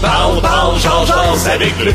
Parle, 0.00 0.40
parle, 0.40 0.78
change, 0.78 1.10
avec 1.46 1.72
le 1.84 1.92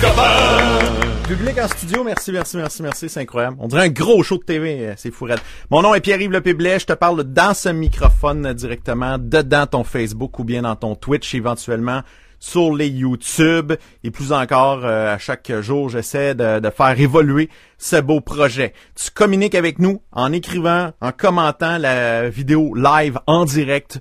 copains. 0.00 1.08
Public 1.28 1.58
en 1.58 1.68
studio, 1.68 2.02
merci, 2.02 2.32
merci, 2.32 2.56
merci, 2.56 2.82
merci, 2.82 3.08
c'est 3.08 3.20
incroyable. 3.20 3.56
On 3.60 3.68
dirait 3.68 3.84
un 3.84 3.90
gros 3.90 4.22
show 4.22 4.38
de 4.38 4.44
TV, 4.44 4.78
euh, 4.80 4.94
c'est 4.96 5.10
fourette. 5.10 5.42
Mon 5.70 5.82
nom 5.82 5.94
est 5.94 6.00
Pierre-Yves 6.00 6.32
Le 6.32 6.40
Piblet, 6.40 6.78
je 6.78 6.86
te 6.86 6.94
parle 6.94 7.22
dans 7.22 7.54
ce 7.54 7.68
microphone 7.68 8.52
directement, 8.54 9.18
dedans 9.18 9.66
ton 9.66 9.84
Facebook 9.84 10.38
ou 10.38 10.44
bien 10.44 10.62
dans 10.62 10.74
ton 10.74 10.94
Twitch 10.96 11.34
éventuellement 11.34 12.02
sur 12.40 12.74
les 12.74 12.88
YouTube 12.88 13.72
et 14.04 14.10
plus 14.10 14.32
encore 14.32 14.84
euh, 14.84 15.14
à 15.14 15.18
chaque 15.18 15.52
jour 15.60 15.88
j'essaie 15.88 16.34
de, 16.34 16.70
faire 16.70 16.98
évoluer 16.98 17.50
ce 17.78 17.96
beau 17.96 18.20
projet. 18.20 18.72
Tu 18.94 19.10
communiques 19.10 19.54
avec 19.54 19.78
nous 19.78 20.02
en 20.12 20.32
écrivant, 20.32 20.92
en 21.00 21.12
commentant 21.12 21.78
la 21.78 22.28
vidéo 22.28 22.74
live 22.74 23.18
en 23.26 23.44
direct 23.44 24.00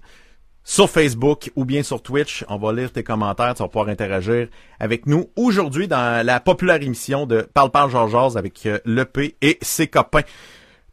sur 0.67 0.89
Facebook 0.89 1.49
ou 1.55 1.63
bien 1.63 1.81
sur 1.81 2.03
Twitch. 2.03 2.43
On 2.49 2.57
va 2.57 2.73
lire 2.73 2.91
tes 2.91 3.01
commentaires, 3.01 3.55
tu 3.55 3.63
vas 3.63 3.69
pouvoir 3.69 3.87
interagir 3.87 4.49
avec 4.81 5.05
nous 5.05 5.29
aujourd'hui 5.37 5.87
dans 5.87 6.25
la 6.25 6.41
populaire 6.41 6.83
émission 6.83 7.25
de 7.25 7.41
Parle 7.53 7.71
Parle 7.71 7.89
Georges 7.89 8.35
avec 8.35 8.65
euh, 8.65 8.77
l'EP 8.83 9.37
et 9.41 9.57
ses 9.61 9.87
copains. 9.87 10.23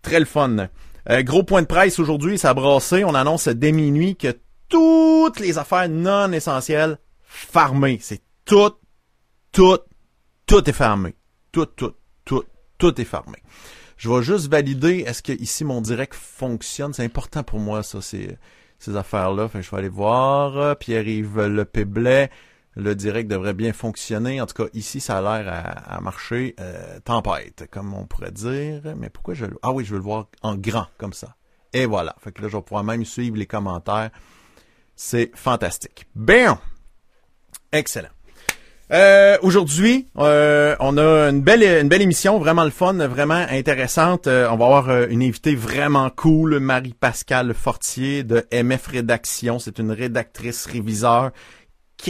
Très 0.01 0.21
le 0.21 0.27
fun. 0.27 0.69
Euh, 1.11 1.23
gros 1.25 1.43
point 1.43 1.63
de 1.63 1.67
presse 1.67 1.99
aujourd'hui, 1.99 2.39
ça 2.39 2.51
a 2.51 2.55
brassé. 2.55 3.03
On 3.03 3.17
annonce 3.17 3.49
dès 3.49 3.73
minuit 3.73 4.15
que 4.15 4.39
toutes 4.69 5.41
les 5.41 5.59
affaires 5.59 5.89
non 5.89 6.31
essentielles 6.31 6.99
fermées. 7.25 7.99
C'est 8.01 8.23
tout, 8.45 8.75
tout, 9.51 9.81
tout 10.47 10.71
est 10.71 10.73
fermé. 10.73 11.17
Tout, 11.51 11.67
tout, 11.67 11.95
tout, 12.25 12.45
tout 12.79 13.01
est 13.01 13.05
fermé. 13.05 13.39
Je 13.97 14.09
vais 14.09 14.23
juste 14.23 14.49
valider, 14.49 15.01
est-ce 15.05 15.23
que 15.23 15.33
ici 15.33 15.65
mon 15.65 15.81
direct 15.81 16.15
fonctionne? 16.15 16.93
C'est 16.93 17.05
important 17.05 17.43
pour 17.43 17.59
moi, 17.59 17.83
ça. 17.83 18.01
C'est 18.01 18.39
ces 18.85 18.97
affaires-là. 18.97 19.49
Je 19.55 19.71
vais 19.71 19.77
aller 19.77 19.89
voir. 19.89 20.77
Pierre-Yves 20.77 21.47
Le 21.47 21.65
Péblet. 21.65 22.31
Le 22.77 22.95
direct 22.95 23.31
devrait 23.31 23.55
bien 23.55 23.73
fonctionner. 23.73 24.41
En 24.41 24.47
tout 24.47 24.65
cas, 24.65 24.69
ici, 24.75 25.01
ça 25.01 25.19
a 25.19 25.43
l'air 25.43 25.75
à, 25.87 26.01
marcher 26.01 26.57
euh, 26.61 26.99
tempête, 27.01 27.69
comme 27.71 27.95
on 27.95 28.05
pourrait 28.05 28.33
dire. 28.33 28.83
Mais 28.97 29.11
pourquoi 29.11 29.35
je... 29.35 29.47
Ah 29.63 29.73
oui, 29.73 29.85
je 29.85 29.93
veux 29.93 29.99
le 29.99 30.05
voir 30.05 30.27
en 30.43 30.57
grand, 30.57 30.87
comme 30.99 31.13
ça. 31.13 31.37
Et 31.73 31.87
voilà. 31.87 32.17
Fait 32.19 32.33
que 32.33 32.43
là, 32.43 32.49
je 32.49 32.57
vais 32.57 32.63
pouvoir 32.63 32.83
même 32.83 33.05
suivre 33.05 33.37
les 33.37 33.47
commentaires. 33.47 34.11
C'est 34.97 35.31
fantastique. 35.35 36.07
Bien. 36.15 36.59
Excellent. 37.71 38.09
Euh, 38.93 39.39
aujourd'hui, 39.41 40.09
euh, 40.19 40.77
on 40.79 40.99
a 40.99 41.31
une 41.31 41.41
belle 41.41 41.63
une 41.63 41.89
belle 41.89 42.03
émission, 42.03 42.39
vraiment 42.39 42.65
le 42.65 42.71
fun, 42.71 42.93
vraiment 43.09 43.47
intéressante. 43.51 44.27
Euh, 44.27 44.47
on 44.51 44.57
va 44.57 44.67
avoir 44.67 45.05
une 45.05 45.23
invitée 45.23 45.55
vraiment 45.55 46.11
cool, 46.11 46.59
Marie-Pascale 46.59 47.55
Fortier 47.55 48.25
de 48.25 48.45
MF 48.53 48.89
Rédaction. 48.89 49.59
C'est 49.59 49.79
une 49.79 49.91
rédactrice 49.91 50.67
réviseur 50.67 51.31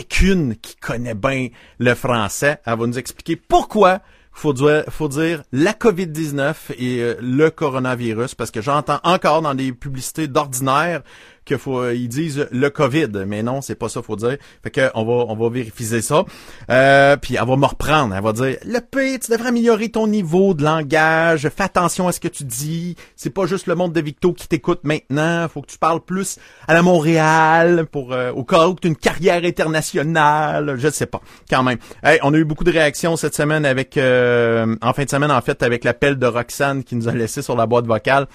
qu'une 0.09 0.57
qui 0.57 0.75
connaît 0.75 1.15
bien 1.15 1.49
le 1.79 1.95
français. 1.95 2.59
Elle 2.67 2.77
va 2.77 2.87
nous 2.87 2.99
expliquer 2.99 3.37
pourquoi 3.37 4.01
faut 4.33 4.53
dire, 4.53 4.83
faut 4.89 5.07
dire 5.07 5.45
la 5.53 5.75
COVID-19 5.75 6.55
et 6.77 7.15
le 7.21 7.51
coronavirus 7.51 8.35
parce 8.35 8.51
que 8.51 8.61
j'entends 8.61 8.99
encore 9.05 9.43
dans 9.43 9.55
des 9.55 9.71
publicités 9.73 10.27
d'ordinaire 10.27 11.03
qu'il 11.45 11.59
faut 11.59 11.81
euh, 11.81 11.95
ils 11.95 12.09
disent 12.09 12.49
le 12.51 12.71
Covid, 12.71 13.09
mais 13.27 13.43
non, 13.43 13.61
c'est 13.61 13.75
pas 13.75 13.89
ça 13.89 14.03
faut 14.03 14.17
dire. 14.17 14.37
Fait 14.63 14.71
que 14.71 14.91
on 14.95 15.05
va 15.05 15.25
on 15.29 15.37
va 15.37 15.49
vérifier 15.49 16.03
ça. 16.03 16.25
Euh, 16.71 17.17
puis 17.17 17.37
elle 17.41 17.47
va 17.47 17.57
me 17.57 17.67
reprendre, 17.67 18.15
elle 18.15 18.23
va 18.23 18.33
dire 18.33 18.57
le 18.65 18.81
P, 18.81 19.19
tu 19.19 19.31
devrais 19.31 19.49
améliorer 19.49 19.89
ton 19.89 20.07
niveau 20.07 20.55
de 20.55 20.65
langage, 20.65 21.49
fais 21.49 21.65
attention 21.65 22.09
à 22.09 22.13
ce 22.13 22.21
que 22.21 22.29
tu 22.29 22.45
dis. 22.45 22.97
C'est 23.17 23.31
pas 23.31 23.47
juste 23.47 23.67
le 23.67 23.75
monde 23.75 23.93
de 23.93 24.01
Victo 24.01 24.33
qui 24.33 24.49
t'écoute 24.49 24.81
maintenant, 24.85 25.47
faut 25.49 25.63
que 25.63 25.71
tu 25.71 25.79
parles 25.79 26.01
plus 26.01 26.39
à 26.67 26.75
la 26.75 26.83
Montréal 26.83 27.87
pour 27.91 28.13
euh, 28.13 28.33
au 28.33 28.45
cas 28.45 28.69
où 28.69 28.75
tu 28.75 28.89
une 28.89 28.97
carrière 28.97 29.45
internationale, 29.45 30.77
je 30.79 30.89
sais 30.89 31.07
pas. 31.07 31.21
Quand 31.51 31.63
même. 31.63 31.79
Hey, 32.03 32.19
on 32.23 32.33
a 32.35 32.37
eu 32.37 32.45
beaucoup 32.45 32.65
de 32.65 32.73
réactions 32.73 33.17
cette 33.17 33.35
semaine 33.35 33.65
avec 33.65 33.97
euh, 33.97 34.77
en 34.83 34.93
fin 34.93 35.05
de 35.05 35.11
semaine 35.11 35.31
en 35.31 35.41
fait 35.41 35.63
avec 35.63 35.85
l'appel 35.85 36.19
de 36.19 36.27
Roxane 36.27 36.85
qui 36.85 36.97
nous 36.97 37.09
a 37.09 37.13
laissé 37.13 37.43
sur 37.43 37.57
la 37.57 37.67
boîte 37.67 37.87
vocale 37.87 38.27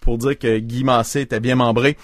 pour 0.00 0.18
dire 0.18 0.38
que 0.38 0.58
Guy 0.58 0.84
Massé 0.84 1.22
était 1.22 1.40
bien 1.40 1.56
membré. 1.56 1.96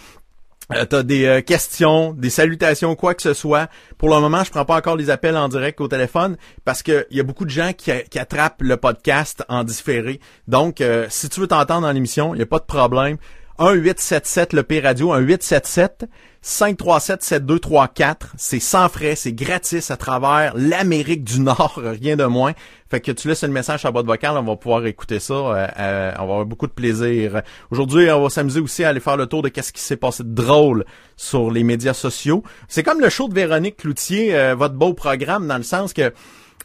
Euh, 0.73 0.87
t'as 0.87 1.03
des 1.03 1.27
euh, 1.27 1.41
questions, 1.43 2.15
des 2.15 2.31
salutations, 2.31 2.95
quoi 2.97 3.15
que 3.15 3.21
ce 3.21 3.35
soit. 3.35 3.69
Pour 3.99 4.09
le 4.09 4.19
moment, 4.21 4.45
je 4.45 4.51
prends 4.51 4.65
pas 4.65 4.77
encore 4.77 4.97
les 4.97 5.11
appels 5.11 5.37
en 5.37 5.49
direct 5.49 5.81
au 5.81 5.89
téléphone 5.89 6.37
parce 6.65 6.83
que 6.83 7.07
il 7.11 7.19
y 7.19 7.21
a 7.21 7.23
beaucoup 7.23 7.45
de 7.45 7.51
gens 7.51 7.73
qui, 7.77 7.91
attrapent 8.19 8.63
le 8.63 8.77
podcast 8.79 9.45
en 9.49 9.63
différé. 9.63 10.21
Donc, 10.49 10.81
euh, 10.81 11.07
si 11.11 11.29
tu 11.29 11.41
veux 11.41 11.49
t'entendre 11.49 11.83
dans 11.83 11.93
l'émission, 11.93 12.35
il 12.35 12.39
y 12.39 12.43
a 12.43 12.47
pas 12.47 12.61
de 12.61 12.65
problème. 12.65 13.19
1 13.59 13.75
877 13.75 14.53
le 14.53 14.65
P 14.65 14.81
radio, 14.81 15.13
un 15.13 15.21
877 15.21 16.07
537 16.43 17.23
7234, 17.23 18.35
c'est 18.37 18.59
sans 18.59 18.89
frais, 18.89 19.15
c'est 19.15 19.33
gratis 19.33 19.93
à 19.93 19.97
travers 19.97 20.55
l'Amérique 20.57 21.23
du 21.23 21.39
Nord, 21.39 21.81
rien 21.85 22.17
de 22.17 22.25
moins. 22.25 22.53
Fait 22.91 23.01
que 23.01 23.13
tu 23.13 23.29
laisses 23.29 23.45
le 23.45 23.51
message 23.51 23.85
à 23.85 23.93
boîte 23.93 24.07
vocale, 24.07 24.37
on 24.37 24.43
va 24.43 24.57
pouvoir 24.57 24.85
écouter 24.87 25.21
ça, 25.21 25.35
euh, 25.35 25.67
euh, 25.79 26.13
on 26.17 26.27
va 26.27 26.33
avoir 26.33 26.47
beaucoup 26.47 26.67
de 26.67 26.73
plaisir. 26.73 27.43
Aujourd'hui, 27.71 28.11
on 28.11 28.25
va 28.25 28.29
s'amuser 28.29 28.59
aussi 28.59 28.83
à 28.83 28.89
aller 28.89 28.99
faire 28.99 29.17
le 29.17 29.27
tour 29.27 29.43
de 29.43 29.49
qu'est-ce 29.49 29.73
qui 29.73 29.83
s'est 29.83 29.97
passé 29.97 30.25
de 30.25 30.35
drôle 30.35 30.85
sur 31.17 31.53
les 31.53 31.63
médias 31.63 31.95
sociaux. 31.95 32.43
C'est 32.67 32.83
comme 32.83 33.01
le 33.01 33.09
show 33.09 33.29
de 33.29 33.35
Véronique 33.35 33.77
Cloutier, 33.77 34.35
euh, 34.35 34.57
votre 34.57 34.75
beau 34.75 34.95
programme 34.95 35.47
dans 35.47 35.59
le 35.59 35.63
sens 35.63 35.93
que 35.93 36.13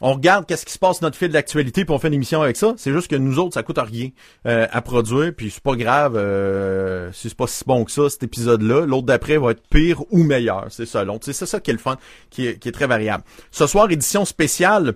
on 0.00 0.14
regarde 0.14 0.46
qu'est-ce 0.46 0.66
qui 0.66 0.72
se 0.72 0.78
passe 0.78 1.02
notre 1.02 1.16
fil 1.16 1.30
d'actualité 1.30 1.84
puis 1.84 1.94
on 1.94 1.98
fait 1.98 2.08
une 2.08 2.14
émission 2.14 2.42
avec 2.42 2.56
ça. 2.56 2.74
C'est 2.76 2.92
juste 2.92 3.08
que 3.08 3.16
nous 3.16 3.38
autres, 3.38 3.54
ça 3.54 3.62
coûte 3.62 3.78
rien 3.78 4.08
euh, 4.46 4.66
à 4.70 4.82
produire, 4.82 5.32
puis 5.36 5.50
c'est 5.50 5.62
pas 5.62 5.76
grave 5.76 6.16
euh, 6.16 7.10
si 7.12 7.28
c'est 7.28 7.36
pas 7.36 7.46
si 7.46 7.64
bon 7.66 7.84
que 7.84 7.90
ça 7.90 8.08
cet 8.08 8.22
épisode-là. 8.22 8.86
L'autre 8.86 9.06
d'après 9.06 9.38
va 9.38 9.52
être 9.52 9.62
pire 9.68 10.02
ou 10.10 10.22
meilleur, 10.22 10.66
c'est 10.70 10.86
ça. 10.86 11.04
C'est 11.22 11.32
ça 11.32 11.60
qui 11.60 11.70
est 11.70 11.74
le 11.74 11.78
fun, 11.78 11.96
qui 12.30 12.46
est 12.46 12.72
très 12.72 12.86
variable. 12.86 13.24
Ce 13.50 13.66
soir, 13.66 13.90
édition 13.90 14.24
spéciale 14.24 14.94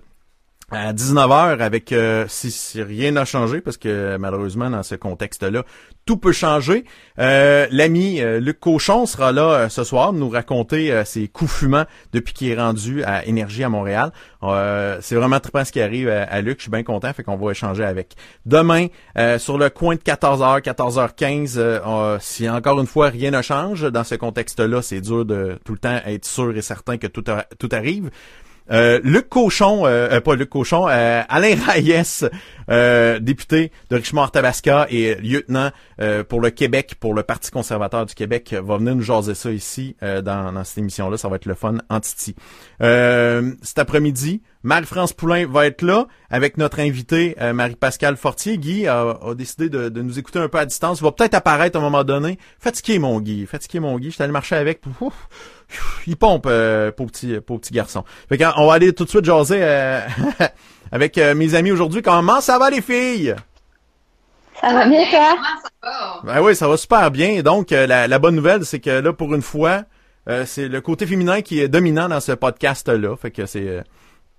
à 0.71 0.93
19h 0.93 1.61
avec 1.61 1.93
euh, 1.93 2.25
si, 2.29 2.83
rien 2.83 3.13
n'a 3.13 3.25
changé 3.25 3.61
parce 3.61 3.77
que 3.77 4.17
malheureusement 4.17 4.71
dans 4.71 4.83
ce 4.83 4.95
contexte-là 4.95 5.63
tout 6.07 6.17
peut 6.19 6.33
changer. 6.33 6.85
Euh, 7.19 7.67
l'ami 7.71 8.21
euh, 8.21 8.41
Luc 8.41 8.61
Cochon 8.61 9.07
sera 9.07 9.33
là 9.33 9.69
ce 9.69 9.85
soir 9.85 10.13
nous 10.13 10.29
raconter 10.29 11.03
ses 11.05 11.29
coups 11.29 11.51
fumants 11.51 11.85
depuis 12.13 12.35
qu'il 12.35 12.49
est 12.49 12.57
rendu 12.57 13.03
à 13.05 13.25
Énergie 13.27 13.65
à 13.65 13.69
Montréal. 13.69 14.13
c'est 15.01 15.15
vraiment 15.15 15.41
très 15.41 15.51
bien 15.53 15.65
ce 15.65 15.73
qui 15.73 15.81
arrive 15.81 16.09
à, 16.09 16.41
Luc, 16.41 16.59
je 16.59 16.63
suis 16.63 16.71
bien 16.71 16.83
content 16.83 17.13
fait 17.13 17.23
qu'on 17.23 17.37
va 17.37 17.51
échanger 17.53 17.85
avec. 17.85 18.15
Demain 18.47 18.89
sur 19.39 19.59
le 19.59 19.71
coin 19.71 19.95
de 19.95 20.01
14h 20.01 20.63
14h15 20.63 22.19
si 22.21 22.49
encore 22.49 22.81
une 22.81 22.87
fois 22.87 23.09
rien 23.09 23.31
ne 23.31 23.43
change 23.43 23.91
dans 23.91 24.05
ce 24.05 24.15
contexte-là, 24.15 24.83
c'est 24.83 25.01
dur 25.01 25.25
de 25.25 25.59
tout 25.65 25.73
le 25.73 25.79
temps 25.79 26.01
être 26.07 26.25
sûr 26.25 26.57
et 26.57 26.63
certain 26.63 26.99
que 26.99 27.07
tout 27.07 27.25
arrive. 27.73 28.11
Euh, 28.71 28.99
Luc 29.05 29.29
Cochon, 29.29 29.85
euh, 29.85 30.09
euh, 30.11 30.21
pas 30.21 30.35
Luc 30.37 30.49
Cochon, 30.49 30.87
Alain 30.87 31.55
Reyes, 31.67 32.25
député 33.21 33.73
de 33.91 33.97
Richemont-Tabasca 33.97 34.87
et 34.91 35.17
lieutenant 35.17 35.71
pour 36.29 36.41
le 36.41 36.51
Québec, 36.51 36.95
pour 36.99 37.15
le 37.15 37.23
Parti 37.23 37.51
conservateur 37.51 38.07
du 38.07 38.15
Québec, 38.15 38.55
va 38.55 38.79
venir 38.79 38.95
nous 38.95 39.03
jaser 39.03 39.35
ça 39.35 39.51
ici 39.51 39.97
dans, 40.01 40.65
cette 40.65 40.79
émission-là. 40.79 41.17
Ça 41.17 41.29
va 41.29 41.37
être 41.37 41.47
le 41.47 41.55
fun 41.55 41.77
en 41.91 42.01
Titi. 42.01 42.35
cet 42.81 43.79
après-midi, 43.79 44.43
Marie-France 44.63 45.13
Poulain 45.13 45.47
va 45.47 45.67
être 45.67 45.83
là 45.83 46.07
avec 46.31 46.57
notre 46.57 46.81
invité 46.81 47.37
Marie-Pascale 47.53 48.17
Fortier. 48.17 48.57
Guy 48.57 48.87
a, 48.89 49.19
décidé 49.37 49.69
de, 49.69 50.01
nous 50.01 50.19
écouter 50.19 50.39
un 50.39 50.49
peu 50.49 50.59
à 50.59 50.67
distance. 50.67 51.01
Il 51.01 51.05
va 51.05 51.13
peut-être 51.13 51.35
apparaître 51.35 51.77
à 51.77 51.81
un 51.81 51.83
moment 51.83 52.05
donné. 52.05 52.39
Fatigué 52.59 52.99
mon 52.99 53.21
Guy, 53.21 53.47
fatigué 53.47 53.81
mon 53.81 53.99
Guy. 53.99 54.09
Je 54.09 54.15
suis 54.15 54.23
allé 54.23 54.33
marcher 54.33 54.57
avec. 54.57 54.81
Il 56.07 56.17
pompe 56.17 56.47
euh, 56.47 56.91
pour 56.93 57.07
petit 57.07 57.41
pour 57.41 57.61
petit 57.61 57.73
garçon. 57.73 58.05
Fait 58.29 58.39
on 58.57 58.67
va 58.67 58.75
aller 58.75 58.93
tout 58.93 59.05
de 59.05 59.11
suite 59.11 59.25
jaser 59.25 59.59
euh, 59.61 60.01
avec 60.93 61.19
euh, 61.19 61.35
mes 61.35 61.55
amis 61.55 61.73
aujourd'hui. 61.73 62.03
Comment 62.03 62.41
ça 62.41 62.59
va 62.59 62.71
les 62.71 62.81
filles? 62.83 63.35
Ça 64.61 64.73
va 64.73 64.87
bien 64.87 65.05
toi? 65.11 65.37
Ben 66.25 66.41
oui, 66.41 66.55
ça 66.55 66.69
va 66.69 66.77
super 66.77 67.11
bien. 67.11 67.43
Donc 67.43 67.71
la, 67.71 68.19
bonne 68.19 68.37
nouvelle, 68.37 68.65
c'est 68.65 68.81
que 68.81 68.91
là 68.91 69.13
pour 69.13 69.35
une 69.35 69.43
fois, 69.43 69.83
c'est 70.47 70.69
le 70.69 70.81
côté 70.81 71.07
féminin 71.07 71.43
qui 71.43 71.61
est 71.61 71.69
dominant 71.69 72.09
dans 72.09 72.21
ce 72.21 72.33
podcast 72.33 72.89
là. 72.89 73.17
Fait 73.17 73.31
que 73.31 73.47
c'est 73.47 73.85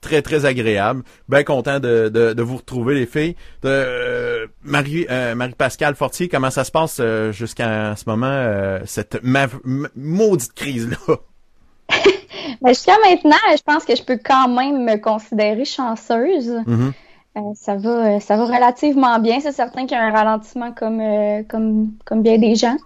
très 0.05 0.21
très 0.21 0.45
agréable. 0.45 1.03
Bien 1.27 1.43
content 1.43 1.79
de, 1.79 2.09
de, 2.09 2.41
vous 2.43 2.57
retrouver 2.57 2.95
les 2.95 3.05
filles. 3.05 3.35
De 3.63 4.49
Marie 4.63 5.07
Marie 5.35 5.55
Pascale 5.57 5.95
Fortier, 5.95 6.29
comment 6.29 6.51
ça 6.51 6.63
se 6.63 6.71
passe 6.71 7.01
jusqu'à 7.31 7.95
ce 7.95 8.03
moment 8.07 8.79
cette 8.85 9.19
maudite 9.23 10.53
crise 10.53 10.89
là? 10.89 11.15
Ben, 12.61 12.69
jusqu'à 12.69 12.97
maintenant, 13.03 13.37
je 13.51 13.61
pense 13.63 13.85
que 13.85 13.95
je 13.95 14.03
peux 14.03 14.19
quand 14.23 14.47
même 14.47 14.83
me 14.83 14.97
considérer 14.97 15.65
chanceuse. 15.65 16.49
Mm-hmm. 16.49 16.91
Euh, 17.37 17.41
ça 17.53 17.75
va, 17.75 18.19
ça 18.19 18.37
va 18.37 18.45
relativement 18.45 19.19
bien. 19.19 19.39
C'est 19.39 19.51
certain 19.51 19.81
qu'il 19.85 19.97
y 19.97 19.99
a 19.99 20.03
un 20.03 20.11
ralentissement 20.11 20.71
comme, 20.71 21.01
euh, 21.01 21.43
comme, 21.47 21.91
comme 22.05 22.21
bien 22.21 22.37
des 22.37 22.55
gens. 22.55 22.77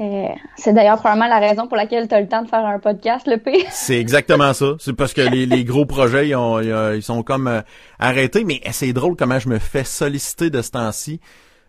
Euh, 0.00 0.26
c'est 0.56 0.72
d'ailleurs 0.72 0.98
probablement 0.98 1.28
la 1.28 1.38
raison 1.38 1.68
pour 1.68 1.76
laquelle 1.76 2.08
tu 2.08 2.14
as 2.14 2.20
le 2.20 2.28
temps 2.28 2.42
de 2.42 2.48
faire 2.48 2.66
un 2.66 2.78
podcast, 2.78 3.26
le 3.28 3.36
P. 3.38 3.64
C'est 3.70 3.98
exactement 3.98 4.52
ça. 4.52 4.74
C'est 4.80 4.92
parce 4.92 5.12
que 5.12 5.20
les, 5.20 5.64
gros 5.64 5.86
projets, 5.86 6.28
ils, 6.28 6.94
ils 6.96 7.02
sont 7.02 7.22
comme 7.22 7.62
arrêtés. 7.98 8.42
Mais 8.44 8.60
c'est 8.72 8.92
drôle 8.92 9.14
comment 9.16 9.38
je 9.38 9.48
me 9.48 9.58
fais 9.60 9.84
solliciter 9.84 10.50
de 10.50 10.62
ce 10.62 10.72
temps-ci 10.72 11.20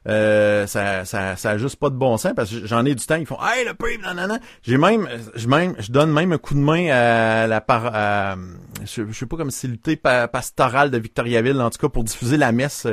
Euh, 0.07 0.67
ça, 0.67 1.03
ça, 1.03 1.35
ça 1.35 1.51
a 1.51 1.57
juste 1.57 1.77
pas 1.77 1.89
de 1.89 1.95
bon 1.95 2.17
sens 2.17 2.33
parce 2.35 2.51
que 2.51 2.65
j'en 2.65 2.85
ai 2.85 2.93
du 2.93 3.05
temps. 3.05 3.15
Ils 3.15 3.25
font, 3.25 3.37
hey, 3.41 3.65
le 3.65 3.73
pub, 3.73 4.01
nanana. 4.01 4.39
J'ai 4.61 4.77
même, 4.77 5.07
je 5.35 5.47
même, 5.47 5.75
je 5.79 5.91
donne 5.91 6.11
même 6.11 6.31
un 6.31 6.37
coup 6.37 6.53
de 6.53 6.59
main 6.59 6.89
à 6.89 7.47
la 7.47 7.61
par, 7.61 7.93
à, 7.93 8.35
je, 8.81 9.11
sais 9.11 9.25
pas 9.25 9.37
comme 9.37 9.51
c'est 9.51 9.67
lutter 9.67 9.95
pastorale 9.95 10.91
de 10.91 10.97
Victoriaville, 10.97 11.59
en 11.59 11.69
tout 11.69 11.79
cas, 11.79 11.89
pour 11.89 12.03
diffuser 12.03 12.37
la 12.37 12.51
messe. 12.51 12.87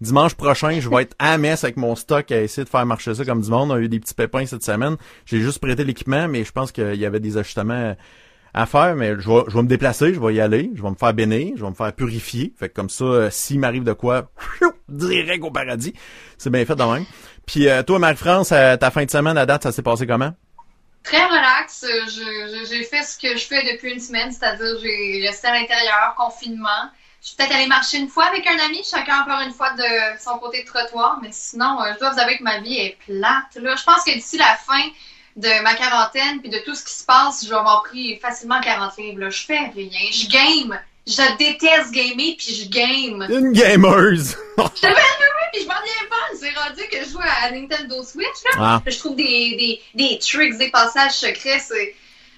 Dimanche 0.00 0.34
prochain, 0.34 0.78
je 0.78 0.90
vais 0.90 1.02
être 1.02 1.16
à 1.18 1.38
messe 1.38 1.64
avec 1.64 1.78
mon 1.78 1.96
stock 1.96 2.30
à 2.30 2.42
essayer 2.42 2.64
de 2.64 2.68
faire 2.68 2.84
marcher 2.84 3.14
ça 3.14 3.24
comme 3.24 3.40
du 3.40 3.48
monde. 3.48 3.70
On 3.70 3.74
a 3.74 3.78
eu 3.78 3.88
des 3.88 4.00
petits 4.00 4.14
pépins 4.14 4.44
cette 4.44 4.64
semaine. 4.64 4.96
J'ai 5.24 5.40
juste 5.40 5.58
prêté 5.58 5.84
l'équipement, 5.84 6.28
mais 6.28 6.44
je 6.44 6.52
pense 6.52 6.70
qu'il 6.72 6.96
y 6.96 7.06
avait 7.06 7.20
des 7.20 7.38
ajustements 7.38 7.96
à 8.56 8.64
faire, 8.64 8.96
mais 8.96 9.10
je 9.20 9.28
vais, 9.28 9.62
me 9.62 9.68
déplacer, 9.68 10.14
je 10.14 10.18
vais 10.18 10.34
y 10.34 10.40
aller, 10.40 10.70
je 10.74 10.82
vais 10.82 10.88
me 10.88 10.94
faire 10.94 11.12
bénir, 11.12 11.52
je 11.56 11.62
vais 11.62 11.68
me 11.68 11.74
faire 11.74 11.92
purifier. 11.92 12.54
Fait 12.58 12.70
que 12.70 12.74
comme 12.74 12.88
ça, 12.88 13.04
euh, 13.04 13.30
s'il 13.30 13.60
m'arrive 13.60 13.84
de 13.84 13.92
quoi, 13.92 14.30
direct 14.88 15.44
au 15.44 15.50
paradis. 15.50 15.92
C'est 16.38 16.48
bien 16.48 16.64
fait 16.64 16.74
de 16.74 16.82
même. 16.82 17.04
Puis 17.44 17.68
euh, 17.68 17.82
toi, 17.82 17.98
Marie-France, 17.98 18.52
euh, 18.52 18.76
ta 18.78 18.90
fin 18.90 19.04
de 19.04 19.10
semaine 19.10 19.36
à 19.36 19.44
date, 19.44 19.64
ça 19.64 19.72
s'est 19.72 19.82
passé 19.82 20.06
comment? 20.06 20.32
Très 21.02 21.22
relax. 21.26 21.84
J'ai 22.68 22.82
fait 22.84 23.02
ce 23.02 23.18
que 23.18 23.36
je 23.36 23.44
fais 23.44 23.62
depuis 23.74 23.92
une 23.92 24.00
semaine, 24.00 24.32
c'est-à-dire 24.32 24.78
j'ai 24.82 25.26
resté 25.26 25.48
à 25.48 25.52
l'intérieur, 25.52 26.14
confinement. 26.16 26.90
Je 27.20 27.28
suis 27.28 27.36
peut-être 27.36 27.54
allée 27.54 27.66
marcher 27.66 27.98
une 27.98 28.08
fois 28.08 28.24
avec 28.24 28.46
un 28.46 28.58
ami, 28.64 28.82
chacun 28.90 29.20
encore 29.20 29.40
une 29.42 29.52
fois 29.52 29.72
de 29.72 30.18
son 30.18 30.38
côté 30.38 30.62
de 30.62 30.66
trottoir, 30.66 31.18
mais 31.22 31.28
sinon, 31.30 31.78
je 31.92 31.98
dois 31.98 32.10
vous 32.10 32.18
avouer 32.18 32.38
que 32.38 32.42
ma 32.42 32.60
vie 32.60 32.78
est 32.78 32.96
plate. 33.06 33.56
Là. 33.56 33.76
Je 33.76 33.84
pense 33.84 34.02
que 34.04 34.14
d'ici 34.14 34.38
la 34.38 34.56
fin, 34.56 34.82
de 35.36 35.62
ma 35.62 35.74
quarantaine 35.74 36.40
puis 36.40 36.50
de 36.50 36.58
tout 36.64 36.74
ce 36.74 36.84
qui 36.84 36.92
se 36.92 37.04
passe, 37.04 37.44
je 37.44 37.50
vais 37.50 37.56
avoir 37.56 37.82
pris 37.82 38.18
facilement 38.18 38.60
40 38.60 38.96
livres. 38.98 39.20
Là. 39.20 39.30
Je 39.30 39.44
fais 39.44 39.70
rien. 39.74 40.10
Je 40.10 40.28
game. 40.28 40.78
Je 41.06 41.36
déteste 41.38 41.92
gamer 41.92 42.34
puis 42.36 42.54
je 42.54 42.68
game. 42.68 43.26
Une 43.28 43.52
gameuse. 43.52 44.36
je 44.58 44.80
te 44.80 44.86
oui, 44.86 45.44
puis 45.52 45.62
je 45.62 45.68
m'en 45.68 45.74
viens 45.74 46.08
pas. 46.10 46.36
C'est 46.38 46.52
rendu 46.52 46.88
que 46.90 47.04
je 47.04 47.10
joue 47.10 47.20
à 47.20 47.50
Nintendo 47.50 48.02
Switch. 48.02 48.42
Là. 48.46 48.50
Ah. 48.58 48.82
Je 48.86 48.98
trouve 48.98 49.14
des, 49.14 49.22
des, 49.24 49.80
des 49.94 50.18
tricks, 50.18 50.58
des 50.58 50.70
passages 50.70 51.12
secrets. 51.12 51.60
C'est 51.60 51.94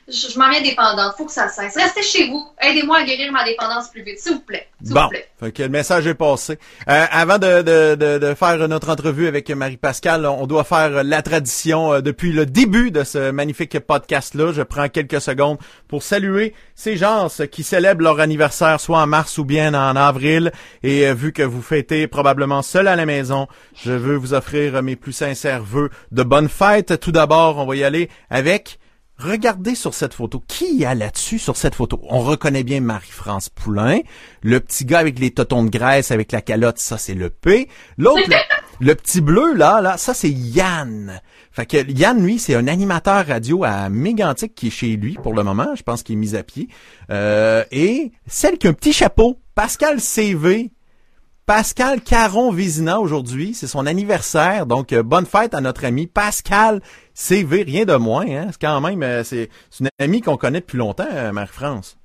je, 0.09 0.29
je 0.33 0.39
m'en 0.39 0.51
viens 0.51 0.63
dépendante. 0.63 1.15
Faut 1.17 1.27
que 1.27 1.33
ça 1.33 1.49
cesse. 1.49 1.77
Restez 1.77 2.03
chez 2.03 2.29
vous. 2.29 2.47
Aidez-moi 2.61 2.99
à 2.99 3.05
guérir 3.05 3.31
ma 3.33 3.45
dépendance 3.45 3.89
plus 3.89 4.03
vite, 4.03 4.19
s'il 4.19 4.35
vous 4.35 4.41
plaît. 4.41 4.69
Bon. 4.81 5.03
Vous 5.03 5.09
plaît. 5.09 5.29
Fait 5.39 5.53
que 5.53 5.63
le 5.63 5.69
message 5.69 6.07
est 6.07 6.15
passé. 6.15 6.59
Euh, 6.89 7.07
avant 7.11 7.39
de, 7.39 7.63
de, 7.63 7.95
de, 7.95 8.19
de, 8.19 8.35
faire 8.35 8.67
notre 8.69 8.91
entrevue 8.91 9.29
avec 9.29 9.51
Marie-Pascale, 9.51 10.27
on 10.27 10.47
doit 10.47 10.65
faire 10.65 11.05
la 11.05 11.23
tradition 11.23 11.93
euh, 11.93 12.01
depuis 12.01 12.33
le 12.33 12.47
début 12.47 12.91
de 12.91 13.05
ce 13.05 13.31
magnifique 13.31 13.79
podcast-là. 13.79 14.53
Je 14.53 14.63
prends 14.63 14.89
quelques 14.89 15.21
secondes 15.21 15.59
pour 15.89 16.03
saluer 16.03 16.55
ces 16.75 16.97
gens 16.97 17.29
qui 17.51 17.63
célèbrent 17.63 18.03
leur 18.03 18.21
anniversaire 18.21 18.81
soit 18.81 19.01
en 19.01 19.07
mars 19.07 19.39
ou 19.39 19.45
bien 19.45 19.75
en 19.75 19.95
avril. 19.95 20.53
Et 20.83 21.07
euh, 21.07 21.15
vu 21.15 21.33
que 21.33 21.43
vous 21.43 21.63
fêtez 21.63 22.07
probablement 22.07 22.63
seul 22.63 22.89
à 22.89 22.97
la 22.97 23.07
maison, 23.07 23.47
je 23.75 23.93
veux 23.93 24.17
vous 24.17 24.35
offrir 24.35 24.83
mes 24.83 24.97
plus 24.97 25.13
sincères 25.13 25.63
vœux 25.63 25.91
de 26.13 26.23
bonnes 26.23 26.49
fêtes. 26.49 26.99
Tout 26.99 27.13
d'abord, 27.13 27.59
on 27.59 27.67
va 27.67 27.77
y 27.77 27.85
aller 27.85 28.09
avec 28.31 28.79
Regardez 29.19 29.75
sur 29.75 29.95
cette 29.95 30.15
photo. 30.15 30.41
Qui 30.47 30.77
y 30.77 30.85
a 30.85 30.95
là-dessus 30.95 31.41
sur 31.41 31.57
cette 31.57 31.75
photo? 31.75 32.01
On 32.09 32.21
reconnaît 32.21 32.63
bien 32.63 32.81
Marie-France 32.81 33.49
Poulain. 33.49 33.99
Le 34.43 34.61
petit 34.61 34.85
gars 34.85 35.01
avec 35.01 35.19
les 35.19 35.33
totons 35.33 35.65
de 35.65 35.71
graisse 35.71 36.13
avec 36.13 36.31
la 36.31 36.41
calotte, 36.41 36.79
ça 36.79 36.99
c'est 36.99 37.15
le 37.15 37.29
P. 37.29 37.69
L'autre, 37.97 38.23
le, 38.81 38.95
petit 38.95 39.21
bleu 39.21 39.55
là, 39.55 39.81
là, 39.81 39.97
ça 39.97 40.15
c'est 40.15 40.31
Yann. 40.31 41.21
Fait 41.51 41.67
que 41.67 41.91
Yann, 41.91 42.25
lui, 42.25 42.39
c'est 42.39 42.55
un 42.55 42.69
animateur 42.69 43.27
radio 43.27 43.65
à 43.65 43.89
Mégantic 43.89 44.55
qui 44.55 44.69
est 44.69 44.71
chez 44.71 44.97
lui 44.97 45.15
pour 45.15 45.35
le 45.35 45.43
moment. 45.43 45.75
Je 45.75 45.83
pense 45.83 46.05
qu'il 46.05 46.15
est 46.15 46.19
mis 46.19 46.37
à 46.37 46.45
pied. 46.45 46.69
Euh, 47.11 47.65
et 47.73 48.13
celle 48.29 48.57
qui 48.57 48.69
a 48.69 48.71
un 48.71 48.75
petit 48.75 48.93
chapeau, 48.93 49.41
Pascal 49.57 50.01
CV, 50.01 50.71
Pascal 51.49 52.03
Caron-Vézina 52.03 53.01
aujourd'hui, 53.01 53.55
c'est 53.55 53.67
son 53.67 53.87
anniversaire, 53.87 54.67
donc 54.67 54.93
euh, 54.93 55.03
bonne 55.03 55.25
fête 55.25 55.55
à 55.55 55.63
notre 55.63 55.87
ami 55.87 56.07
Pascal 56.07 56.83
CV, 57.15 57.63
rien 57.63 57.87
de 57.87 57.95
moins. 57.95 58.27
Hein? 58.29 58.49
C'est 58.51 58.61
quand 58.61 58.79
même, 58.83 59.03
euh, 59.03 59.25
c'est 59.25 59.49
une 59.81 59.89
amie 59.99 60.21
qu'on 60.21 60.37
connaît 60.37 60.61
depuis 60.61 60.77
longtemps, 60.77 61.09
euh, 61.11 61.33
Marie-France. 61.33 61.98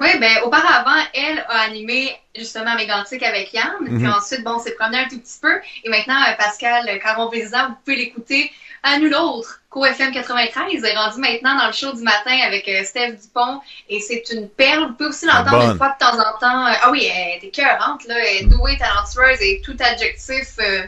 Oui, 0.00 0.08
ben 0.20 0.42
auparavant, 0.44 1.02
elle 1.12 1.44
a 1.48 1.60
animé 1.62 2.16
justement 2.36 2.76
Mégantic 2.76 3.22
avec 3.22 3.52
Yann, 3.52 3.72
puis 3.84 3.94
mhm. 3.94 4.12
ensuite, 4.12 4.44
bon, 4.44 4.60
c'est 4.62 4.76
promené 4.76 4.98
un 4.98 5.08
tout 5.08 5.18
petit 5.18 5.38
peu, 5.42 5.60
et 5.82 5.88
maintenant, 5.88 6.22
Pascal 6.38 6.98
Caron-Vézina, 7.00 7.68
vous 7.68 7.74
pouvez 7.84 7.96
l'écouter 7.96 8.52
à 8.82 8.98
nous 8.98 9.08
l'autre. 9.08 9.60
Co-FM 9.70 10.12
93 10.12 10.82
est 10.84 10.96
rendu 10.96 11.20
maintenant 11.20 11.58
dans 11.58 11.66
le 11.66 11.72
show 11.72 11.92
du 11.92 12.02
matin 12.02 12.36
avec 12.46 12.66
euh, 12.68 12.84
Steph 12.84 13.12
Dupont 13.12 13.60
et 13.88 14.00
c'est 14.00 14.24
une 14.32 14.48
perle. 14.48 14.86
Vous 14.86 14.92
pouvez 14.94 15.10
aussi 15.10 15.26
l'entendre 15.26 15.72
une 15.72 15.76
fois 15.76 15.94
de 16.00 16.04
temps 16.04 16.18
en 16.18 16.38
temps. 16.38 16.66
ah 16.82 16.90
oui, 16.90 17.10
elle 17.12 17.44
est 17.44 17.46
écœurante, 17.48 18.06
là. 18.06 18.14
Elle 18.18 18.44
est 18.44 18.44
douée, 18.44 18.78
talentueuse 18.78 19.42
et 19.42 19.60
tout 19.62 19.76
adjectif 19.78 20.54
euh, 20.60 20.82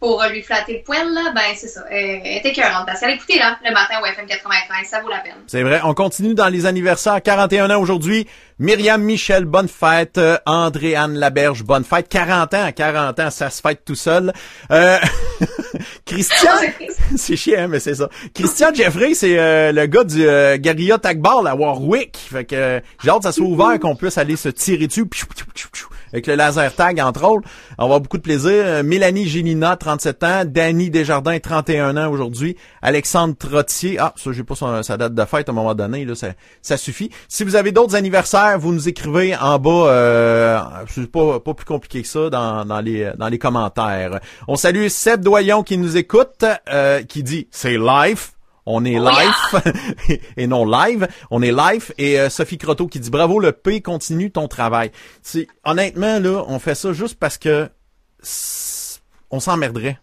pour 0.00 0.22
lui 0.30 0.42
flatter 0.42 0.74
le 0.74 0.82
poil, 0.82 1.12
là, 1.12 1.32
ben 1.34 1.54
c'est 1.56 1.68
ça. 1.68 1.82
Elle 1.90 2.26
est 2.26 2.44
écœurante 2.44 2.86
parce 2.86 3.00
qu'elle 3.00 3.14
écoutez 3.14 3.38
là 3.38 3.58
le 3.64 3.72
matin 3.72 3.94
au 4.02 4.06
FM 4.06 4.26
93, 4.26 4.86
ça 4.86 5.00
vaut 5.00 5.08
la 5.08 5.18
peine. 5.18 5.34
C'est 5.46 5.62
vrai. 5.62 5.80
On 5.84 5.94
continue 5.94 6.34
dans 6.34 6.48
les 6.48 6.66
anniversaires. 6.66 7.22
41 7.22 7.70
ans 7.70 7.80
aujourd'hui. 7.80 8.26
Myriam 8.58 9.02
Michel, 9.02 9.46
bonne 9.46 9.68
fête. 9.68 10.18
Euh, 10.18 10.36
André-Anne 10.46 11.14
Laberge, 11.14 11.64
bonne 11.64 11.84
fête. 11.84 12.08
40 12.08 12.54
ans, 12.54 12.70
40 12.74 13.20
ans, 13.20 13.30
ça 13.30 13.50
se 13.50 13.60
fête 13.60 13.84
tout 13.84 13.94
seul. 13.94 14.32
Euh, 14.70 14.98
Christian, 16.06 16.50
c'est 17.16 17.36
chiant, 17.36 17.68
mais 17.68 17.80
c'est 17.80 17.94
ça. 17.94 18.08
Christian 18.34 18.72
Jeffrey, 18.74 19.14
c'est 19.14 19.38
euh, 19.38 19.72
le 19.72 19.86
gars 19.86 20.04
du 20.04 20.26
euh, 20.26 20.56
Guerilla 20.56 20.98
Tag 20.98 21.18
Ball 21.18 21.46
à 21.46 21.54
Warwick. 21.54 22.16
Fait 22.16 22.44
que 22.44 22.80
j'ai 23.02 23.10
hâte 23.10 23.18
que 23.18 23.24
ça 23.24 23.32
soit 23.32 23.46
ouvert, 23.46 23.78
qu'on 23.80 23.96
puisse 23.96 24.18
aller 24.18 24.36
se 24.36 24.48
tirer 24.48 24.86
dessus 24.86 25.06
avec 26.14 26.28
le 26.28 26.36
laser 26.36 26.72
tag, 26.74 27.00
entre 27.00 27.24
autres. 27.24 27.48
On 27.76 27.82
va 27.82 27.84
avoir 27.84 28.00
beaucoup 28.00 28.18
de 28.18 28.22
plaisir. 28.22 28.52
Euh, 28.52 28.82
Mélanie 28.84 29.26
Génina, 29.26 29.76
37 29.76 30.22
ans. 30.22 30.42
Danny 30.46 30.88
Desjardins, 30.88 31.40
31 31.40 31.96
ans 31.96 32.08
aujourd'hui. 32.10 32.56
Alexandre 32.82 33.34
Trottier. 33.36 33.98
Ah, 33.98 34.14
ça, 34.16 34.30
j'ai 34.30 34.44
pas 34.44 34.54
sa 34.54 34.96
date 34.96 35.12
de 35.12 35.24
fête 35.24 35.48
à 35.48 35.52
un 35.52 35.54
moment 35.56 35.74
donné. 35.74 36.04
Là, 36.04 36.14
ça, 36.62 36.76
suffit. 36.76 37.10
Si 37.28 37.42
vous 37.42 37.56
avez 37.56 37.72
d'autres 37.72 37.96
anniversaires, 37.96 38.58
vous 38.60 38.72
nous 38.72 38.88
écrivez 38.88 39.34
en 39.36 39.58
bas. 39.58 39.88
Euh, 39.88 40.60
c'est 40.88 41.10
pas, 41.10 41.40
pas 41.40 41.54
plus 41.54 41.66
compliqué 41.66 42.02
que 42.02 42.08
ça 42.08 42.30
dans, 42.30 42.64
dans, 42.64 42.80
les, 42.80 43.10
dans 43.18 43.28
les 43.28 43.38
commentaires. 43.38 44.20
On 44.46 44.54
salue 44.54 44.86
Seb 44.86 45.20
Doyon 45.20 45.64
qui 45.64 45.78
nous 45.78 45.96
écoute, 45.96 46.44
euh, 46.72 47.02
qui 47.02 47.24
dit 47.24 47.48
«C'est 47.50 47.76
live». 47.76 48.28
On 48.66 48.84
est 48.84 48.98
live 48.98 50.18
et 50.36 50.46
non 50.46 50.64
live. 50.64 51.06
On 51.30 51.42
est 51.42 51.52
live 51.52 51.92
et 51.98 52.18
euh, 52.18 52.30
Sophie 52.30 52.58
Croteau 52.58 52.86
qui 52.86 53.00
dit 53.00 53.10
bravo 53.10 53.38
le 53.38 53.52
P 53.52 53.80
continue 53.80 54.30
ton 54.30 54.48
travail. 54.48 54.90
C'est 55.22 55.46
honnêtement 55.64 56.18
là, 56.18 56.44
on 56.48 56.58
fait 56.58 56.74
ça 56.74 56.92
juste 56.92 57.18
parce 57.18 57.38
que 57.38 57.68
on 59.30 59.40
s'emmerderait. 59.40 59.98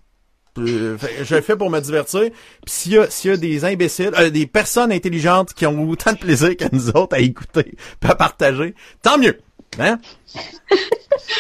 Euh, 0.58 0.98
je 1.24 1.36
le 1.36 1.42
fais 1.42 1.56
pour 1.56 1.70
me 1.70 1.80
divertir. 1.80 2.30
Puis 2.66 2.68
s'il 2.68 2.94
y 2.94 3.28
y 3.28 3.30
a 3.30 3.38
des 3.38 3.66
imbéciles, 3.66 4.12
euh, 4.18 4.30
des 4.30 4.48
personnes 4.48 4.92
intelligentes 4.92 5.54
qui 5.54 5.66
ont 5.66 5.90
autant 5.90 6.12
de 6.12 6.18
plaisir 6.18 6.58
que 6.58 6.66
nous 6.74 6.90
autres 6.90 7.16
à 7.16 7.20
écouter, 7.20 7.76
à 8.04 8.16
partager, 8.16 8.76
tant 9.02 9.18
mieux. 9.18 9.40
Hein? 9.80 10.00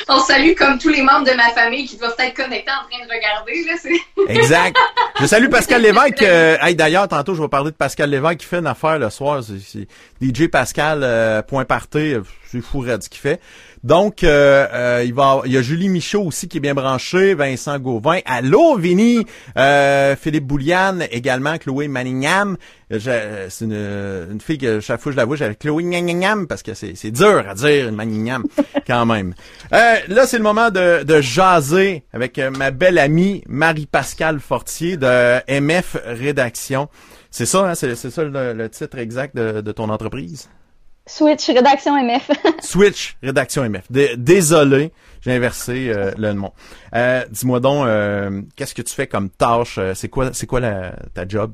On 0.07 0.19
salue 0.19 0.53
comme 0.57 0.77
tous 0.77 0.89
les 0.89 1.01
membres 1.01 1.25
de 1.25 1.35
ma 1.35 1.49
famille 1.49 1.85
qui 1.85 1.97
doivent 1.97 2.15
être 2.19 2.35
connectés 2.35 2.71
en 2.71 2.89
train 2.89 3.05
de 3.05 3.11
regarder. 3.11 3.65
Là, 3.65 4.33
exact. 4.33 4.77
Je 5.19 5.25
salue 5.25 5.49
Pascal 5.49 5.81
Lévesque. 5.81 6.21
Euh, 6.21 6.57
D'ailleurs, 6.73 7.07
tantôt, 7.07 7.33
je 7.33 7.41
vais 7.41 7.47
parler 7.47 7.71
de 7.71 7.75
Pascal 7.75 8.09
Lévesque 8.09 8.37
qui 8.37 8.45
fait 8.45 8.59
une 8.59 8.67
affaire 8.67 8.99
le 8.99 9.09
soir. 9.09 9.41
C'est 9.43 9.87
DJ 10.21 10.47
Pascal, 10.47 11.01
euh, 11.03 11.41
point 11.41 11.65
parté. 11.65 12.17
C'est 12.49 12.61
fou 12.61 12.85
ce 12.85 13.09
qu'il 13.09 13.21
fait. 13.21 13.39
Donc, 13.83 14.23
euh, 14.23 14.67
euh, 14.71 15.03
il 15.03 15.13
va, 15.13 15.41
il 15.45 15.51
y 15.51 15.57
a 15.57 15.61
Julie 15.61 15.89
Michaud 15.89 16.23
aussi 16.27 16.47
qui 16.47 16.57
est 16.57 16.61
bien 16.61 16.75
branchée, 16.75 17.33
Vincent 17.33 17.79
Gauvin. 17.79 18.19
Allô, 18.25 18.77
Vinny, 18.77 19.25
euh, 19.57 20.15
Philippe 20.15 20.45
Bouliane 20.45 21.05
également, 21.09 21.57
Chloé 21.57 21.87
Manningham. 21.87 22.57
C'est 22.91 23.61
une, 23.61 23.73
une, 23.73 24.41
fille 24.41 24.57
que 24.57 24.81
chaque 24.81 24.99
fois 24.99 25.11
je 25.13 25.17
la 25.17 25.25
vois, 25.25 25.35
j'avais 25.35 25.55
Chloé 25.55 25.83
Manningham 25.83 26.45
parce 26.45 26.61
que 26.61 26.73
c'est, 26.73 27.11
dur 27.11 27.43
à 27.47 27.55
dire 27.55 27.91
Manningham 27.91 28.43
quand 28.87 29.05
même. 29.05 29.33
là, 29.71 30.27
c'est 30.27 30.37
le 30.37 30.43
moment 30.43 30.69
de, 30.69 31.03
de 31.03 31.21
jaser 31.21 32.03
avec 32.13 32.37
ma 32.37 32.69
belle 32.69 32.99
amie 32.99 33.43
Marie-Pascale 33.47 34.39
Fortier 34.39 34.97
de 34.97 35.59
MF 35.59 35.97
Rédaction. 36.05 36.87
C'est 37.31 37.45
ça, 37.45 37.69
hein, 37.69 37.75
c'est, 37.75 37.95
ça 37.95 38.23
le, 38.23 38.69
titre 38.69 38.97
exact 38.99 39.35
de, 39.35 39.61
de 39.61 39.71
ton 39.71 39.89
entreprise? 39.89 40.49
Switch, 41.11 41.47
rédaction 41.49 42.01
MF. 42.01 42.31
Switch, 42.61 43.17
rédaction 43.21 43.69
MF. 43.69 43.83
désolé, 44.17 44.93
j'ai 45.19 45.33
inversé 45.33 45.89
euh, 45.89 46.11
le 46.17 46.31
nom. 46.31 46.51
Euh, 46.95 47.25
dis-moi 47.29 47.59
donc, 47.59 47.85
euh, 47.85 48.41
qu'est-ce 48.55 48.73
que 48.73 48.81
tu 48.81 48.93
fais 48.93 49.07
comme 49.07 49.29
tâche? 49.29 49.77
C'est 49.93 50.07
quoi, 50.07 50.29
c'est 50.31 50.47
quoi 50.47 50.61
ta 50.61 51.27
job? 51.27 51.51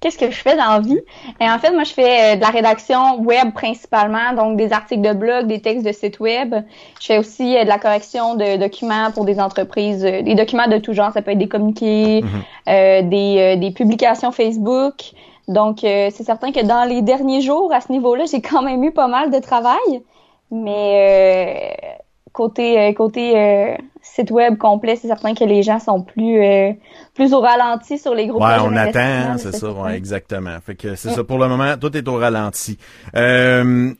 Qu'est-ce 0.00 0.18
que 0.18 0.30
je 0.30 0.36
fais 0.36 0.54
dans 0.54 0.68
la 0.68 0.80
vie? 0.80 1.00
Et 1.40 1.48
en 1.48 1.58
fait, 1.60 1.70
moi, 1.70 1.84
je 1.84 1.92
fais 1.94 2.36
de 2.36 2.42
la 2.42 2.50
rédaction 2.50 3.22
web 3.22 3.54
principalement, 3.54 4.34
donc 4.34 4.58
des 4.58 4.72
articles 4.74 5.00
de 5.00 5.14
blog, 5.14 5.46
des 5.46 5.62
textes 5.62 5.86
de 5.86 5.92
site 5.92 6.20
web. 6.20 6.54
Je 7.00 7.06
fais 7.06 7.18
aussi 7.18 7.54
de 7.54 7.68
la 7.68 7.78
correction 7.78 8.34
de 8.34 8.58
documents 8.58 9.12
pour 9.12 9.24
des 9.24 9.40
entreprises, 9.40 10.02
des 10.02 10.34
documents 10.34 10.66
de 10.68 10.76
tout 10.76 10.92
genre. 10.92 11.12
Ça 11.14 11.22
peut 11.22 11.30
être 11.30 11.38
des 11.38 11.48
communiqués, 11.48 12.22
des, 12.66 13.56
des 13.56 13.70
publications 13.74 14.30
Facebook. 14.30 15.14
Donc, 15.48 15.84
euh, 15.84 16.08
c'est 16.12 16.24
certain 16.24 16.52
que 16.52 16.64
dans 16.64 16.84
les 16.88 17.02
derniers 17.02 17.40
jours, 17.40 17.72
à 17.72 17.80
ce 17.80 17.90
niveau-là, 17.90 18.24
j'ai 18.30 18.40
quand 18.40 18.62
même 18.62 18.82
eu 18.84 18.92
pas 18.92 19.08
mal 19.08 19.30
de 19.30 19.38
travail. 19.38 20.02
Mais 20.50 21.74
euh, 21.88 21.98
côté 22.32 22.78
euh, 22.78 22.92
côté 22.92 23.38
euh, 23.38 23.76
site 24.02 24.30
web 24.30 24.58
complet, 24.58 24.96
c'est 24.96 25.08
certain 25.08 25.34
que 25.34 25.44
les 25.44 25.62
gens 25.62 25.78
sont 25.78 26.02
plus 26.02 26.42
euh, 26.42 26.72
plus 27.14 27.32
au 27.32 27.40
ralenti 27.40 27.98
sur 27.98 28.14
les 28.14 28.26
groupes. 28.26 28.42
Ouais, 28.42 28.56
on 28.60 28.76
attend, 28.76 29.38
c'est 29.38 29.52
ça, 29.52 29.70
ouais, 29.70 29.96
exactement. 29.96 30.58
Fait 30.64 30.74
que 30.74 30.94
c'est 30.94 31.10
ça 31.10 31.24
pour 31.24 31.38
le 31.38 31.48
moment, 31.48 31.76
tout 31.80 31.96
est 31.96 32.06
au 32.06 32.16
ralenti. 32.16 32.78
Euh, 33.16 33.92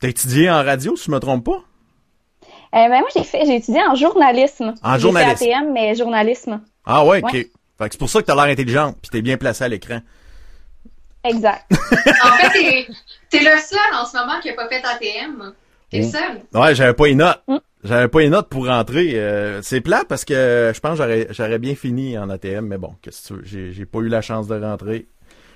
T'as 0.00 0.08
étudié 0.08 0.50
en 0.50 0.64
radio, 0.64 0.96
si 0.96 1.04
je 1.04 1.10
me 1.10 1.18
trompe 1.18 1.44
pas? 1.44 1.60
ben 2.72 2.88
moi 2.88 3.08
j'ai 3.14 3.24
fait 3.24 3.44
j'ai 3.44 3.56
étudié 3.56 3.82
en 3.82 3.94
journalisme. 3.94 4.74
En 4.82 4.96
journalisme. 4.98 5.36
J'ai 5.40 5.46
fait 5.50 5.54
ATM 5.54 5.72
mais 5.72 5.94
journalisme. 5.94 6.60
Ah 6.86 7.04
ouais, 7.04 7.22
ok. 7.22 7.32
Fait 7.32 7.44
que 7.44 7.92
c'est 7.92 7.98
pour 7.98 8.08
ça 8.08 8.20
que 8.20 8.26
t'as 8.26 8.34
l'air 8.34 8.52
intelligente, 8.52 8.96
puis 9.00 9.10
t'es 9.10 9.22
bien 9.22 9.36
placé 9.36 9.64
à 9.64 9.68
l'écran. 9.68 10.00
Exact. 11.24 11.66
en 11.72 12.32
fait, 12.36 12.86
t'es, 13.28 13.40
le 13.40 13.58
seul 13.58 13.78
en 13.94 14.06
ce 14.06 14.16
moment 14.16 14.40
qui 14.40 14.50
a 14.50 14.54
pas 14.54 14.68
fait 14.68 14.82
ATM. 14.82 15.52
T'es 15.90 15.98
le 15.98 16.04
seul. 16.04 16.42
Ouais, 16.54 16.74
j'avais 16.74 16.94
pas 16.94 17.06
les 17.06 17.14
notes. 17.14 17.42
Mm. 17.46 17.56
J'avais 17.82 18.08
pas 18.08 18.20
les 18.20 18.28
notes 18.28 18.48
pour 18.48 18.66
rentrer. 18.66 19.12
Euh, 19.14 19.62
c'est 19.62 19.80
plat 19.80 20.02
parce 20.08 20.24
que 20.24 20.72
je 20.74 20.80
pense 20.80 20.92
que 20.92 20.96
j'aurais, 20.98 21.26
j'aurais 21.30 21.58
bien 21.58 21.74
fini 21.74 22.18
en 22.18 22.28
ATM, 22.28 22.66
mais 22.66 22.78
bon, 22.78 22.94
qu'est-ce 23.02 23.22
que 23.22 23.26
tu 23.28 23.34
veux, 23.34 23.44
j'ai, 23.44 23.72
j'ai 23.72 23.86
pas 23.86 24.00
eu 24.00 24.08
la 24.08 24.20
chance 24.22 24.48
de 24.48 24.60
rentrer. 24.60 25.08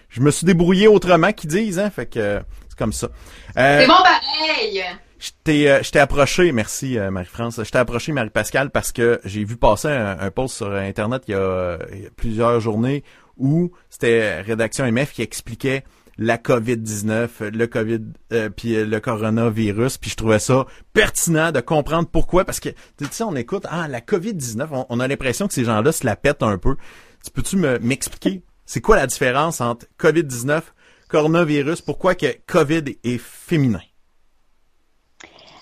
Je 0.08 0.20
me 0.20 0.30
suis 0.30 0.46
débrouillé 0.46 0.88
autrement 0.88 1.32
qu'ils 1.32 1.50
disent, 1.50 1.78
hein, 1.78 1.90
fait 1.90 2.06
que 2.06 2.18
euh, 2.18 2.40
c'est 2.68 2.78
comme 2.78 2.92
ça. 2.92 3.08
Euh, 3.56 3.80
C'est 3.80 3.86
bon 3.86 3.94
pareil. 4.02 4.84
Je 5.18 5.30
t'ai, 5.42 5.98
approché, 5.98 6.52
merci 6.52 6.98
Marie-France, 6.98 7.60
je 7.64 7.70
t'ai 7.70 7.78
approché 7.78 8.12
Marie-Pascale 8.12 8.70
parce 8.70 8.92
que 8.92 9.20
j'ai 9.24 9.44
vu 9.44 9.56
passer 9.56 9.88
un, 9.88 10.18
un 10.20 10.30
post 10.30 10.56
sur 10.56 10.70
Internet 10.70 11.22
il 11.28 11.30
y, 11.30 11.34
a, 11.34 11.78
il 11.92 12.02
y 12.02 12.06
a 12.06 12.10
plusieurs 12.14 12.60
journées 12.60 13.04
où 13.36 13.70
c'était 13.90 14.40
Rédaction 14.40 14.90
MF 14.90 15.12
qui 15.12 15.22
expliquait 15.22 15.84
la 16.18 16.36
COVID-19, 16.38 17.48
le 17.48 17.66
COVID, 17.66 18.00
euh, 18.32 18.48
puis 18.48 18.76
euh, 18.76 18.86
le 18.86 19.00
coronavirus, 19.00 19.98
puis 19.98 20.10
je 20.10 20.16
trouvais 20.16 20.38
ça 20.38 20.66
pertinent 20.92 21.50
de 21.50 21.60
comprendre 21.60 22.08
pourquoi, 22.08 22.44
parce 22.44 22.60
que, 22.60 22.68
tu 22.68 23.06
sais, 23.10 23.24
on 23.24 23.34
écoute, 23.34 23.66
ah, 23.68 23.88
la 23.88 24.00
COVID-19, 24.00 24.86
on, 24.88 25.00
a 25.00 25.08
l'impression 25.08 25.48
que 25.48 25.54
ces 25.54 25.64
gens-là 25.64 25.92
se 25.92 26.06
la 26.06 26.16
pètent 26.16 26.42
un 26.42 26.58
peu. 26.58 26.76
Tu 27.24 27.30
peux-tu 27.30 27.56
me, 27.56 27.78
m'expliquer, 27.78 28.42
c'est 28.64 28.80
quoi 28.80 28.96
la 28.96 29.06
différence 29.06 29.60
entre 29.60 29.86
COVID-19, 29.98 30.62
coronavirus, 31.08 31.80
pourquoi 31.82 32.14
que 32.14 32.26
COVID 32.46 32.84
est 33.02 33.18
féminin? 33.18 33.80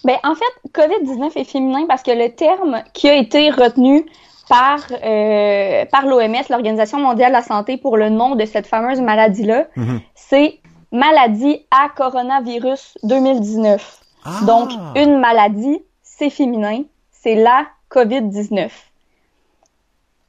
Ben, 0.05 0.17
en 0.25 0.35
fait, 0.35 0.71
COVID-19 0.73 1.39
est 1.39 1.45
féminin 1.45 1.87
parce 1.87 2.03
que 2.03 2.11
le 2.11 2.35
terme 2.35 2.83
qui 2.93 3.09
a 3.09 3.15
été 3.15 3.51
retenu 3.51 4.05
par, 4.49 4.79
euh, 5.05 5.85
par 5.87 6.07
l'OMS, 6.07 6.43
l'Organisation 6.51 6.99
mondiale 6.99 7.31
de 7.31 7.37
la 7.37 7.43
santé, 7.43 7.77
pour 7.77 7.97
le 7.97 8.09
nom 8.09 8.35
de 8.35 8.45
cette 8.45 8.67
fameuse 8.67 9.01
maladie-là, 9.01 9.67
Mhm. 9.77 10.01
c'est 10.15 10.61
maladie 10.91 11.65
à 11.71 11.89
coronavirus 11.89 12.99
2019. 13.03 13.99
Ah! 14.25 14.31
Donc, 14.47 14.71
une 14.97 15.19
maladie, 15.19 15.83
c'est 16.03 16.31
féminin, 16.31 16.83
c'est 17.11 17.35
la 17.35 17.67
COVID-19. 17.89 18.71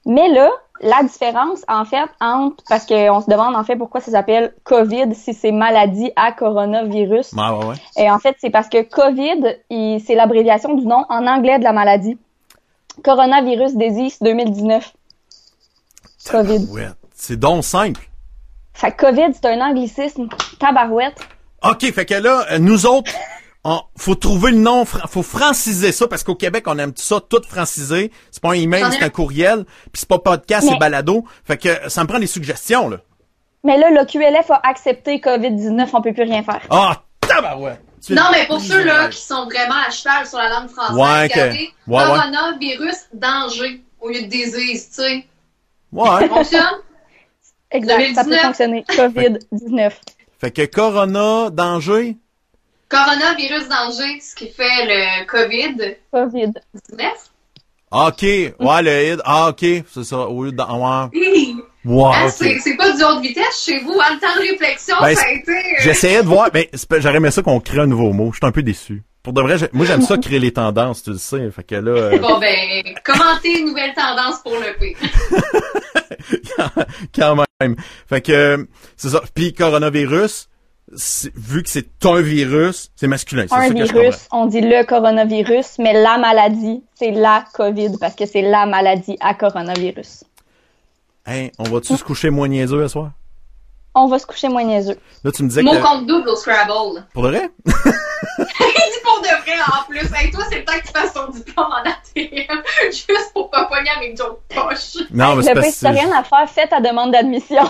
Mais 0.05 0.27
là, 0.29 0.50
la 0.82 1.01
différence, 1.03 1.63
en 1.70 1.86
fait, 1.86 2.10
entre, 2.20 2.62
parce 2.67 2.86
qu'on 2.86 3.22
se 3.22 3.29
demande, 3.29 3.55
en 3.55 3.63
fait, 3.63 3.75
pourquoi 3.77 4.01
ça 4.01 4.12
s'appelle 4.12 4.53
COVID 4.63 5.15
si 5.15 5.34
c'est 5.34 5.51
maladie 5.53 6.12
à 6.15 6.32
coronavirus. 6.34 7.34
Ouais, 7.34 7.50
ouais, 7.58 7.65
ouais. 7.67 7.75
Et 7.98 8.12
en 8.12 8.20
fait, 8.20 8.36
c'est 8.39 8.50
parce 8.50 8.67
que 8.67 8.82
COVID, 8.82 10.00
c'est 10.03 10.15
l'abréviation 10.15 10.74
du 10.74 10.86
nom 10.86 11.05
en 11.10 11.25
anglais 11.25 11.58
de 11.60 11.63
la 11.63 11.72
maladie. 11.74 12.17
Coronavirus 13.04 13.76
Disease 13.76 14.18
2019. 14.22 14.94
COVID. 16.30 16.68
Ouais, 16.72 16.88
c'est 17.16 17.38
donc 17.40 17.64
simple. 17.64 18.02
Fait 18.74 18.92
que 18.92 19.06
COVID, 19.06 19.34
c'est 19.34 19.46
un 19.46 19.62
anglicisme. 19.62 20.28
Tabarouette. 20.60 21.20
OK, 21.64 21.92
fait 21.94 22.06
que 22.06 22.16
là, 22.16 22.46
euh, 22.52 22.60
nous 22.60 22.86
autres, 22.86 23.12
on, 23.64 23.80
faut 23.98 24.16
trouver 24.16 24.52
le 24.52 24.58
nom, 24.58 24.84
faut 24.86 25.24
franciser 25.24 25.92
ça, 25.92 26.08
parce 26.08 26.24
qu'au 26.24 26.36
Québec, 26.36 26.66
on 26.68 26.78
aime 26.78 26.94
ça 26.96 27.20
tout 27.22 27.42
franciser. 27.48 28.12
C'est 28.32 28.42
pas 28.42 28.50
un 28.50 28.54
email, 28.54 28.86
c'est 28.92 29.04
un. 29.04 29.10
courriel, 29.10 29.64
puis 29.66 30.02
c'est 30.02 30.10
pas 30.10 30.20
podcast, 30.20 30.66
Mais- 30.66 30.74
c'est 30.74 30.80
balado. 30.80 31.24
Fait 31.46 31.58
que 31.58 31.90
ça 31.90 32.04
me 32.04 32.08
prend 32.08 32.20
des 32.20 32.28
suggestions, 32.28 32.90
là. 32.90 32.98
Mais 33.64 33.78
là, 33.78 33.90
le 33.92 34.06
QLF 34.06 34.52
a 34.52 34.60
accepté 34.64 35.20
COVID-19, 35.20 35.90
on 35.94 36.02
peut 36.02 36.12
plus 36.14 36.24
rien 36.24 36.44
faire. 36.44 36.62
Ah, 36.70 37.04
tabarouette! 37.22 37.82
Tu- 38.06 38.14
Non, 38.14 38.24
mais 38.32 38.46
pour 38.48 38.60
ceux-là 38.60 39.08
qui 39.10 39.22
sont 39.22 39.46
vraiment 39.46 39.76
à 39.88 39.90
cheval 39.90 40.28
sur 40.28 40.38
la 40.38 40.50
langue 40.50 40.70
française, 40.70 40.98
Ouais, 40.98 41.30
que- 41.30 41.34
regardez, 41.40 41.70
ouais, 41.88 41.98
ouais. 41.98 42.04
coronavirus 42.04 42.98
danger 43.14 43.82
au 44.02 44.10
lieu 44.10 44.22
de 44.24 44.28
disease, 44.28 44.90
tu 44.90 44.96
sais. 45.04 45.26
Ouais. 45.92 46.20
Ça 46.20 46.28
fonctionne? 46.28 46.82
Exact, 47.72 48.14
ça 48.16 48.24
peut 48.24 48.30
2019. 48.32 48.42
fonctionner. 48.42 48.86
COVID-19. 48.90 49.94
fait 50.40 50.52
que 50.52 50.66
Corona, 50.66 51.50
danger? 51.50 52.18
Coronavirus 52.90 53.68
danger, 53.70 54.20
ce 54.20 54.36
qui 54.36 54.50
fait 54.50 54.86
le 54.86 55.26
COVID-19. 55.26 55.96
COVID. 56.12 56.54
Ah, 57.90 58.08
OK, 58.10 58.22
ouais, 58.24 58.54
le 58.82 59.14
hid. 59.14 59.22
Ah, 59.24 59.50
OK, 59.50 59.60
c'est 59.94 60.04
ça. 60.04 60.18
Au 60.28 60.44
lieu 60.44 60.52
de... 60.52 60.62
Ouais, 60.62 61.64
Hein, 62.13 62.25
OK. 62.28 62.34
c'est, 62.36 62.60
c'est 62.60 62.75
pas 62.78 62.92
du 62.96 63.04
haute 63.04 63.22
vitesse 63.22 63.63
chez 63.66 63.80
vous, 63.80 63.94
hein, 64.00 64.13
le 64.13 64.20
temps 64.20 64.34
de 64.36 64.52
réflexion, 64.52 64.96
Ben, 65.02 65.16
ça 65.16 65.25
a 65.28 65.32
été... 65.32 65.52
euh, 65.52 65.82
J'essayais 65.82 66.22
de 66.22 66.28
voir, 66.28 66.50
mais 66.54 66.70
pas- 66.90 67.00
j'aurais 67.00 67.18
aimé 67.18 67.32
ça 67.32 67.42
qu'on 67.42 67.60
crée 67.60 67.80
un 67.80 67.88
nouveau 67.88 68.13
mot. 68.13 68.32
Je 68.32 68.38
suis 68.38 68.46
un 68.46 68.52
peu 68.52 68.63
déçu. 68.63 69.04
Pour 69.22 69.34
de 69.34 69.42
vrai, 69.42 69.58
j'ai- 69.58 69.70
moi, 69.74 69.86
j'aime 69.86 70.02
ça 70.02 70.18
créer 70.18 70.40
les 70.40 70.52
tendances, 70.54 71.04
tu 71.04 71.12
le 71.12 71.18
sais. 71.18 71.50
Fait 71.52 71.63
que 71.63 71.75
là... 71.75 71.92
euh, 71.92 72.18
Bon, 72.20 72.40
ben, 72.40 72.84
commentez 73.06 73.60
une 73.60 73.68
nouvelle 73.68 73.94
tendance 73.94 74.40
pour 74.44 74.54
le 74.54 74.78
P. 74.80 74.96
quand 77.16 77.36
même. 77.62 77.75
Fait 78.08 78.22
que 78.22 78.68
c'est 78.98 79.10
ça. 79.10 79.22
Puis 79.34 79.54
coronavirus, 79.54 80.50
c'est- 80.96 81.32
vu 81.36 81.63
que 81.63 81.70
c'est 81.70 81.88
un 82.06 82.22
virus, 82.22 82.92
c'est 82.96 83.08
masculin. 83.08 83.46
C'est 83.48 83.56
Un 83.56 83.68
ça 83.70 83.74
que 83.74 83.86
je 83.86 83.94
virus, 83.94 84.28
on 84.32 84.46
dit 84.46 84.62
le 84.62 84.86
coronavirus, 84.86 85.78
mais 85.80 85.94
la 85.94 86.18
maladie, 86.18 86.84
c'est 86.96 87.12
la 87.12 87.46
COVID, 87.54 87.98
parce 88.00 88.16
que 88.16 88.25
c'est 88.25 88.42
la 88.42 88.66
maladie 88.66 89.18
à 89.22 89.34
coronavirus. 89.34 90.24
Hey, 91.25 91.51
on 91.58 91.63
va-tu 91.63 91.96
se 91.96 92.03
coucher 92.03 92.30
moins 92.30 92.48
niaiseux 92.50 92.82
ce 92.84 92.88
soir? 92.89 93.12
On 93.96 94.08
va 94.08 94.20
se 94.20 94.25
coucher 94.25 94.50
moins 94.50 94.63
niaiseux. 94.63 94.98
Là, 95.24 95.32
tu 95.32 95.44
me 95.44 95.48
disais 95.48 95.62
Mon 95.62 95.75
que... 95.77 95.82
compte 95.82 96.08
double 96.08 96.27
au 96.27 96.36
Scrabble. 96.36 97.06
Pour 97.13 97.24
de 97.24 97.30
vrai? 97.30 97.50
Il 97.65 98.46
dit 98.46 99.03
pour 99.03 99.22
de 99.22 99.27
vrai 99.27 99.53
en 99.68 99.84
plus. 99.88 100.12
Hey, 100.15 100.32
toi, 100.32 100.44
c'est 100.50 100.60
le 100.60 100.65
temps 100.65 100.74
que 100.74 100.88
tu 100.88 100.92
fasses 100.92 101.13
ton 101.13 101.30
diplôme 101.30 101.68
en 101.68 101.89
ATM. 101.89 102.62
Juste 102.92 103.32
pour 103.34 103.50
pas 103.50 103.65
pogner 103.65 103.92
avec 103.96 104.18
d'autres 104.18 104.42
poches. 104.50 105.03
Non, 105.12 105.36
mais 105.36 105.44
c'est 105.44 105.53
le 105.53 105.62
parce 105.62 105.80
t'as 105.80 105.92
rien 105.92 106.12
à 106.12 106.24
faire, 106.24 106.50
fais 106.50 106.68
ta 106.68 106.82
demande 106.82 107.12
d'admission. 107.12 107.63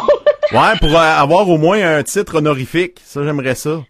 Ouais, 0.52 0.78
pour 0.80 0.90
euh, 0.92 0.98
avoir 0.98 1.48
au 1.50 1.58
moins 1.58 1.98
un 1.98 2.04
titre 2.04 2.38
honorifique. 2.38 3.02
Ça, 3.04 3.24
j'aimerais 3.24 3.56
ça. 3.56 3.82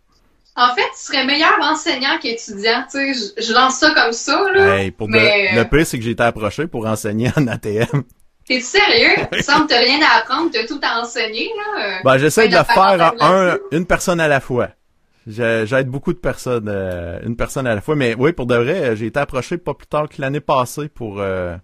En 0.56 0.76
fait, 0.76 0.82
tu 0.82 1.06
serais 1.06 1.26
meilleur 1.26 1.58
enseignant 1.62 2.18
qu'étudiant. 2.22 2.84
Tu 2.92 3.14
sais, 3.14 3.34
je, 3.38 3.54
lance 3.54 3.76
ça 3.76 3.92
comme 3.92 4.12
ça, 4.14 4.44
là. 4.54 4.78
Hey, 4.78 4.92
pour 4.92 5.08
de- 5.08 5.14
mais 5.14 5.56
Le 5.56 5.64
pire, 5.66 5.86
c'est 5.86 5.98
que 5.98 6.04
j'ai 6.04 6.12
été 6.12 6.24
approché 6.24 6.68
pour 6.68 6.86
enseigner 6.86 7.32
en 7.38 7.48
ATM. 7.48 8.04
T'es 8.48 8.60
sérieux? 8.60 9.16
Il 9.34 9.44
semble 9.44 9.68
que 9.68 9.74
t'as 9.74 9.80
rien 9.80 10.00
à 10.02 10.20
apprendre, 10.20 10.50
t'as 10.52 10.66
tout 10.66 10.80
à 10.84 11.00
enseigner, 11.02 11.50
là. 11.58 12.00
Ben, 12.04 12.18
j'essaie 12.18 12.48
de 12.48 12.56
le 12.58 12.64
faire 12.64 13.14
en 13.20 13.26
un, 13.26 13.58
une 13.72 13.86
personne 13.86 14.20
à 14.20 14.28
la 14.28 14.40
fois. 14.40 14.70
J'aide 15.26 15.88
beaucoup 15.88 16.12
de 16.12 16.18
personnes, 16.18 16.68
euh, 16.68 17.20
une 17.26 17.38
personne 17.38 17.66
à 17.68 17.74
la 17.76 17.82
fois. 17.82 17.96
Mais 17.96 18.14
oui, 18.18 18.34
pour 18.34 18.46
de 18.46 18.56
vrai, 18.56 18.96
j'ai 18.98 19.06
été 19.08 19.20
approché 19.20 19.58
pas 19.58 19.74
plus 19.74 19.88
tard 19.88 20.10
que 20.10 20.20
l'année 20.22 20.42
passée 20.42 20.90
pour 20.90 21.20
euh, 21.22 21.56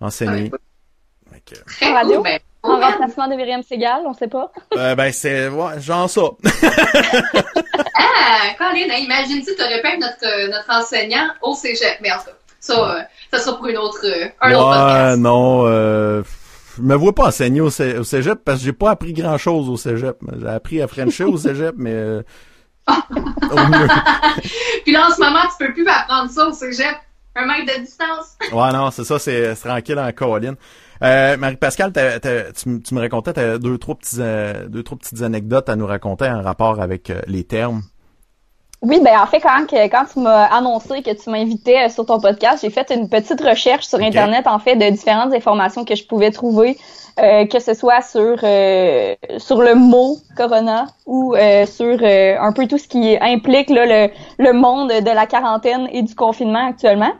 enseigner. 0.00 0.50
Très 1.66 1.90
En 1.90 1.94
radio? 1.94 2.14
cool, 2.16 2.22
ben, 2.24 2.38
En 2.62 2.78
remplacement 2.80 3.26
de 3.28 3.34
Myriam 3.34 3.62
Segal, 3.62 4.02
on 4.06 4.12
sait 4.12 4.28
pas? 4.28 4.52
euh, 4.76 4.94
ben, 4.94 5.10
c'est 5.12 5.48
ouais, 5.48 5.80
genre 5.80 6.08
ça. 6.08 6.20
Ah, 8.02 8.54
Colin, 8.58 8.88
hein, 8.90 8.98
imagine-tu, 8.98 9.54
t'aurais 9.56 9.80
pu 9.82 9.88
être 9.88 10.00
notre, 10.00 10.24
euh, 10.26 10.48
notre 10.48 10.70
enseignant 10.70 11.28
au 11.42 11.54
cégep. 11.54 11.98
Mais 12.00 12.10
en 12.12 12.18
tout 12.18 12.24
cas, 12.26 12.32
ça, 12.60 12.96
euh, 12.96 13.00
ça 13.32 13.38
sera 13.40 13.56
pour 13.56 13.66
une 13.66 13.78
autre, 13.78 13.98
euh, 14.04 14.26
un 14.40 14.52
autre 14.54 14.68
podcast. 14.68 15.18
non. 15.18 15.62
Euh, 15.66 16.22
je 16.76 16.82
me 16.82 16.94
vois 16.94 17.14
pas 17.14 17.26
enseigner 17.26 17.60
au, 17.60 17.68
cé- 17.70 17.98
au 17.98 18.04
cégep 18.04 18.38
parce 18.44 18.58
que 18.60 18.64
j'ai 18.64 18.72
pas 18.72 18.90
appris 18.90 19.12
grand 19.12 19.36
chose 19.38 19.68
au 19.68 19.76
cégep. 19.76 20.16
J'ai 20.40 20.46
appris 20.46 20.80
à 20.80 20.86
Frencher 20.88 21.24
au 21.24 21.36
cégep, 21.36 21.74
mais 21.76 21.92
euh, 21.92 22.22
au 22.88 23.56
mieux. 23.68 23.88
Puis 24.84 24.92
là, 24.92 25.08
en 25.08 25.10
ce 25.12 25.20
moment, 25.20 25.40
tu 25.58 25.66
peux 25.66 25.72
plus 25.72 25.86
apprendre 25.86 26.30
ça 26.30 26.46
au 26.48 26.52
cégep. 26.52 26.96
Un 27.36 27.46
mètre 27.46 27.74
de 27.76 27.80
distance. 27.80 28.36
Ouais, 28.52 28.72
non, 28.72 28.90
c'est 28.90 29.04
ça, 29.04 29.18
c'est 29.18 29.54
c'est 29.54 29.68
tranquille 29.68 29.98
en 29.98 30.10
colline. 30.12 30.56
Euh, 31.02 31.36
Marie-Pascale, 31.36 31.92
tu, 32.54 32.82
tu 32.82 32.94
me 32.94 33.00
racontais 33.00 33.32
t'as 33.32 33.56
deux 33.58 33.78
trois 33.78 33.94
petits 33.94 34.16
euh, 34.20 34.66
deux 34.68 34.82
trois 34.82 34.98
petites 34.98 35.22
anecdotes 35.22 35.68
à 35.68 35.76
nous 35.76 35.86
raconter 35.86 36.28
en 36.28 36.42
rapport 36.42 36.80
avec 36.80 37.08
euh, 37.10 37.20
les 37.26 37.44
termes. 37.44 37.82
Oui, 38.82 38.98
ben 39.04 39.12
en 39.20 39.26
fait, 39.26 39.40
quand, 39.40 39.66
quand 39.70 40.04
tu 40.10 40.20
m'as 40.20 40.46
annoncé 40.46 41.02
que 41.02 41.10
tu 41.10 41.28
m'invitais 41.28 41.86
euh, 41.86 41.88
sur 41.90 42.06
ton 42.06 42.18
podcast, 42.18 42.60
j'ai 42.62 42.70
fait 42.70 42.90
une 42.90 43.10
petite 43.10 43.40
recherche 43.42 43.84
sur. 43.86 43.98
Internet, 44.00 44.46
en 44.46 44.58
fait, 44.58 44.76
de 44.76 44.88
différentes 44.88 45.34
informations 45.34 45.84
que 45.84 45.94
je 45.94 46.06
pouvais 46.06 46.30
trouver, 46.30 46.78
euh, 47.18 47.44
que 47.44 47.58
ce 47.58 47.74
soit 47.74 48.00
sur 48.00 48.38
euh, 48.42 49.14
sur 49.36 49.60
le 49.60 49.74
mot 49.74 50.16
corona 50.34 50.86
ou 51.04 51.34
euh, 51.34 51.66
sur 51.66 51.98
euh, 52.00 52.36
un 52.40 52.52
peu 52.52 52.66
tout 52.66 52.78
ce 52.78 52.88
qui 52.88 53.18
implique 53.20 53.68
là, 53.68 53.84
le, 53.84 54.12
le 54.38 54.52
monde 54.54 54.88
de 54.88 55.10
la 55.10 55.26
quarantaine 55.26 55.86
et 55.92 56.02
du 56.02 56.14
confinement 56.14 56.66
actuellement. 56.68 57.12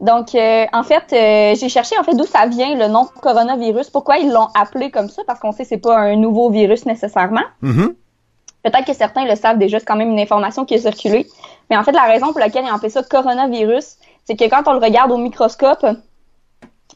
Donc, 0.00 0.34
euh, 0.34 0.66
en 0.74 0.82
fait, 0.82 1.04
euh, 1.12 1.54
j'ai 1.58 1.70
cherché 1.70 1.98
en 1.98 2.02
fait 2.02 2.14
d'où 2.14 2.26
ça 2.26 2.46
vient 2.46 2.74
le 2.74 2.88
nom 2.88 3.06
coronavirus, 3.22 3.88
pourquoi 3.88 4.18
ils 4.18 4.30
l'ont 4.30 4.48
appelé 4.54 4.90
comme 4.90 5.08
ça, 5.08 5.22
parce 5.26 5.40
qu'on 5.40 5.52
sait 5.52 5.62
que 5.62 5.70
c'est 5.70 5.78
pas 5.78 5.96
un 5.96 6.16
nouveau 6.16 6.50
virus 6.50 6.84
nécessairement. 6.84 7.44
Mhm. 7.62 7.94
Peut-être 8.66 8.84
que 8.84 8.94
certains 8.94 9.24
le 9.24 9.36
savent 9.36 9.58
déjà, 9.58 9.78
c'est 9.78 9.84
quand 9.86 9.94
même 9.96 10.10
une 10.10 10.18
information 10.18 10.64
qui 10.64 10.74
est 10.74 10.78
circulée. 10.78 11.26
Mais 11.70 11.76
en 11.76 11.84
fait, 11.84 11.92
la 11.92 12.02
raison 12.02 12.26
pour 12.32 12.40
laquelle 12.40 12.64
ils 12.64 12.70
ont 12.72 12.74
appelé 12.74 12.90
ça 12.90 13.02
coronavirus, 13.04 13.96
c'est 14.24 14.34
que 14.36 14.44
quand 14.50 14.62
on 14.66 14.72
le 14.72 14.80
regarde 14.80 15.12
au 15.12 15.18
microscope, 15.18 15.86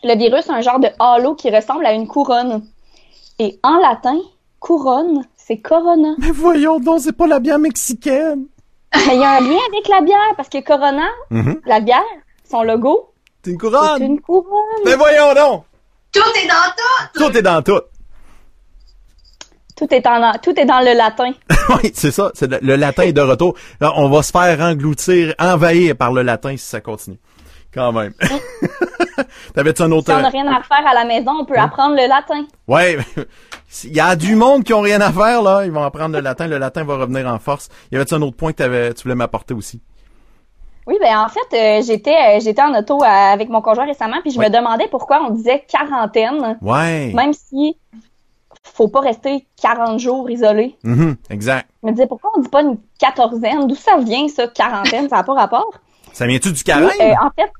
le 0.03 0.17
virus 0.17 0.51
a 0.51 0.55
un 0.55 0.61
genre 0.63 0.81
de 0.81 0.89
halo 0.99 1.35
qui 1.37 1.49
ressemble 1.55 1.87
à 1.87 1.93
une 1.93 2.09
couronne. 2.09 2.65
Et 3.39 3.61
en 3.63 3.77
latin, 3.79 4.19
couronne, 4.59 5.25
c'est 5.37 5.59
corona. 5.59 6.15
Mais 6.19 6.31
voyons 6.33 6.81
donc, 6.81 7.01
c'est 7.01 7.13
pas 7.17 7.29
la 7.29 7.39
bière 7.39 7.59
mexicaine. 7.61 8.47
Il 9.13 9.21
y 9.21 9.25
a 9.25 9.31
un 9.37 9.41
lien 9.41 9.59
avec 9.73 9.87
la 9.89 10.01
bière, 10.01 10.35
parce 10.37 10.49
que 10.49 10.59
Corona, 10.61 11.07
Mhm. 11.31 11.61
la 11.65 11.79
bière, 11.79 12.03
son 12.51 12.63
logo, 12.65 13.11
C'est 13.45 13.53
une 13.53 13.61
c'est 13.61 13.69
couronne. 13.69 14.03
une 14.03 14.21
couronne. 14.21 14.83
Mais 14.85 14.97
voyons 14.97 15.33
donc. 15.35 15.63
Tout 16.13 16.21
est 16.43 16.49
dans 16.49 16.73
tout! 16.77 17.25
Tout 17.31 17.37
est 17.39 17.43
dans 17.43 17.63
tout. 17.63 17.81
Tout 19.81 19.95
est, 19.95 20.07
en, 20.07 20.33
tout 20.43 20.61
est 20.61 20.67
dans 20.67 20.81
le 20.81 20.95
latin. 20.95 21.33
oui, 21.83 21.91
c'est 21.95 22.11
ça. 22.11 22.31
C'est 22.35 22.51
le, 22.51 22.59
le 22.61 22.77
latin 22.77 23.05
est 23.05 23.15
de 23.15 23.23
retour. 23.23 23.55
Là, 23.81 23.95
on 23.97 24.11
va 24.11 24.23
se 24.23 24.31
faire 24.31 24.61
engloutir, 24.61 25.35
envahir 25.39 25.97
par 25.97 26.13
le 26.13 26.21
latin 26.23 26.55
si 26.57 26.67
ça 26.67 26.81
continue. 26.83 27.19
Quand 27.73 27.91
même. 27.93 28.13
T'avais-tu 29.55 29.83
un 29.83 29.91
autre... 29.93 30.07
Si 30.13 30.19
on 30.19 30.21
n'a 30.21 30.29
rien 30.29 30.47
à 30.47 30.61
faire 30.63 30.87
à 30.87 30.95
la 30.95 31.05
maison, 31.05 31.33
on 31.41 31.45
peut 31.45 31.55
Hein? 31.57 31.65
apprendre 31.65 31.95
le 31.97 32.07
latin. 32.09 32.45
Ouais, 32.69 32.99
il 33.85 33.95
y 33.97 34.01
a 34.01 34.17
du 34.17 34.35
monde 34.35 34.65
qui 34.65 34.75
ont 34.75 34.81
rien 34.81 35.01
à 35.01 35.13
faire, 35.13 35.41
là. 35.43 35.65
Ils 35.65 35.73
vont 35.73 35.83
apprendre 35.83 36.15
le 36.17 36.21
latin. 36.21 36.47
Le 36.47 36.59
latin 36.59 36.85
va 36.85 36.97
revenir 36.97 37.27
en 37.27 37.39
force. 37.39 37.69
Y 37.93 37.97
avait-tu 37.97 38.15
un 38.15 38.23
autre 38.23 38.37
point 38.37 38.53
que 38.53 38.59
t'avais, 38.59 38.93
tu 38.95 39.05
voulais 39.05 39.15
m'apporter 39.15 39.55
aussi? 39.55 39.81
Oui, 40.87 40.97
ben 41.01 41.17
en 41.19 41.29
fait, 41.29 41.57
euh, 41.57 41.83
j'étais 41.87 42.11
euh, 42.11 42.41
j'étais 42.41 42.63
en 42.63 42.75
auto 42.77 43.03
euh, 43.03 43.07
avec 43.07 43.49
mon 43.49 43.61
conjoint 43.63 43.87
récemment, 43.87 44.17
puis 44.23 44.33
je 44.33 44.39
Ouais. 44.39 44.49
me 44.51 44.55
demandais 44.57 44.89
pourquoi 44.91 45.21
on 45.27 45.31
disait 45.31 45.65
quarantaine, 45.69 46.59
Ouais. 46.61 47.13
même 47.15 47.33
si 47.33 47.77
faut 48.73 48.89
pas 48.89 49.01
rester 49.01 49.47
40 49.63 49.99
jours 49.99 50.31
isolé. 50.31 50.77
Mhm, 50.83 51.17
exact. 51.31 51.69
Je 51.83 51.89
me 51.89 51.93
disais 51.93 52.07
pourquoi 52.07 52.31
on 52.37 52.41
dit 52.41 52.49
pas 52.49 52.63
une 52.63 52.79
quatorzaine? 52.99 53.67
D'où 53.67 53.75
ça 53.75 53.99
vient 53.99 54.29
ça, 54.29 54.47
quarantaine? 54.49 55.09
ça 55.09 55.17
n'a 55.17 55.23
pas 55.25 55.35
rapport? 55.35 55.73
Ça 56.13 56.27
vient-tu 56.27 56.53
du 56.53 56.63
carême? 56.65 56.89
euh, 57.01 57.13
en 57.23 57.31
fait, 57.39 57.51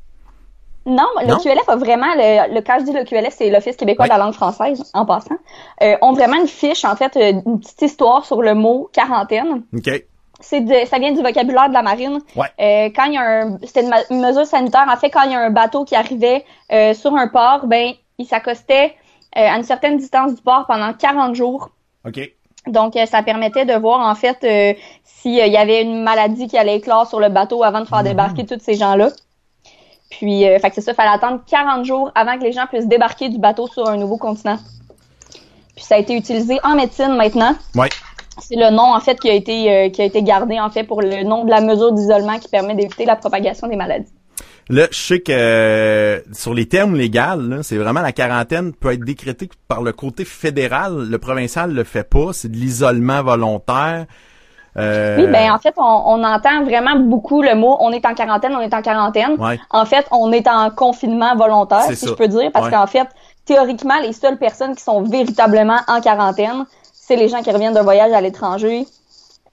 non, 0.87 1.07
le 1.21 1.27
Non? 1.27 1.39
QLF 1.39 1.69
a 1.69 1.77
vraiment, 1.77 2.13
le, 2.17 2.55
le, 2.55 2.61
quand 2.63 2.79
je 2.81 2.85
dis 2.85 2.93
le 2.93 3.05
QLF, 3.05 3.35
c'est 3.37 3.51
l'Office 3.51 3.77
québécois 3.77 4.07
de 4.07 4.11
la 4.11 4.19
langue 4.19 4.33
française, 4.33 4.91
en 4.95 5.05
passant, 5.05 5.37
euh, 5.83 5.97
ont 6.01 6.13
vraiment 6.13 6.41
une 6.41 6.49
fiche, 6.49 6.85
en 6.85 6.97
fait, 6.97 7.17
euh, 7.17 7.41
une 7.47 7.61
petite 7.61 7.83
histoire 7.83 8.25
sur 8.25 8.41
le 8.41 8.55
mot 8.55 8.89
quarantaine. 8.93 9.63
OK. 9.77 10.05
C'est 10.41 10.63
de, 10.63 10.75
ça 10.87 10.99
vient 10.99 11.13
du 11.13 11.23
vocabulaire 11.23 11.69
de 11.69 11.75
la 11.75 11.83
marine. 11.83 12.19
Ouais. 12.35 12.47
Euh, 12.59 12.91
quand 12.97 13.05
il 13.05 13.13
y 13.13 13.19
a 13.19 13.43
un, 13.43 13.59
c'était 13.63 13.85
une, 14.11 14.21
mesure 14.23 14.47
sanitaire. 14.47 14.87
En 14.91 14.97
fait, 14.97 15.11
quand 15.11 15.23
il 15.25 15.33
y 15.33 15.35
a 15.35 15.41
un 15.41 15.51
bateau 15.51 15.85
qui 15.85 15.95
arrivait 15.95 16.47
euh, 16.73 16.95
sur 16.95 17.15
un 17.15 17.29
port, 17.29 17.67
ben, 17.67 17.93
il 18.17 18.25
s'accostait 18.25 18.95
à 19.33 19.57
une 19.57 19.63
certaine 19.63 19.97
distance 19.97 20.35
du 20.35 20.43
port 20.43 20.67
pendant 20.67 20.93
40 20.93 21.35
jours. 21.35 21.71
OK. 22.07 22.21
Donc, 22.67 22.97
euh, 22.97 23.07
ça 23.07 23.23
permettait 23.23 23.65
de 23.65 23.75
voir 23.75 24.01
en 24.01 24.15
fait 24.15 24.39
euh, 24.45 24.79
s'il 25.05 25.35
y 25.35 25.57
avait 25.57 25.83
une 25.83 26.03
maladie 26.03 26.47
qui 26.47 26.59
allait 26.59 26.77
éclore 26.77 27.07
sur 27.07 27.21
le 27.21 27.29
bateau 27.29 27.63
avant 27.63 27.81
de 27.81 27.87
faire 27.87 28.03
débarquer 28.03 28.45
tous 28.45 28.59
ces 28.61 28.75
gens-là. 28.75 29.11
Puis, 30.11 30.47
euh, 30.47 30.59
fait 30.59 30.69
que 30.69 30.75
c'est 30.75 30.81
ça, 30.83 30.93
fallait 30.93 31.15
attendre 31.15 31.41
40 31.47 31.85
jours 31.85 32.11
avant 32.15 32.37
que 32.37 32.43
les 32.43 32.53
gens 32.53 32.67
puissent 32.67 32.89
débarquer 32.89 33.29
du 33.29 33.39
bateau 33.39 33.69
sur 33.69 33.89
un 33.89 33.97
nouveau 33.97 34.19
continent. 34.19 34.59
Puis 35.77 35.85
ça 35.85 35.95
a 35.95 35.99
été 35.99 36.15
utilisé 36.15 36.59
en 36.63 36.75
médecine 36.75 37.15
maintenant. 37.15 37.55
Ouais. 37.75 37.89
C'est 38.39 38.57
le 38.57 38.71
nom 38.71 38.95
en 38.95 39.01
fait 39.01 39.19
qui 39.19 39.31
a 39.31 39.35
été 39.35 39.71
euh, 39.73 39.89
qui 39.91 40.03
a 40.03 40.05
été 40.05 40.23
gardé 40.23 40.59
en 40.59 40.71
fait 40.71 40.85
pour 40.85 41.01
le 41.01 41.23
nom 41.23 41.45
de 41.45 41.51
la 41.51 41.61
mesure 41.61 41.93
d'isolement 41.93 42.39
qui 42.39 42.49
permet 42.49 42.75
d'éviter 42.75 43.05
la 43.05 43.17
propagation 43.17 43.67
des 43.67 43.77
maladies. 43.77 44.13
Là, 44.71 44.87
je 44.91 44.97
sais 44.99 45.21
que 45.21 45.33
euh, 45.33 46.21
sur 46.33 46.55
les 46.55 46.67
termes 46.67 46.95
légaux, 46.95 47.63
c'est 47.63 47.77
vraiment 47.77 48.01
la 48.03 48.13
quarantaine 48.13 48.73
peut 48.73 48.93
être 48.93 49.05
décrétée 49.05 49.49
par 49.69 49.83
le 49.83 49.93
côté 49.93 50.25
fédéral. 50.25 51.09
Le 51.11 51.19
provincial 51.19 51.73
le 51.75 51.85
fait 51.85 52.05
pas. 52.09 52.33
C'est 52.33 52.49
de 52.51 52.57
l'isolement 52.57 53.23
volontaire. 53.23 54.07
Euh, 54.77 55.17
Oui, 55.19 55.27
ben 55.27 55.51
en 55.51 55.59
fait, 55.59 55.75
on, 55.77 55.83
on 55.83 56.23
entend 56.23 56.63
vraiment 56.65 56.95
beaucoup 56.97 57.43
le 57.43 57.57
mot 57.57 57.77
on 57.81 57.91
est 57.91 58.07
en 58.07 58.15
quarantaine, 58.15 58.55
on 58.55 58.61
est 58.61 58.73
en 58.73 58.83
quarantaine. 58.83 59.35
Ouais. 59.41 59.59
En 59.71 59.85
fait, 59.85 60.07
on 60.13 60.31
est 60.31 60.47
en 60.47 60.71
confinement 60.71 61.35
volontaire, 61.35 61.83
si 61.89 61.97
ça. 61.97 62.07
je 62.07 62.13
peux 62.13 62.29
dire, 62.29 62.53
parce 62.53 62.67
Ouais. 62.67 62.71
qu'en 62.71 62.87
fait, 62.87 63.09
théoriquement, 63.45 63.99
les 64.01 64.13
seules 64.13 64.39
personnes 64.39 64.77
qui 64.77 64.85
sont 64.85 65.03
véritablement 65.03 65.79
en 65.89 66.01
quarantaine, 66.01 66.65
c'est 66.93 67.17
les 67.17 67.29
gens 67.29 67.43
qui 67.43 67.51
reviennent 67.51 67.75
d'un 67.75 67.83
voyage 67.83 68.13
à 68.13 68.21
l'étranger 68.21 68.87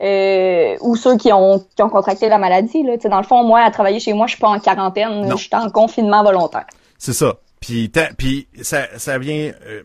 euh, 0.01 0.77
ou 0.81 0.95
ceux 0.95 1.17
qui 1.17 1.31
ont, 1.33 1.59
qui 1.75 1.81
ont 1.81 1.89
contracté 1.89 2.29
la 2.29 2.37
maladie. 2.37 2.83
Là. 2.83 2.97
Dans 2.97 3.17
le 3.17 3.23
fond, 3.23 3.43
moi, 3.43 3.61
à 3.61 3.71
travailler 3.71 3.99
chez 3.99 4.13
moi, 4.13 4.27
je 4.27 4.33
suis 4.33 4.41
pas 4.41 4.49
en 4.49 4.59
quarantaine, 4.59 5.29
je 5.29 5.35
suis 5.35 5.49
en 5.53 5.69
confinement 5.69 6.23
volontaire. 6.23 6.65
C'est 6.97 7.13
ça. 7.13 7.37
Puis, 7.59 7.91
puis 8.17 8.47
ça, 8.61 8.85
ça 8.97 9.17
vient. 9.17 9.51
euh, 9.67 9.83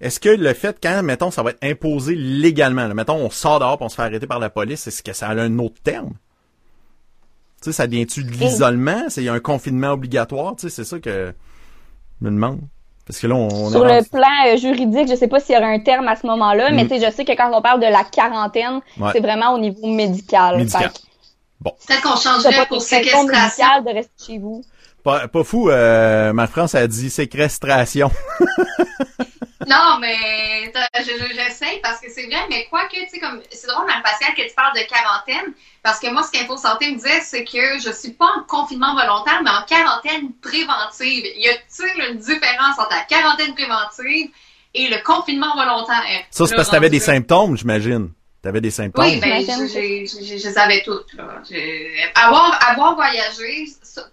est-ce 0.00 0.18
que 0.18 0.30
le 0.30 0.54
fait 0.54 0.78
quand, 0.82 1.02
mettons, 1.02 1.30
ça 1.30 1.42
va 1.42 1.50
être 1.50 1.62
imposé 1.62 2.14
légalement, 2.14 2.86
là, 2.86 2.94
mettons, 2.94 3.16
on 3.16 3.28
sort 3.28 3.58
dehors, 3.58 3.76
puis 3.76 3.84
on 3.84 3.88
se 3.90 3.96
fait 3.96 4.02
arrêter 4.02 4.26
par 4.26 4.38
la 4.38 4.48
police, 4.48 4.86
est-ce 4.86 5.02
que 5.02 5.12
ça 5.12 5.28
a 5.28 5.34
un 5.34 5.58
autre 5.58 5.80
terme? 5.82 6.14
Tu 7.60 7.66
sais, 7.66 7.72
ça 7.72 7.86
vient-tu 7.86 8.24
de 8.24 8.30
l'isolement? 8.30 9.02
C'est 9.08 9.28
un 9.28 9.40
confinement 9.40 9.90
obligatoire? 9.90 10.56
Tu 10.56 10.62
sais, 10.62 10.74
c'est 10.74 10.84
ça 10.84 10.98
que 10.98 11.34
je 12.20 12.24
me 12.24 12.30
demande. 12.30 12.60
Parce 13.10 13.18
que 13.20 13.26
là, 13.26 13.34
on, 13.34 13.48
on 13.48 13.70
Sur 13.70 13.84
le 13.84 13.90
rendu- 13.94 14.08
plan 14.08 14.28
euh, 14.46 14.56
juridique, 14.56 15.08
je 15.10 15.16
sais 15.16 15.26
pas 15.28 15.40
s'il 15.40 15.54
y 15.54 15.58
aurait 15.58 15.74
un 15.74 15.80
terme 15.80 16.06
à 16.08 16.14
ce 16.16 16.26
moment-là, 16.28 16.70
mais 16.70 16.84
Mm. 16.84 16.88
tu 16.88 16.98
sais, 17.00 17.06
je 17.06 17.12
sais 17.12 17.24
que 17.24 17.32
quand 17.36 17.50
on 17.52 17.60
parle 17.60 17.80
de 17.80 17.86
la 17.86 18.04
quarantaine, 18.04 18.80
Ouais. 18.98 19.10
c'est 19.12 19.20
vraiment 19.20 19.52
au 19.54 19.58
niveau 19.58 19.86
médical. 19.86 20.56
Médical. 20.58 20.82
Fait 20.82 20.88
que 20.90 21.74
Peut-être 21.86 22.02
qu'on 22.02 22.16
changerait 22.16 22.56
pas 22.56 22.66
pour 22.66 22.80
séquestration. 22.80 23.82
de 23.84 23.92
rester 23.94 24.12
chez 24.26 24.38
vous. 24.38 24.62
Pas, 25.02 25.28
pas 25.28 25.44
fou, 25.44 25.70
euh, 25.70 26.32
ma 26.32 26.46
France 26.46 26.74
a 26.74 26.86
dit 26.86 27.10
séquestration. 27.10 28.10
Non, 29.70 29.98
mais 30.00 30.72
je- 30.96 31.80
parce 31.80 32.00
que 32.00 32.10
c'est 32.10 32.26
vrai, 32.26 32.40
mais 32.48 32.66
quoi 32.68 32.86
que, 32.86 32.96
tu 33.04 33.08
sais, 33.08 33.18
comme, 33.20 33.40
c'est 33.50 33.68
drôle, 33.68 33.86
Mme 33.86 34.02
Pascal, 34.02 34.34
que 34.34 34.42
tu 34.42 34.54
parles 34.54 34.74
de 34.74 34.82
quarantaine, 34.88 35.54
parce 35.82 36.00
que 36.00 36.08
moi, 36.10 36.22
ce 36.24 36.32
qu'Info 36.32 36.56
Santé 36.56 36.90
me 36.90 36.96
disait, 36.96 37.20
c'est 37.20 37.44
que 37.44 37.78
je 37.78 37.90
suis 37.92 38.12
pas 38.12 38.30
en 38.36 38.42
confinement 38.48 38.94
volontaire, 38.94 39.40
mais 39.44 39.50
en 39.50 39.62
quarantaine 39.64 40.32
préventive. 40.42 41.24
Y 41.36 41.48
a-t-il 41.48 42.10
une 42.10 42.18
différence 42.18 42.78
entre 42.78 42.90
la 42.90 43.02
quarantaine 43.04 43.54
préventive 43.54 44.30
et 44.74 44.88
le 44.88 45.02
confinement 45.04 45.54
volontaire? 45.54 46.02
Ça, 46.30 46.46
c'est 46.46 46.56
parce 46.56 46.68
que 46.68 46.72
t'avais 46.72 46.90
des 46.90 47.00
symptômes, 47.00 47.56
j'imagine. 47.56 48.10
T'avais 48.42 48.62
des 48.62 48.70
symptômes. 48.70 49.04
Oui, 49.04 49.20
ben, 49.20 49.44
je 49.44 50.46
les 50.48 50.58
avais 50.58 50.82
toutes. 50.82 51.12
Là. 51.12 51.42
Avoir, 52.14 52.58
avoir 52.70 52.94
voyagé, 52.94 53.66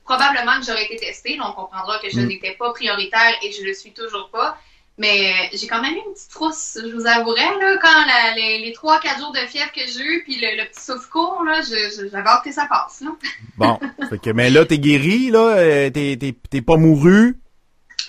probablement 0.04 0.60
que 0.60 0.65
j'aurais 0.65 0.84
été 0.84 0.98
testée. 0.98 1.38
Donc, 1.38 1.58
on 1.58 1.62
comprendra 1.62 1.98
que 2.00 2.10
je 2.10 2.20
Mm. 2.20 2.28
n'étais 2.28 2.52
pas 2.60 2.74
prioritaire 2.74 3.34
et 3.41 3.52
je 3.54 3.63
le 3.63 3.74
suis 3.74 3.93
toujours 3.93 4.30
pas. 4.30 4.58
Mais 5.00 5.32
euh, 5.32 5.58
j'ai 5.58 5.68
quand 5.68 5.82
même 5.82 5.94
eu 5.94 6.02
une 6.08 6.14
petite 6.14 6.32
trousse, 6.32 6.78
je 6.84 6.96
vous 6.96 7.06
avouerai, 7.06 7.42
là, 7.60 7.78
quand 7.80 8.06
la- 8.08 8.36
les, 8.36 8.60
les 8.60 8.72
3-4 8.74 9.20
jours 9.20 9.32
de 9.32 9.40
fièvre 9.48 9.72
que 9.72 9.82
j'ai 9.82 10.04
eu, 10.04 10.24
puis 10.24 10.38
le, 10.42 10.58
le 10.62 10.68
petit 10.70 10.84
souffle 10.84 11.08
court, 11.10 11.44
là, 11.46 11.62
j'avais 11.62 12.28
hâte 12.28 12.44
que 12.44 12.52
ça 12.52 12.66
passe. 12.68 13.02
Là. 13.02 13.12
Bon. 13.58 13.80
fait 14.10 14.18
que, 14.20 14.30
mais 14.32 14.50
là, 14.50 14.66
t'es 14.66 14.80
guéri, 14.80 15.30
là, 15.30 15.40
euh, 15.58 15.90
t'es, 15.92 16.18
t'es, 16.20 16.36
t'es 16.50 16.62
pas 16.62 16.78
mouru. 16.78 17.36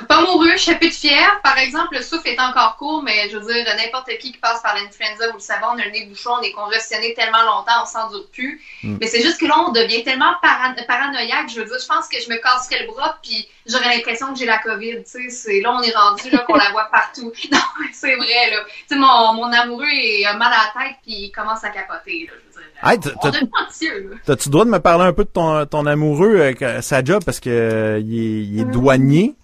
Pas 0.06 0.20
mouru, 0.20 0.50
je 0.56 0.62
fais 0.64 0.76
plus 0.76 0.88
de 0.90 0.94
fièvre. 0.94 1.40
Par 1.42 1.58
exemple, 1.58 1.96
le 1.96 2.02
souffle 2.02 2.28
est 2.28 2.40
encore 2.40 2.76
court, 2.76 3.02
mais 3.02 3.28
je 3.30 3.36
veux 3.36 3.52
dire, 3.52 3.64
n'importe 3.76 4.08
qui 4.20 4.32
qui 4.32 4.38
passe 4.38 4.62
par 4.62 4.74
l'influenza, 4.76 5.26
vous 5.28 5.34
le 5.38 5.40
savez, 5.40 5.64
on 5.64 5.78
a 5.78 5.84
le 5.84 5.90
nez 5.90 6.06
bouchon, 6.06 6.30
on 6.38 6.42
est 6.42 6.52
congestionné 6.52 7.14
tellement 7.14 7.42
longtemps, 7.42 7.82
on 7.82 7.86
s'en 7.86 8.08
doute 8.10 8.30
plus. 8.30 8.60
Mm. 8.84 8.98
Mais 9.00 9.06
c'est 9.08 9.22
juste 9.22 9.40
que 9.40 9.46
là, 9.46 9.54
on 9.66 9.72
devient 9.72 10.04
tellement 10.04 10.32
para- 10.40 10.74
paranoïaque. 10.86 11.48
Je 11.52 11.60
veux 11.60 11.66
dire, 11.66 11.78
je 11.80 11.86
pense 11.86 12.06
que 12.08 12.16
je 12.20 12.28
me 12.30 12.36
casserais 12.40 12.82
le 12.86 12.92
bras, 12.92 13.18
puis 13.22 13.48
j'aurais 13.66 13.96
l'impression 13.96 14.32
que 14.32 14.38
j'ai 14.38 14.46
la 14.46 14.58
COVID. 14.58 14.98
Tu 14.98 15.02
sais, 15.06 15.30
c'est 15.30 15.60
là, 15.60 15.72
on 15.72 15.82
est 15.82 15.94
rendu 15.96 16.30
là 16.30 16.38
qu'on 16.46 16.54
la 16.56 16.70
voit 16.70 16.88
partout. 16.92 17.32
Non, 17.50 17.58
c'est 17.92 18.14
vrai 18.14 18.50
là. 18.50 18.58
Tu 18.66 18.72
sais, 18.88 18.96
mon, 18.96 19.32
mon 19.34 19.50
amoureux 19.52 19.86
est 19.90 20.22
mal 20.36 20.52
à 20.52 20.70
la 20.76 20.84
tête, 20.84 20.96
puis 21.02 21.14
il 21.14 21.30
commence 21.32 21.64
à 21.64 21.70
capoter. 21.70 22.28
Là, 22.30 22.34
je 22.52 22.56
veux 22.58 22.62
dire, 22.62 22.70
Hey, 22.84 23.00
t'as- 23.00 23.10
on 23.16 23.18
t'as- 23.18 23.30
devient 23.32 23.50
anxieux. 23.66 24.08
Là. 24.12 24.16
T'as-tu 24.26 24.48
le 24.48 24.52
droit 24.52 24.64
de 24.64 24.70
me 24.70 24.78
parler 24.78 25.04
un 25.04 25.12
peu 25.12 25.24
de 25.24 25.28
ton, 25.30 25.66
ton 25.66 25.86
amoureux, 25.86 26.36
euh, 26.62 26.80
sa 26.82 27.02
job, 27.02 27.24
parce 27.24 27.40
que 27.40 27.50
euh, 27.50 27.98
il, 28.00 28.14
est, 28.18 28.44
il 28.44 28.60
est 28.60 28.64
douanier? 28.64 29.34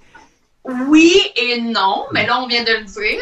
Oui 0.65 1.13
et 1.37 1.61
non, 1.61 2.07
mais 2.13 2.27
là, 2.27 2.41
on 2.41 2.47
vient 2.47 2.65
de 2.65 2.73
le 2.73 2.85
dire. 2.85 3.21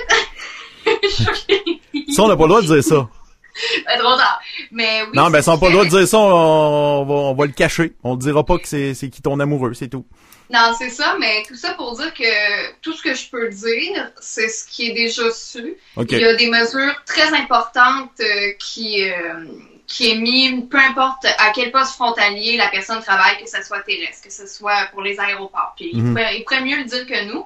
Ça, 2.15 2.23
on 2.23 2.29
n'a 2.29 2.37
pas 2.37 2.43
le 2.45 2.49
droit 2.49 2.63
de 2.63 2.67
dire 2.67 2.85
ça. 2.85 2.95
Euh, 2.95 3.99
Trop 3.99 4.17
tard. 4.17 4.41
Mais 4.71 5.03
oui, 5.03 5.11
non, 5.15 5.25
on 5.25 5.31
n'a 5.31 5.43
pas 5.43 5.67
le 5.67 5.73
droit 5.73 5.85
de 5.85 5.91
dire 5.91 6.09
ça, 6.09 6.19
on, 6.19 7.05
va, 7.05 7.15
on 7.15 7.35
va 7.35 7.47
le 7.47 7.53
cacher. 7.53 7.93
On 8.03 8.15
ne 8.15 8.21
dira 8.21 8.45
pas 8.45 8.59
que 8.59 8.67
c'est, 8.67 8.95
c'est 8.95 9.11
qui 9.11 9.23
ton 9.23 9.39
amoureux, 9.41 9.75
c'est 9.75 9.89
tout. 9.89 10.07
Non, 10.51 10.75
c'est 10.77 10.91
ça, 10.91 11.17
mais 11.19 11.43
tout 11.49 11.55
ça 11.55 11.73
pour 11.75 11.97
dire 11.97 12.13
que 12.13 12.73
tout 12.83 12.93
ce 12.93 13.03
que 13.03 13.15
je 13.15 13.29
peux 13.31 13.49
dire, 13.49 14.11
c'est 14.21 14.49
ce 14.49 14.67
qui 14.69 14.91
est 14.91 14.93
déjà 14.93 15.31
su. 15.31 15.77
Il 15.97 16.19
y 16.19 16.25
a 16.25 16.35
des 16.37 16.49
mesures 16.49 16.95
très 17.07 17.33
importantes 17.35 18.11
euh, 18.21 18.53
qui, 18.59 19.09
euh, 19.09 19.45
qui 19.93 20.11
est 20.11 20.15
mis, 20.17 20.63
peu 20.73 20.79
importe 20.79 21.27
à 21.39 21.51
quel 21.55 21.71
poste 21.71 21.93
frontalier 22.01 22.57
la 22.57 22.69
personne 22.69 23.01
travaille, 23.03 23.37
que 23.43 23.51
ce 23.51 23.63
soit 23.63 23.81
terrestre, 23.81 24.23
que 24.27 24.33
ce 24.33 24.47
soit 24.47 24.87
pour 24.91 25.03
les 25.03 25.21
aéroports. 25.21 25.75
Puis 25.77 25.91
il, 25.93 26.03
pourrait, 26.03 26.37
il 26.39 26.45
pourrait 26.45 26.63
mieux 26.63 26.79
le 26.79 26.85
dire 26.85 27.07
que 27.07 27.25
nous. 27.31 27.45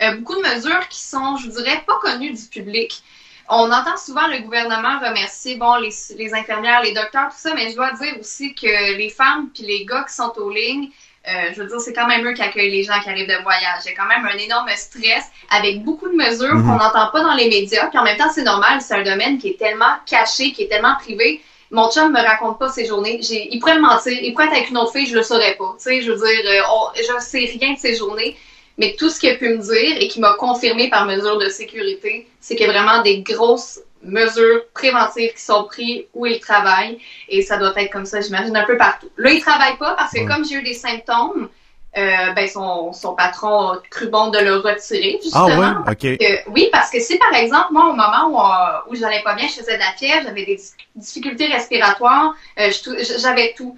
Euh, 0.00 0.16
beaucoup 0.16 0.36
de 0.36 0.46
mesures 0.54 0.88
qui 0.88 1.00
sont, 1.00 1.36
je 1.36 1.48
dirais, 1.50 1.82
pas 1.86 1.98
connues 2.00 2.32
du 2.32 2.44
public. 2.56 3.02
On 3.48 3.70
entend 3.70 3.98
souvent 3.98 4.26
le 4.28 4.38
gouvernement 4.38 4.98
remercier 5.00 5.56
bon 5.56 5.74
les, 5.76 5.90
les 6.16 6.32
infirmières, 6.32 6.80
les 6.82 6.94
docteurs, 6.94 7.28
tout 7.28 7.36
ça, 7.36 7.52
mais 7.54 7.70
je 7.70 7.76
dois 7.76 7.92
dire 7.92 8.14
aussi 8.18 8.54
que 8.54 8.96
les 8.96 9.10
femmes 9.10 9.50
puis 9.54 9.64
les 9.64 9.84
gars 9.84 10.04
qui 10.08 10.14
sont 10.14 10.32
aux 10.38 10.50
lignes, 10.50 10.88
euh, 11.28 11.50
je 11.54 11.60
veux 11.62 11.68
dire, 11.68 11.80
c'est 11.80 11.92
quand 11.92 12.08
même 12.08 12.26
eux 12.26 12.32
qui 12.32 12.42
accueillent 12.42 12.70
les 12.72 12.84
gens 12.84 12.98
qui 13.02 13.10
arrivent 13.10 13.28
de 13.28 13.42
voyage. 13.42 13.82
Il 13.84 13.90
y 13.90 13.92
a 13.92 13.96
quand 13.96 14.08
même 14.08 14.24
un 14.26 14.38
énorme 14.38 14.70
stress 14.74 15.24
avec 15.50 15.84
beaucoup 15.84 16.08
de 16.08 16.16
mesures 16.16 16.54
Mhm. 16.54 16.64
qu'on 16.64 16.78
n'entend 16.82 17.08
pas 17.12 17.22
dans 17.22 17.34
les 17.34 17.48
médias. 17.50 17.86
Puis 17.88 17.98
en 17.98 18.02
même 18.04 18.16
temps, 18.16 18.32
c'est 18.34 18.42
normal, 18.42 18.80
c'est 18.80 18.94
un 18.94 19.02
domaine 19.02 19.36
qui 19.38 19.48
est 19.50 19.58
tellement 19.58 19.94
caché, 20.06 20.52
qui 20.52 20.62
est 20.62 20.68
tellement 20.68 20.96
privé. 20.96 21.42
Mon 21.72 21.90
chum 21.90 22.12
me 22.12 22.20
raconte 22.20 22.58
pas 22.58 22.68
ses 22.68 22.84
journées. 22.84 23.18
Il 23.50 23.58
pourrait 23.58 23.76
me 23.76 23.80
mentir. 23.80 24.12
Il 24.12 24.32
pourrait 24.34 24.46
être 24.46 24.52
avec 24.52 24.70
une 24.70 24.76
autre 24.78 24.92
fille, 24.92 25.06
je 25.06 25.16
le 25.16 25.22
saurais 25.22 25.56
pas. 25.56 25.74
Tu 25.78 25.84
sais, 25.84 26.02
je 26.02 26.12
veux 26.12 26.18
dire, 26.18 26.40
euh, 26.46 26.60
on- 26.70 26.94
je 26.96 27.24
sais 27.24 27.50
rien 27.58 27.72
de 27.72 27.78
ses 27.78 27.96
journées. 27.96 28.36
Mais 28.78 28.94
tout 28.98 29.08
ce 29.08 29.18
qu'il 29.18 29.30
a 29.30 29.36
pu 29.36 29.48
me 29.48 29.56
dire 29.56 29.96
et 29.98 30.06
qui 30.08 30.20
m'a 30.20 30.34
confirmé 30.34 30.88
par 30.90 31.06
mesure 31.06 31.38
de 31.38 31.48
sécurité, 31.48 32.26
c'est 32.40 32.56
qu'il 32.56 32.66
y 32.66 32.70
a 32.70 32.72
vraiment 32.72 33.02
des 33.02 33.20
grosses 33.22 33.80
mesures 34.02 34.62
préventives 34.74 35.32
qui 35.32 35.40
sont 35.42 35.64
prises 35.64 36.02
où 36.14 36.26
il 36.26 36.40
travaille. 36.40 36.98
Et 37.28 37.40
ça 37.42 37.56
doit 37.56 37.72
être 37.76 37.90
comme 37.90 38.06
ça, 38.06 38.20
j'imagine, 38.20 38.56
un 38.56 38.64
peu 38.64 38.76
partout. 38.76 39.08
Là, 39.16 39.30
il 39.30 39.40
travaille 39.40 39.76
pas 39.78 39.94
parce 39.94 40.12
que 40.12 40.26
comme 40.26 40.44
j'ai 40.44 40.56
eu 40.56 40.62
des 40.62 40.74
symptômes, 40.74 41.48
euh, 41.96 42.32
ben 42.32 42.48
son, 42.48 42.92
son 42.92 43.14
patron 43.14 43.72
a 43.72 43.82
cru 43.90 44.08
bon 44.08 44.28
de 44.30 44.38
le 44.38 44.56
retirer, 44.56 45.18
Ah 45.32 45.46
justement. 45.46 45.60
ouais, 45.60 45.90
ok. 45.90 46.18
Que- 46.18 46.50
oui, 46.50 46.68
parce 46.72 46.90
que 46.90 46.98
si 47.00 47.18
par 47.18 47.34
exemple, 47.34 47.68
moi, 47.72 47.86
au 47.90 47.92
moment 47.94 48.28
où, 48.28 48.40
euh, 48.40 48.78
où 48.90 48.94
j'allais 48.96 49.22
pas 49.22 49.34
bien, 49.34 49.46
je 49.46 49.54
faisais 49.60 49.74
de 49.74 49.78
la 49.80 49.92
fièvre, 49.98 50.22
j'avais 50.24 50.44
des 50.46 50.58
difficultés 50.96 51.46
respiratoires, 51.46 52.34
euh, 52.58 52.70
j'avais 53.18 53.54
tout. 53.56 53.76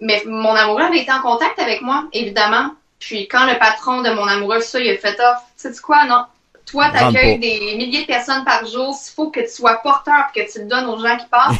Mais 0.00 0.22
mon 0.26 0.54
amoureux 0.54 0.82
avait 0.82 1.00
été 1.00 1.10
en 1.12 1.20
contact 1.20 1.58
avec 1.58 1.80
moi, 1.82 2.04
évidemment. 2.12 2.70
Puis 3.00 3.26
quand 3.28 3.46
le 3.46 3.58
patron 3.58 4.02
de 4.02 4.10
mon 4.10 4.26
amoureux, 4.26 4.60
ça, 4.60 4.78
il 4.78 4.88
a 4.90 4.96
fait 4.96 5.18
off, 5.20 5.38
tu 5.60 5.72
sais 5.72 5.80
quoi, 5.82 6.04
non? 6.04 6.24
Toi, 6.66 6.84
Rentre 6.88 7.12
t'accueilles 7.12 7.34
pas. 7.34 7.40
des 7.40 7.74
milliers 7.76 8.02
de 8.02 8.06
personnes 8.06 8.44
par 8.44 8.64
jour. 8.66 8.94
Il 8.94 9.14
faut 9.14 9.30
que 9.30 9.40
tu 9.40 9.48
sois 9.48 9.76
porteur 9.82 10.26
et 10.34 10.40
que 10.44 10.52
tu 10.52 10.58
le 10.60 10.66
donnes 10.66 10.84
aux 10.86 10.98
gens 10.98 11.16
qui 11.16 11.26
passent. 11.26 11.56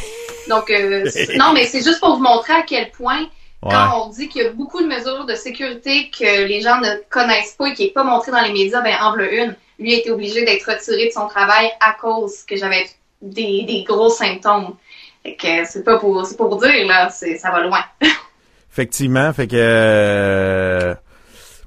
Donc, 0.47 0.69
euh, 0.69 1.09
non, 1.35 1.51
mais 1.53 1.65
c'est 1.65 1.83
juste 1.83 1.99
pour 1.99 2.15
vous 2.15 2.21
montrer 2.23 2.53
à 2.53 2.61
quel 2.61 2.91
point 2.91 3.25
Ouais. 3.61 3.71
quand 3.73 4.05
on 4.05 4.09
dit 4.09 4.29
qu'il 4.29 4.43
y 4.43 4.45
a 4.45 4.53
beaucoup 4.53 4.81
de 4.81 4.87
mesures 4.87 5.25
de 5.25 5.35
sécurité 5.35 6.09
que 6.17 6.47
les 6.47 6.61
gens 6.61 6.79
ne 6.79 6.91
connaissent 7.09 7.55
pas 7.57 7.67
et 7.67 7.73
qui 7.73 7.85
n'est 7.85 7.91
pas 7.91 8.05
montré 8.05 8.31
dans 8.31 8.41
les 8.41 8.53
médias, 8.53 8.81
ben 8.81 8.95
en 9.01 9.09
voilà 9.13 9.31
une. 9.31 9.55
Lui 9.79 9.93
a 9.93 9.97
été 9.97 10.11
obligé 10.11 10.45
d'être 10.45 10.63
retiré 10.63 11.07
de 11.07 11.11
son 11.11 11.27
travail 11.27 11.69
à 11.81 11.93
cause 11.93 12.43
que 12.43 12.55
j'avais 12.55 12.85
des, 13.21 13.63
des 13.63 13.83
gros 13.83 14.09
symptômes. 14.09 14.75
Fait 15.23 15.35
que 15.35 15.65
c'est 15.65 15.83
pas 15.83 15.97
pour 15.97 16.25
c'est 16.25 16.37
pour 16.37 16.57
dire 16.57 16.87
là, 16.87 17.09
c'est 17.09 17.37
ça 17.37 17.51
va 17.51 17.61
loin. 17.61 17.83
Effectivement, 18.71 19.33
fait 19.33 19.47
que 19.47 19.55
euh, 19.57 20.95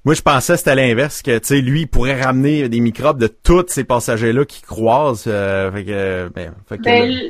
moi 0.04 0.14
je 0.14 0.22
pensais 0.22 0.54
que 0.54 0.58
c'était 0.60 0.74
l'inverse 0.74 1.20
que 1.20 1.38
tu 1.38 1.46
sais 1.46 1.60
lui 1.60 1.82
il 1.82 1.88
pourrait 1.88 2.22
ramener 2.22 2.70
des 2.70 2.80
microbes 2.80 3.18
de 3.18 3.26
tous 3.26 3.66
ces 3.68 3.84
passagers 3.84 4.32
là 4.32 4.46
qui 4.46 4.62
croisent 4.62 5.24
euh, 5.26 5.70
fait 5.72 5.84
que 5.84 6.30
ben, 6.34 6.54
fait 6.68 6.78
que 6.78 6.82
Ben, 6.82 7.10
là, 7.10 7.20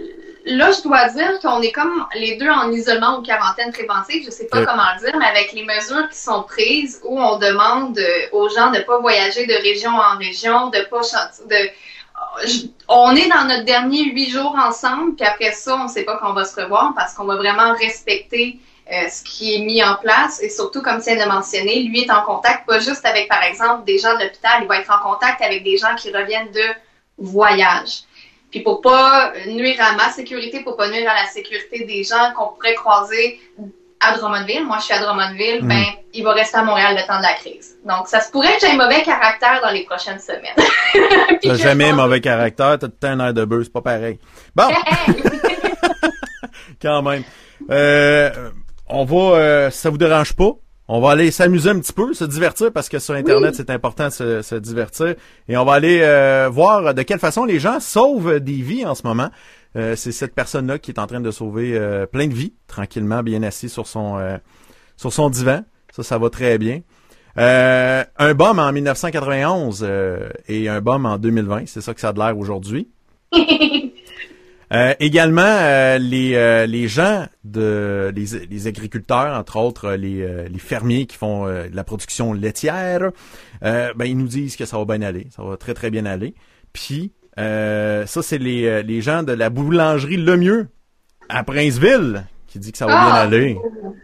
je 0.44 0.82
dois 0.82 1.08
dire 1.10 1.38
qu'on 1.40 1.60
est 1.62 1.72
comme 1.72 2.06
les 2.14 2.36
deux 2.36 2.48
en 2.48 2.70
isolement 2.72 3.18
ou 3.18 3.22
quarantaine 3.22 3.72
préventive, 3.72 4.24
je 4.24 4.30
sais 4.30 4.46
pas 4.46 4.64
comment 4.66 4.82
le 4.96 5.04
dire, 5.04 5.16
mais 5.18 5.26
avec 5.26 5.52
les 5.52 5.64
mesures 5.64 6.08
qui 6.08 6.18
sont 6.18 6.42
prises 6.42 7.00
où 7.04 7.20
on 7.20 7.38
demande 7.38 7.98
euh, 7.98 8.26
aux 8.32 8.48
gens 8.48 8.70
de 8.70 8.80
pas 8.80 8.98
voyager 8.98 9.46
de 9.46 9.54
région 9.54 9.92
en 9.92 10.18
région, 10.18 10.68
de 10.70 10.80
pas 10.90 11.00
de 11.48 11.56
je- 12.46 12.66
on 12.88 13.14
est 13.14 13.28
dans 13.28 13.44
notre 13.44 13.64
dernier 13.64 14.04
huit 14.04 14.30
jours 14.30 14.56
ensemble, 14.58 15.14
puis 15.16 15.26
après 15.26 15.52
ça, 15.52 15.76
on 15.82 15.88
sait 15.88 16.04
pas 16.04 16.16
qu'on 16.18 16.32
va 16.32 16.44
se 16.44 16.60
revoir 16.60 16.92
parce 16.94 17.14
qu'on 17.14 17.24
va 17.24 17.36
vraiment 17.36 17.72
respecter 17.74 18.58
euh, 18.92 19.08
ce 19.08 19.22
qui 19.22 19.54
est 19.54 19.58
mis 19.60 19.82
en 19.82 19.94
place 19.96 20.42
et 20.42 20.48
surtout, 20.48 20.82
comme 20.82 21.00
tu 21.00 21.14
viens 21.14 21.24
de 21.24 21.30
mentionner, 21.30 21.84
lui 21.84 22.00
est 22.02 22.10
en 22.10 22.22
contact 22.22 22.66
pas 22.66 22.80
juste 22.80 23.06
avec, 23.06 23.28
par 23.28 23.42
exemple, 23.42 23.84
des 23.84 23.98
gens 23.98 24.14
de 24.16 24.24
l'hôpital, 24.24 24.58
il 24.62 24.66
va 24.66 24.78
être 24.78 24.90
en 24.92 24.98
contact 25.08 25.40
avec 25.40 25.62
des 25.62 25.76
gens 25.78 25.94
qui 25.96 26.12
reviennent 26.12 26.50
de 26.50 26.64
voyage. 27.18 28.02
Puis 28.52 28.60
pour 28.60 28.80
pas 28.80 29.32
nuire 29.48 29.80
à 29.80 29.96
ma 29.96 30.10
sécurité, 30.10 30.60
pour 30.60 30.76
pas 30.76 30.88
nuire 30.88 31.10
à 31.10 31.22
la 31.24 31.28
sécurité 31.28 31.84
des 31.84 32.04
gens 32.04 32.32
qu'on 32.36 32.54
pourrait 32.54 32.74
croiser 32.74 33.40
à 33.98 34.16
Drummondville, 34.16 34.64
moi 34.66 34.76
je 34.78 34.84
suis 34.84 34.94
à 34.94 35.00
Drummondville, 35.00 35.62
Mm. 35.64 35.68
ben 35.68 35.84
il 36.12 36.24
va 36.24 36.32
rester 36.32 36.58
à 36.58 36.62
Montréal 36.62 36.96
le 37.00 37.06
temps 37.06 37.18
de 37.18 37.22
la 37.22 37.34
crise. 37.34 37.76
Donc 37.84 38.08
ça 38.08 38.20
se 38.20 38.30
pourrait 38.30 38.54
que 38.56 38.60
j'ai 38.60 38.72
un 38.72 38.76
mauvais 38.76 39.02
caractère 39.02 39.60
dans 39.62 39.70
les 39.70 39.84
prochaines 39.84 40.18
semaines. 40.18 40.56
T'as 41.42 41.54
jamais 41.54 41.88
pense- 41.90 41.96
mauvais 41.96 42.20
caractère, 42.20 42.78
t'as 42.78 42.86
tout 42.86 42.86
le 42.86 42.92
temps 43.08 43.20
un 43.20 43.26
air 43.28 43.34
de 43.34 43.44
bœuf, 43.44 43.64
c'est 43.64 43.72
pas 43.72 43.80
pareil. 43.80 44.18
Bon, 44.54 44.68
quand 46.82 47.02
même. 47.02 47.22
Euh, 47.70 48.50
on 48.88 49.04
va, 49.04 49.36
euh, 49.38 49.70
si 49.70 49.78
ça 49.78 49.90
vous 49.90 49.98
dérange 49.98 50.32
pas, 50.34 50.50
on 50.88 51.00
va 51.00 51.10
aller 51.12 51.30
s'amuser 51.30 51.70
un 51.70 51.78
petit 51.78 51.92
peu, 51.92 52.12
se 52.12 52.24
divertir 52.24 52.72
parce 52.72 52.88
que 52.88 52.98
sur 52.98 53.14
Internet 53.14 53.50
Oui. 53.50 53.56
c'est 53.56 53.70
important 53.70 54.08
de 54.08 54.12
se, 54.12 54.42
se 54.42 54.54
divertir 54.56 55.14
et 55.48 55.56
on 55.56 55.64
va 55.64 55.74
aller 55.74 56.00
euh, 56.02 56.48
voir 56.50 56.92
de 56.94 57.02
quelle 57.02 57.18
façon 57.20 57.44
les 57.44 57.58
gens 57.60 57.80
sauvent 57.80 58.40
des 58.40 58.52
vies 58.60 58.84
en 58.84 58.94
ce 58.94 59.06
moment. 59.06 59.30
Euh, 59.76 59.96
c'est 59.96 60.12
cette 60.12 60.34
personne-là 60.34 60.78
qui 60.78 60.90
est 60.90 60.98
en 60.98 61.06
train 61.06 61.20
de 61.20 61.30
sauver 61.30 61.76
euh, 61.78 62.06
plein 62.06 62.26
de 62.26 62.34
vies 62.34 62.52
tranquillement, 62.66 63.22
bien 63.22 63.42
assis 63.42 63.68
sur 63.68 63.86
son 63.86 64.18
euh, 64.18 64.36
sur 64.96 65.12
son 65.12 65.30
divan. 65.30 65.62
Ça, 65.92 66.02
ça 66.02 66.18
va 66.18 66.30
très 66.30 66.58
bien. 66.58 66.80
Euh, 67.38 68.04
un 68.18 68.34
bomb 68.34 68.58
en 68.58 68.72
1991 68.72 69.80
euh, 69.82 70.28
et 70.48 70.68
un 70.68 70.80
bomb 70.82 71.06
en 71.06 71.16
2020, 71.16 71.62
c'est 71.66 71.80
ça 71.80 71.94
que 71.94 72.00
ça 72.00 72.08
a 72.08 72.12
de 72.12 72.18
l'air 72.18 72.36
aujourd'hui. 72.36 72.88
Euh, 74.72 74.94
également, 75.00 75.42
euh, 75.42 75.98
les, 75.98 76.34
euh, 76.34 76.64
les 76.66 76.88
gens 76.88 77.26
de 77.44 78.10
les, 78.14 78.46
les 78.48 78.66
agriculteurs, 78.66 79.36
entre 79.36 79.56
autres 79.56 79.84
euh, 79.84 79.96
les, 79.96 80.22
euh, 80.22 80.48
les 80.48 80.58
fermiers 80.58 81.04
qui 81.04 81.16
font 81.16 81.46
euh, 81.46 81.68
de 81.68 81.76
la 81.76 81.84
production 81.84 82.32
laitière, 82.32 83.10
ben 83.60 84.04
ils 84.04 84.16
nous 84.16 84.28
disent 84.28 84.56
que 84.56 84.64
ça 84.64 84.78
va 84.78 84.84
bien 84.84 85.02
aller, 85.02 85.26
ça 85.30 85.42
va 85.42 85.56
très 85.56 85.74
très 85.74 85.90
bien 85.90 86.06
aller. 86.06 86.34
Puis 86.72 87.12
ça 87.36 88.06
c'est 88.06 88.38
les, 88.38 88.82
les 88.82 89.00
gens 89.02 89.22
de 89.22 89.32
la 89.32 89.50
boulangerie 89.50 90.16
Le 90.16 90.36
Mieux 90.36 90.68
à 91.28 91.44
Princeville 91.44 92.24
qui 92.52 92.58
dit 92.58 92.70
que 92.70 92.78
ça 92.78 92.86
va 92.86 92.92
bien 92.92 93.14
Ah! 93.14 93.20
aller. 93.22 93.58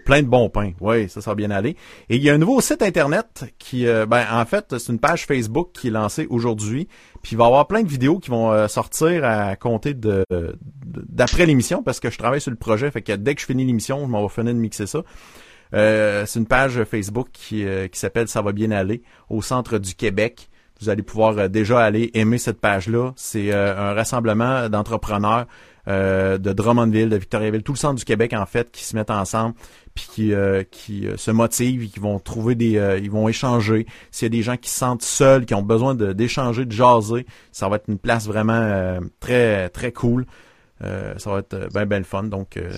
Plein 0.04 0.22
de 0.22 0.26
bons 0.26 0.48
pains. 0.48 0.72
Oui, 0.80 1.08
ça, 1.08 1.20
ça 1.20 1.30
va 1.30 1.34
bien 1.34 1.50
aller. 1.50 1.76
Et 2.08 2.16
il 2.16 2.22
y 2.22 2.30
a 2.30 2.34
un 2.34 2.38
nouveau 2.38 2.60
site 2.60 2.82
Internet 2.82 3.44
qui, 3.58 3.86
euh, 3.86 4.06
ben, 4.06 4.24
en 4.32 4.44
fait, 4.46 4.78
c'est 4.78 4.90
une 4.92 4.98
page 4.98 5.26
Facebook 5.26 5.70
qui 5.74 5.88
est 5.88 5.90
lancée 5.90 6.26
aujourd'hui. 6.30 6.88
Puis 7.22 7.32
il 7.32 7.38
va 7.38 7.44
y 7.44 7.46
avoir 7.46 7.66
plein 7.66 7.82
de 7.82 7.88
vidéos 7.88 8.18
qui 8.18 8.30
vont 8.30 8.50
euh, 8.50 8.68
sortir 8.68 9.24
à 9.24 9.54
compter 9.56 9.92
de 9.94 10.24
d'après 10.84 11.44
l'émission 11.46 11.82
parce 11.82 12.00
que 12.00 12.10
je 12.10 12.16
travaille 12.16 12.40
sur 12.40 12.50
le 12.50 12.56
projet. 12.56 12.90
Fait 12.90 13.02
que 13.02 13.12
dès 13.12 13.34
que 13.34 13.40
je 13.40 13.46
finis 13.46 13.64
l'émission, 13.66 14.00
je 14.00 14.06
m'en 14.06 14.22
vais 14.22 14.32
finir 14.32 14.54
de 14.54 14.58
mixer 14.58 14.86
ça. 14.86 15.02
Euh, 15.74 16.24
c'est 16.26 16.38
une 16.38 16.46
page 16.46 16.82
Facebook 16.84 17.28
qui, 17.32 17.66
euh, 17.66 17.88
qui 17.88 17.98
s'appelle 17.98 18.28
Ça 18.28 18.40
va 18.40 18.52
bien 18.52 18.70
aller 18.70 19.02
au 19.28 19.42
centre 19.42 19.78
du 19.78 19.94
Québec. 19.94 20.48
Vous 20.80 20.88
allez 20.88 21.02
pouvoir 21.02 21.50
déjà 21.50 21.80
aller 21.80 22.10
aimer 22.14 22.38
cette 22.38 22.60
page-là. 22.60 23.12
C'est 23.16 23.52
euh, 23.52 23.76
un 23.76 23.94
rassemblement 23.94 24.68
d'entrepreneurs 24.68 25.46
euh, 25.88 26.38
de 26.38 26.52
Drummondville, 26.52 27.08
de 27.08 27.16
Victoriaville, 27.16 27.62
tout 27.62 27.72
le 27.72 27.78
centre 27.78 27.94
du 27.96 28.04
Québec 28.04 28.32
en 28.34 28.46
fait, 28.46 28.70
qui 28.70 28.84
se 28.84 28.94
mettent 28.94 29.10
ensemble, 29.10 29.54
puis 29.94 30.06
qui, 30.10 30.34
euh, 30.34 30.62
qui 30.70 31.06
euh, 31.06 31.16
se 31.16 31.30
motivent, 31.30 31.90
qui 31.90 31.98
vont 31.98 32.18
trouver 32.18 32.54
des, 32.54 32.76
euh, 32.76 32.98
ils 32.98 33.10
vont 33.10 33.28
échanger. 33.28 33.86
S'il 34.10 34.26
y 34.26 34.30
a 34.30 34.36
des 34.36 34.42
gens 34.42 34.56
qui 34.56 34.70
se 34.70 34.78
sentent 34.78 35.02
seuls, 35.02 35.46
qui 35.46 35.54
ont 35.54 35.62
besoin 35.62 35.94
d'échanger, 35.94 36.64
de, 36.64 36.72
jaser, 36.72 37.26
ça 37.52 37.68
va 37.68 37.76
être 37.76 37.88
une 37.88 37.98
place 37.98 38.26
vraiment 38.26 38.52
euh, 38.52 39.00
très 39.20 39.68
très 39.70 39.92
cool. 39.92 40.26
Euh, 40.84 41.14
ça 41.18 41.30
va 41.30 41.38
être 41.40 41.68
bien 41.72 41.86
ben 41.86 41.98
le 41.98 42.04
fun 42.04 42.24
donc 42.24 42.56
euh, 42.56 42.70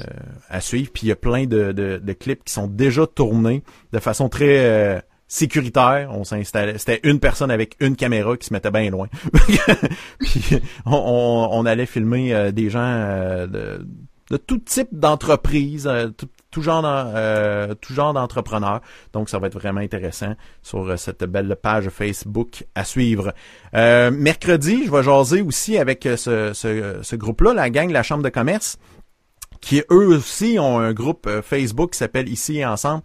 à 0.49 0.61
suivre. 0.61 0.91
Puis 0.93 1.03
il 1.05 1.09
y 1.09 1.13
a 1.13 1.17
plein 1.17 1.45
de, 1.47 1.73
de, 1.73 2.01
de 2.03 2.13
clips 2.13 2.45
qui 2.45 2.53
sont 2.53 2.67
déjà 2.67 3.07
tournés 3.07 3.63
de 3.93 3.99
façon 3.99 4.29
très 4.29 4.61
euh, 4.61 5.01
sécuritaire. 5.31 6.11
On 6.13 6.25
s'installait, 6.25 6.77
c'était 6.77 7.01
une 7.05 7.21
personne 7.21 7.51
avec 7.51 7.77
une 7.81 7.97
caméra 7.97 8.37
qui 8.37 8.49
se 8.49 8.53
mettait 8.53 8.71
bien 8.71 8.91
loin. 8.91 9.07
On, 10.85 11.65
allait 11.65 11.87
filmer 11.87 12.35
euh, 12.35 12.51
des 12.51 12.69
gens 12.69 12.81
euh, 12.81 13.47
de, 13.47 13.87
de 14.31 14.37
tout 14.37 14.59
type 14.59 14.89
d'entreprise, 14.91 15.87
euh, 15.87 16.09
tout, 16.09 16.29
euh, 16.59 17.75
tout 17.81 17.95
genre 17.95 18.13
d'entrepreneurs. 18.13 18.81
Donc 19.13 19.31
ça 19.31 19.39
va 19.39 19.47
être 19.47 19.59
vraiment 19.59 19.81
intéressant 19.81 20.35
sur 20.63 20.99
cette 20.99 21.23
belle 21.25 21.57
page 21.63 21.89
Facebook 21.91 22.65
à 22.75 22.85
suivre. 22.85 23.33
Mercredi, 23.73 24.85
je 24.87 24.91
vais 24.91 25.05
jaser 25.05 25.43
aussi 25.43 25.79
avec 25.79 26.09
ce, 26.17 26.53
ce, 26.53 27.17
groupe-là, 27.17 27.55
la 27.55 27.71
gang 27.71 27.89
de 27.89 27.95
la 27.95 28.03
Chambre 28.03 28.25
de 28.25 28.31
commerce 28.31 28.79
qui 29.61 29.83
eux 29.91 30.07
aussi 30.07 30.59
ont 30.59 30.79
un 30.79 30.95
groupe 30.95 31.29
Facebook 31.43 31.91
qui 31.91 31.99
s'appelle 31.99 32.31
Ici 32.31 32.59
et 32.59 32.67
Ensemble. 32.67 33.03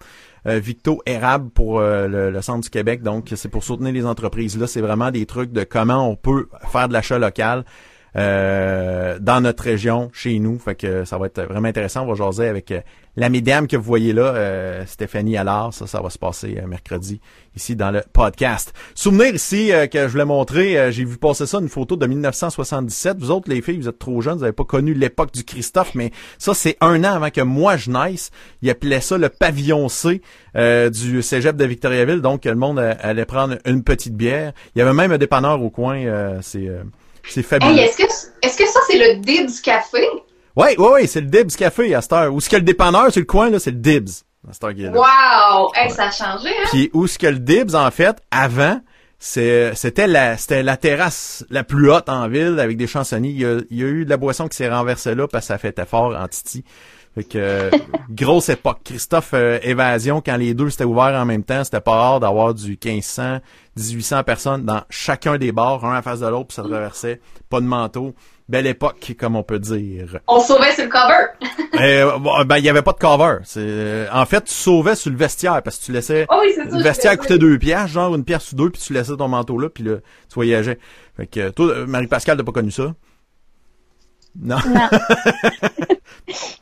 Euh, 0.48 0.60
Victo 0.60 1.02
Érable 1.06 1.50
pour 1.50 1.80
euh, 1.80 2.08
le, 2.08 2.30
le 2.30 2.42
centre 2.42 2.62
du 2.62 2.70
Québec. 2.70 3.02
Donc, 3.02 3.32
c'est 3.36 3.50
pour 3.50 3.64
soutenir 3.64 3.92
les 3.94 4.06
entreprises. 4.06 4.58
Là, 4.60 4.68
c'est 4.68 4.82
vraiment 4.82 5.10
des 5.10 5.26
trucs 5.26 5.52
de 5.52 5.64
comment 5.64 6.08
on 6.08 6.16
peut 6.16 6.48
faire 6.72 6.88
de 6.88 6.94
l'achat 6.94 7.18
local 7.18 7.66
euh, 8.16 9.18
dans 9.20 9.42
notre 9.42 9.64
région, 9.64 10.10
chez 10.14 10.40
nous. 10.40 10.58
Fait 10.60 10.76
que 10.76 11.06
ça 11.06 11.18
va 11.18 11.28
être 11.28 11.42
vraiment 11.44 11.68
intéressant. 11.68 12.04
On 12.04 12.14
va 12.14 12.16
jaser 12.16 12.48
avec 12.48 12.72
euh, 12.72 12.82
la 13.18 13.30
mesdames 13.30 13.68
que 13.68 13.78
vous 13.78 13.84
voyez 13.84 14.14
là, 14.14 14.36
euh, 14.36 14.86
Stéphanie 14.86 15.38
Allard. 15.38 15.74
Ça, 15.74 15.88
ça 15.88 16.02
va 16.02 16.10
se 16.10 16.18
passer 16.18 16.58
euh, 16.62 16.68
mercredi 16.68 17.22
ici 17.56 17.76
dans 17.76 17.92
le 17.92 18.04
podcast. 18.12 18.74
Souvenir 18.94 19.34
ici 19.34 19.72
euh, 19.72 19.88
que 19.88 20.04
je 20.04 20.12
voulais 20.12 20.26
montrer, 20.26 20.92
j'ai 20.92 21.06
vu 21.06 21.18
passer 21.18 21.46
ça, 21.46 21.60
une 21.60 21.70
photo 21.70 21.96
de 21.96 22.06
1977. 22.06 23.18
Vous 23.20 23.32
autres, 23.32 23.50
les 23.50 23.62
filles, 23.62 23.80
vous 23.80 23.88
êtes 23.88 24.00
trop 24.00 24.22
jeunes, 24.22 24.36
vous 24.36 24.42
n'avez 24.42 24.54
pas 24.54 24.66
connu 24.66 24.94
l'époque 24.94 25.34
du 25.34 25.44
Christophe, 25.44 25.96
mais 25.96 26.12
ça, 26.38 26.54
c'est 26.54 26.78
un 26.82 27.04
an 27.04 27.14
avant 27.14 27.30
que 27.30 27.42
moi 27.42 27.78
je 27.78 27.90
naisse. 27.90 28.32
Il 28.62 28.70
appelait 28.70 29.02
ça 29.02 29.18
le 29.18 29.30
pavillon 29.30 29.88
C 29.90 30.22
du 30.56 31.22
cégep 31.22 31.56
de 31.56 31.66
Victoriaville. 31.66 32.22
Donc, 32.22 32.46
le 32.46 32.56
monde 32.56 32.80
allait 32.80 33.26
prendre 33.26 33.58
une 33.66 33.84
petite 33.84 34.16
bière. 34.16 34.54
Il 34.76 34.80
y 34.80 34.82
avait 34.82 34.94
même 34.94 35.12
un 35.12 35.18
dépanneur 35.18 35.62
au 35.62 35.70
coin. 35.70 36.40
c'est 36.42 36.70
c'est 37.30 37.44
fabuleux. 37.44 37.74
Hey, 37.74 37.80
est-ce 37.80 37.98
que, 37.98 38.04
est-ce 38.42 38.58
que 38.58 38.68
ça, 38.68 38.80
c'est 38.88 38.98
le 38.98 39.22
du 39.22 39.62
café? 39.62 40.08
Oui, 40.56 40.68
oui, 40.78 40.88
oui, 40.94 41.08
c'est 41.08 41.22
le 41.22 41.28
Dibs 41.28 41.56
Café 41.56 41.94
à 41.94 42.02
cette 42.02 42.14
heure. 42.14 42.34
Où 42.34 42.40
ce 42.40 42.50
que 42.50 42.56
le 42.56 42.62
dépanneur 42.62 43.12
sur 43.12 43.20
le 43.20 43.26
coin, 43.26 43.50
là, 43.50 43.60
c'est 43.60 43.72
le 43.72 43.78
Dibs. 43.78 44.10
À 44.48 44.54
cette 44.54 44.64
heure 44.64 44.70
est 44.70 44.76
là. 44.76 44.92
Wow! 44.92 45.72
Hey, 45.76 45.92
ça 45.92 46.06
a 46.06 46.12
changé, 46.12 46.50
hein? 46.50 46.68
Puis 46.72 46.90
où 46.94 47.08
ce 47.08 47.18
que 47.18 47.28
le 47.28 47.40
Dibs, 47.40 47.76
en 47.76 47.92
fait, 47.92 48.16
avant, 48.32 48.80
c'était 49.20 50.08
la 50.08 50.38
c'était 50.38 50.64
la 50.64 50.78
terrasse 50.78 51.46
la 51.50 51.64
plus 51.64 51.92
haute 51.92 52.10
en 52.10 52.28
ville 52.28 52.60
avec 52.60 52.78
des 52.78 52.88
chansonniers. 52.88 53.30
Il 53.32 53.40
y 53.40 53.46
a, 53.46 53.58
il 53.70 53.78
y 53.78 53.84
a 53.84 53.88
eu 53.88 54.06
de 54.06 54.10
la 54.10 54.18
boisson 54.18 54.48
qui 54.48 54.56
s'est 54.56 54.70
renversée 54.70 55.16
là 55.16 55.28
parce 55.28 55.46
que 55.46 55.48
ça 55.48 55.58
fait 55.58 55.84
fort 55.86 56.16
en 56.16 56.28
Titi. 56.28 56.64
Fait 57.16 57.24
que 57.24 57.38
euh, 57.38 57.70
grosse 58.10 58.50
époque. 58.50 58.80
Christophe 58.84 59.32
euh, 59.34 59.58
Évasion, 59.64 60.22
quand 60.24 60.36
les 60.36 60.54
deux 60.54 60.70
s'étaient 60.70 60.84
ouverts 60.84 61.16
en 61.16 61.26
même 61.26 61.44
temps, 61.44 61.64
c'était 61.64 61.80
pas 61.80 61.96
rare 61.96 62.20
d'avoir 62.20 62.54
du 62.54 62.72
1500, 62.72 63.40
1800 63.78 64.24
personnes 64.24 64.66
dans 64.66 64.82
chacun 64.90 65.38
des 65.38 65.54
bars, 65.54 65.86
un 65.86 65.98
en 65.98 66.02
face 66.02 66.20
de 66.20 66.28
l'autre, 66.28 66.48
puis 66.48 66.56
ça 66.56 66.64
traversait. 66.64 67.22
Pas 67.50 67.62
de 67.62 67.66
manteau. 67.66 68.14
Belle 68.50 68.68
époque, 68.68 69.16
comme 69.18 69.38
on 69.38 69.44
peut 69.44 69.60
dire. 69.60 70.20
On 70.28 70.42
sauvait 70.42 70.74
sur 70.74 70.84
le 70.84 70.90
cover. 70.90 71.48
euh, 71.80 72.44
ben, 72.44 72.58
il 72.58 72.66
y 72.66 72.70
avait 72.70 72.82
pas 72.82 72.92
de 72.92 73.00
cover. 73.00 73.38
C'est, 73.44 74.08
en 74.12 74.26
fait, 74.26 74.44
tu 74.44 74.54
sauvais 74.54 74.96
sur 74.96 75.10
le 75.10 75.18
vestiaire 75.18 75.64
parce 75.64 75.80
que 75.80 75.86
tu 75.86 75.92
laissais. 75.94 76.28
Oh 76.30 76.42
oui, 76.42 76.52
c'est 76.54 76.70
ça, 76.70 76.78
le 76.78 76.84
vestiaire 76.84 77.18
coûtait 77.18 77.40
deux 77.40 77.58
pièces, 77.58 77.88
genre 77.88 78.14
une 78.14 78.26
pièce 78.26 78.52
ou 78.52 78.56
deux, 78.58 78.70
puis 78.70 78.82
tu 78.82 78.92
laissais 78.92 79.16
ton 79.16 79.30
manteau 79.30 79.58
là, 79.58 79.70
puis 79.70 79.86
là, 79.86 79.96
tu 79.96 80.36
voyageais. 80.36 80.78
Fait 81.16 81.28
que 81.28 81.50
toi, 81.50 81.86
Marie-Pascal, 81.88 82.38
t'as 82.38 82.44
pas 82.44 82.52
connu 82.52 82.72
ça? 82.72 82.94
Non. 84.42 84.58
Non. 84.68 84.90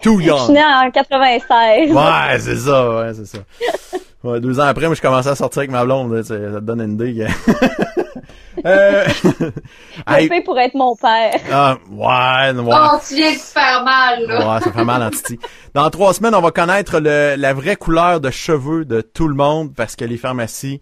Too 0.02 0.18
Je 0.20 0.24
suis 0.24 0.26
young. 0.28 0.50
née 0.52 0.64
en 0.64 0.92
96. 0.92 1.92
Ouais, 1.92 2.40
c'est 2.40 2.58
ça, 2.58 2.90
ouais, 2.96 3.14
c'est 3.14 3.26
ça. 3.26 3.38
Ouais, 4.24 4.40
deux 4.40 4.60
ans 4.60 4.64
après, 4.66 4.86
moi, 4.86 4.96
je 4.96 5.02
commençais 5.02 5.30
à 5.30 5.36
sortir 5.36 5.60
avec 5.62 5.72
ma 5.72 5.84
blonde, 5.84 6.14
là, 6.14 6.24
ça 6.24 6.36
te 6.36 6.60
donne 6.60 6.82
une 6.82 6.94
idée. 6.94 7.28
euh, 8.66 9.06
Je 9.24 10.14
hey, 10.16 10.28
sais 10.28 10.42
pour 10.42 10.58
être 10.60 10.76
mon 10.76 10.96
père. 10.96 11.34
ah, 11.52 11.78
ouais, 11.92 12.52
ouais. 12.60 12.74
Oh, 12.74 12.98
tu 13.08 13.16
viens 13.16 13.32
de 13.32 13.38
te 13.38 13.42
faire 13.42 13.84
mal, 13.84 14.26
là. 14.28 14.54
Ouais, 14.56 14.62
ça 14.62 14.72
fait 14.72 14.84
mal 14.86 15.04
en 15.04 15.10
titi. 15.10 15.40
Dans 15.74 15.90
trois 15.90 16.14
semaines, 16.14 16.36
on 16.36 16.42
va 16.42 16.52
connaître 16.52 17.00
le, 17.00 17.36
la 17.38 17.54
vraie 17.54 17.76
couleur 17.76 18.20
de 18.22 18.30
cheveux 18.30 18.86
de 18.86 19.02
tout 19.02 19.28
le 19.28 19.36
monde 19.36 19.74
parce 19.76 19.96
que 19.96 20.06
les 20.06 20.18
pharmacies, 20.18 20.80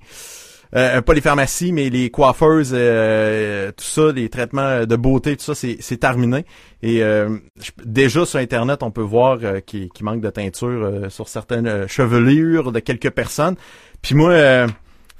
euh, 0.75 1.01
pas 1.01 1.13
les 1.13 1.21
pharmacies, 1.21 1.73
mais 1.73 1.89
les 1.89 2.09
coiffeuses, 2.09 2.71
euh, 2.73 3.71
tout 3.71 3.83
ça, 3.83 4.11
les 4.11 4.29
traitements 4.29 4.85
de 4.85 4.95
beauté, 4.95 5.35
tout 5.35 5.43
ça, 5.43 5.55
c'est, 5.55 5.97
terminé. 5.97 6.45
Et 6.81 7.03
euh, 7.03 7.37
déjà 7.83 8.25
sur 8.25 8.39
Internet, 8.39 8.81
on 8.81 8.91
peut 8.91 9.01
voir 9.01 9.39
euh, 9.43 9.59
qu'il, 9.59 9.89
manque 10.01 10.21
de 10.21 10.29
teinture 10.29 10.67
euh, 10.83 11.09
sur 11.09 11.27
certaines 11.27 11.67
euh, 11.67 11.87
chevelures 11.87 12.71
de 12.71 12.79
quelques 12.79 13.11
personnes. 13.11 13.55
Puis 14.01 14.15
moi, 14.15 14.65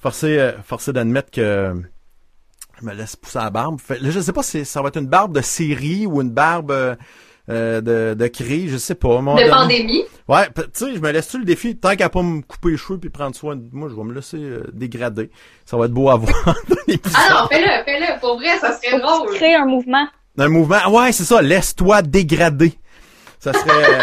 forcé, 0.01 0.51
forcé 0.63 0.91
d'admettre 0.91 1.29
que 1.29 1.73
je 2.79 2.85
me 2.85 2.93
laisse 2.93 3.15
pousser 3.15 3.37
la 3.37 3.51
barbe. 3.51 3.79
Fait, 3.79 3.99
là, 3.99 4.09
je 4.09 4.19
sais 4.19 4.33
pas 4.33 4.41
si 4.41 4.65
ça 4.65 4.81
va 4.81 4.87
être 4.87 4.97
une 4.97 5.07
barbe 5.07 5.35
de 5.35 5.41
série 5.41 6.07
ou 6.07 6.21
une 6.21 6.31
barbe 6.31 6.97
euh, 7.51 7.81
euh, 7.81 8.13
de, 8.13 8.19
de 8.19 8.27
cri, 8.27 8.69
je 8.69 8.77
sais 8.77 8.95
pas. 8.95 9.09
moment 9.09 9.35
De 9.35 9.41
donné. 9.41 9.51
pandémie. 9.51 10.03
Ouais, 10.27 10.47
tu 10.55 10.61
sais, 10.73 10.95
je 10.95 10.99
me 11.01 11.11
laisse-tu 11.11 11.39
le 11.39 11.45
défi, 11.45 11.75
tant 11.75 11.95
qu'à 11.95 12.09
pas 12.09 12.21
me 12.21 12.41
couper 12.41 12.69
les 12.71 12.77
cheveux 12.77 12.97
puis 12.99 13.09
prendre 13.09 13.35
soin 13.35 13.55
de 13.55 13.63
moi, 13.71 13.89
je 13.89 13.95
vais 13.95 14.03
me 14.03 14.13
laisser 14.13 14.37
euh, 14.37 14.63
dégrader. 14.73 15.29
Ça 15.65 15.75
va 15.77 15.85
être 15.85 15.91
beau 15.91 16.09
à 16.09 16.15
voir. 16.17 16.33
Ah 16.45 16.53
non, 16.69 17.47
fais-le, 17.49 17.83
fais-le. 17.85 18.19
Pour 18.19 18.35
vrai, 18.37 18.57
ça 18.59 18.71
serait 18.77 18.99
Faut 18.99 19.05
drôle. 19.07 19.35
créer 19.35 19.55
un 19.55 19.65
mouvement? 19.65 20.07
Un 20.37 20.47
mouvement. 20.47 20.89
Ouais, 20.89 21.11
c'est 21.11 21.23
ça, 21.25 21.41
laisse-toi 21.41 22.01
dégrader. 22.03 22.73
Ça 23.39 23.51
serait 23.53 23.69
euh, 23.95 24.01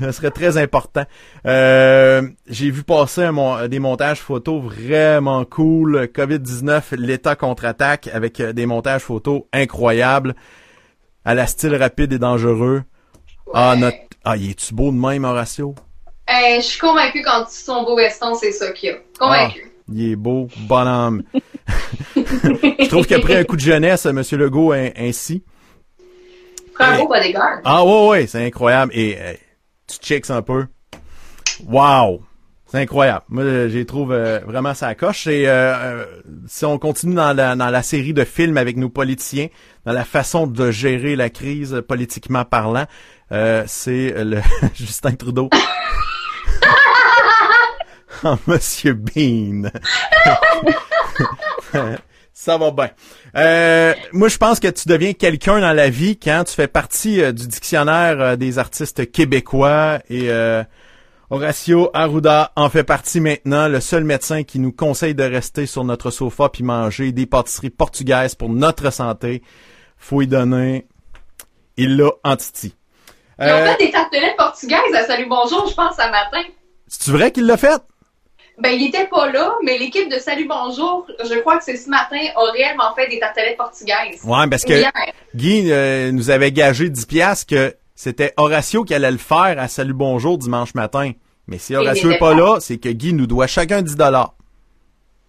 ça 0.00 0.12
serait 0.12 0.30
très 0.30 0.58
important. 0.58 1.04
Euh, 1.46 2.22
j'ai 2.48 2.70
vu 2.70 2.82
passer 2.82 3.22
un 3.22 3.32
mon- 3.32 3.66
des 3.68 3.78
montages 3.78 4.20
photos 4.20 4.62
vraiment 4.62 5.44
cool. 5.44 6.08
COVID-19, 6.14 6.96
l'État 6.96 7.36
contre-attaque 7.36 8.08
avec 8.12 8.40
euh, 8.40 8.52
des 8.52 8.66
montages 8.66 9.02
photos 9.02 9.42
incroyables 9.52 10.34
à 11.24 11.34
la 11.34 11.46
style 11.46 11.74
rapide 11.74 12.12
et 12.12 12.18
dangereux. 12.18 12.82
Ah, 13.52 13.76
notre... 13.76 13.96
ah, 14.24 14.36
il 14.36 14.50
est-tu 14.50 14.74
beau 14.74 14.90
de 14.90 14.96
même, 14.96 15.24
Horatio? 15.24 15.74
Je 16.28 16.60
suis 16.62 16.78
convaincue 16.80 17.22
quand 17.22 17.44
tu 17.44 17.54
son 17.56 17.84
beau 17.84 17.96
veston, 17.96 18.34
c'est 18.34 18.52
ça 18.52 18.72
qu'il 18.72 18.90
y 18.90 18.92
a. 18.92 18.96
Convaincue. 19.18 19.70
Il 19.92 20.12
est 20.12 20.16
beau, 20.16 20.48
bonhomme. 20.60 21.22
Je 22.16 22.88
trouve 22.88 23.06
qu'il 23.06 23.16
a 23.16 23.20
pris 23.20 23.36
un 23.36 23.44
coup 23.44 23.56
de 23.56 23.60
jeunesse, 23.60 24.06
Monsieur 24.06 24.38
Legault, 24.38 24.72
ain- 24.72 24.90
ainsi. 24.96 25.44
Prends 26.74 26.86
un 26.86 26.98
beau 26.98 27.08
bodyguard. 27.08 27.60
Ah 27.64 27.84
ouais, 27.84 28.08
ouais, 28.08 28.26
c'est 28.26 28.44
incroyable. 28.44 28.92
Et 28.94 29.16
tu 29.86 29.98
checks 29.98 30.30
un 30.30 30.42
peu. 30.42 30.66
Wow! 31.66 32.22
C'est 32.74 32.80
incroyable. 32.80 33.24
Moi, 33.28 33.68
j'ai 33.68 33.86
trouve 33.86 34.10
euh, 34.10 34.40
vraiment 34.40 34.74
ça 34.74 34.96
coche. 34.96 35.28
Et 35.28 35.46
euh, 35.46 35.76
euh, 35.76 36.04
si 36.48 36.64
on 36.64 36.76
continue 36.76 37.14
dans 37.14 37.32
la, 37.32 37.82
série 37.84 38.12
de 38.12 38.24
films 38.24 38.56
avec 38.56 38.76
nos 38.76 38.88
politiciens, 38.88 39.46
dans 39.84 39.92
la 39.92 40.04
façon 40.04 40.48
de 40.48 40.72
gérer 40.72 41.14
la 41.14 41.30
crise 41.30 41.84
politiquement 41.86 42.44
parlant, 42.44 42.86
euh, 43.30 43.62
c'est 43.68 44.12
le 44.24 44.40
Justin 44.74 45.12
Trudeau. 45.12 45.50
Ah, 48.24 48.36
Monsieur 48.48 48.94
Bean. 48.94 49.70
Ça 52.32 52.58
va 52.58 52.72
bien. 52.72 52.90
Moi, 54.12 54.26
je 54.26 54.36
pense 54.36 54.58
que 54.58 54.66
tu 54.66 54.88
deviens 54.88 55.12
quelqu'un 55.12 55.60
dans 55.60 55.72
la 55.72 55.90
vie 55.90 56.18
quand 56.18 56.42
tu 56.42 56.54
fais 56.54 56.66
partie 56.66 57.18
du 57.32 57.46
dictionnaire 57.46 58.36
des 58.36 58.58
artistes 58.58 59.12
québécois 59.12 60.00
et 60.10 60.28
Horacio 61.34 61.90
Arruda 61.94 62.52
en 62.54 62.70
fait 62.70 62.84
partie 62.84 63.18
maintenant, 63.18 63.66
le 63.66 63.80
seul 63.80 64.04
médecin 64.04 64.44
qui 64.44 64.60
nous 64.60 64.70
conseille 64.70 65.16
de 65.16 65.24
rester 65.24 65.66
sur 65.66 65.82
notre 65.82 66.12
sofa 66.12 66.48
puis 66.48 66.62
manger 66.62 67.10
des 67.10 67.26
pâtisseries 67.26 67.70
portugaises 67.70 68.36
pour 68.36 68.50
notre 68.50 68.92
santé. 68.92 69.42
Faut 69.98 70.22
y 70.22 70.28
donner. 70.28 70.86
Il 71.76 71.96
l'a 71.96 72.10
en 72.22 72.36
titi. 72.36 72.76
Ils 73.40 73.46
ont 73.46 73.48
Euh, 73.48 73.66
fait 73.66 73.84
des 73.86 73.90
tartelettes 73.90 74.36
portugaises 74.36 74.94
à 74.94 75.06
Salut 75.06 75.26
Bonjour, 75.28 75.66
je 75.66 75.74
pense, 75.74 75.96
ce 75.96 76.08
matin. 76.08 76.48
C'est 76.86 77.10
vrai 77.10 77.32
qu'il 77.32 77.46
l'a 77.46 77.56
fait? 77.56 77.82
Ben, 78.60 78.70
il 78.70 78.86
était 78.86 79.08
pas 79.08 79.28
là, 79.32 79.54
mais 79.64 79.76
l'équipe 79.76 80.08
de 80.08 80.18
Salut 80.20 80.46
Bonjour, 80.48 81.04
je 81.18 81.34
crois 81.40 81.58
que 81.58 81.64
c'est 81.64 81.76
ce 81.76 81.90
matin, 81.90 82.20
a 82.36 82.52
réellement 82.52 82.94
fait 82.94 83.08
des 83.08 83.18
tartelettes 83.18 83.56
portugaises. 83.56 84.22
Ouais, 84.22 84.48
parce 84.48 84.64
que 84.64 84.74
Hier. 84.74 84.92
Guy 85.34 85.72
euh, 85.72 86.12
nous 86.12 86.30
avait 86.30 86.52
gagé 86.52 86.88
10 86.90 87.06
piastres 87.06 87.46
que 87.48 87.74
c'était 87.96 88.32
Horatio 88.36 88.84
qui 88.84 88.94
allait 88.94 89.10
le 89.10 89.18
faire 89.18 89.56
à 89.58 89.66
Salut 89.66 89.94
Bonjour 89.94 90.38
dimanche 90.38 90.74
matin. 90.74 91.10
Mais 91.46 91.58
si 91.58 91.74
Horatio 91.76 92.04
il 92.04 92.06
est 92.06 92.10
était 92.12 92.18
pas 92.18 92.34
là, 92.34 92.58
c'est 92.60 92.78
que 92.78 92.88
Guy 92.88 93.12
nous 93.12 93.26
doit 93.26 93.46
chacun 93.46 93.82
10 93.82 93.96
dollars. 93.96 94.34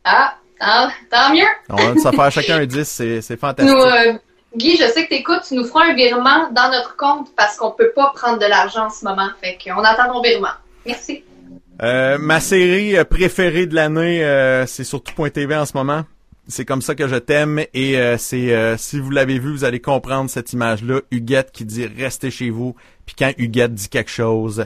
Ah, 0.03 0.35
ah, 0.59 0.89
tant 1.11 1.33
mieux. 1.33 1.43
On 1.69 1.75
va 1.75 1.95
se 1.95 2.15
faire 2.15 2.31
chacun 2.31 2.57
un 2.57 2.65
10, 2.65 2.83
c'est, 2.87 3.21
c'est 3.21 3.33
Nous, 3.33 3.39
fantastique. 3.39 3.75
euh, 3.75 4.13
Guy, 4.55 4.77
je 4.77 4.85
sais 4.87 5.03
que 5.05 5.09
t'écoutes, 5.09 5.41
tu 5.47 5.55
nous 5.55 5.65
feras 5.65 5.87
un 5.91 5.93
virement 5.95 6.49
dans 6.51 6.71
notre 6.71 6.95
compte 6.95 7.27
parce 7.35 7.57
qu'on 7.57 7.71
peut 7.71 7.91
pas 7.95 8.13
prendre 8.15 8.39
de 8.39 8.45
l'argent 8.45 8.85
en 8.85 8.89
ce 8.89 9.03
moment. 9.03 9.27
Fait 9.41 9.57
qu'on 9.63 9.83
attend 9.83 10.13
ton 10.13 10.21
virement. 10.21 10.47
Merci. 10.85 11.23
Euh, 11.81 12.17
ma 12.17 12.39
série 12.39 12.95
euh, 12.97 13.03
préférée 13.03 13.65
de 13.65 13.75
l'année, 13.75 14.23
euh, 14.23 14.65
c'est 14.65 14.85
sur 14.85 15.03
tout.tv 15.03 15.55
en 15.55 15.65
ce 15.65 15.73
moment. 15.75 16.03
C'est 16.47 16.63
comme 16.63 16.81
ça 16.81 16.95
que 16.95 17.07
je 17.07 17.15
t'aime 17.15 17.63
et 17.73 17.97
euh, 17.97 18.17
c'est 18.17 18.77
si 18.77 18.99
vous 18.99 19.09
l'avez 19.09 19.39
vu, 19.39 19.51
vous 19.51 19.63
allez 19.63 19.81
comprendre 19.81 20.29
cette 20.29 20.53
image-là. 20.53 21.01
Huguette 21.09 21.51
qui 21.51 21.65
dit 21.65 21.87
restez 21.87 22.29
chez 22.29 22.51
vous. 22.51 22.75
Puis 23.05 23.15
quand 23.17 23.31
Huguette 23.39 23.73
dit 23.73 23.89
quelque 23.89 24.11
chose, 24.11 24.63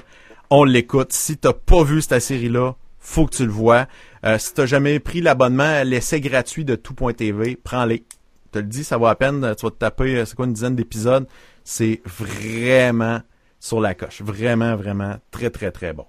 on 0.50 0.64
l'écoute. 0.64 1.14
Si 1.14 1.38
t'as 1.38 1.54
pas 1.54 1.84
vu 1.84 2.02
cette 2.02 2.22
série-là, 2.22 2.76
faut 3.00 3.26
que 3.26 3.36
tu 3.36 3.46
le 3.46 3.52
vois. 3.52 3.88
Euh, 4.26 4.38
si 4.38 4.54
t'as 4.54 4.66
jamais 4.66 5.00
pris 5.00 5.22
l'abonnement, 5.22 5.84
l'essai 5.84 6.20
gratuit 6.22 6.66
de 6.66 6.76
tout.tv, 6.76 7.58
prends-les. 7.64 8.04
Je 8.48 8.52
te 8.52 8.60
le 8.60 8.66
dis, 8.66 8.84
ça 8.84 8.98
vaut 8.98 9.06
la 9.06 9.16
peine. 9.16 9.56
Tu 9.58 9.66
vas 9.66 9.72
te 9.72 9.78
taper, 9.78 10.16
euh, 10.18 10.26
c'est 10.26 10.36
quoi, 10.36 10.46
une 10.46 10.54
dizaine 10.54 10.76
d'épisodes. 10.76 11.28
C'est 11.64 12.02
vraiment 12.06 13.22
sur 13.60 13.80
la 13.80 13.94
coche. 13.94 14.22
Vraiment, 14.22 14.76
vraiment 14.76 15.18
très, 15.32 15.50
très, 15.50 15.72
très 15.72 15.94
bon. 15.94 16.06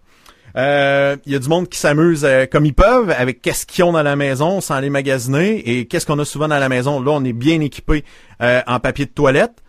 Euh, 0.57 1.17
Il 1.27 1.33
y 1.33 1.37
a 1.37 1.39
du 1.39 1.49
monde 1.49 1.69
qui 1.69 1.79
s'amuse 1.79 2.25
euh, 2.25 2.47
comme 2.47 2.67
ils 2.67 2.75
peuvent 2.75 3.11
avec 3.11 3.41
qu'est-ce 3.41 3.67
qu'ils 3.67 3.85
ont 3.85 3.93
dans 3.93 4.03
la 4.03 4.17
maison 4.17 4.61
sans 4.61 4.81
les 4.81 4.91
magasiner 4.91 5.59
et 5.59 5.87
qu'est-ce 5.87 6.07
qu'on 6.07 6.19
a 6.19 6.25
souvent 6.25 6.49
dans 6.49 6.59
la 6.59 6.69
maison. 6.69 7.01
Là, 7.01 7.13
on 7.13 7.25
est 7.25 7.33
bien 7.33 7.61
équipé 7.61 8.05
euh, 8.43 8.61
en 8.67 8.81
papier 8.81 9.07
de 9.07 9.11
toilette 9.11 9.63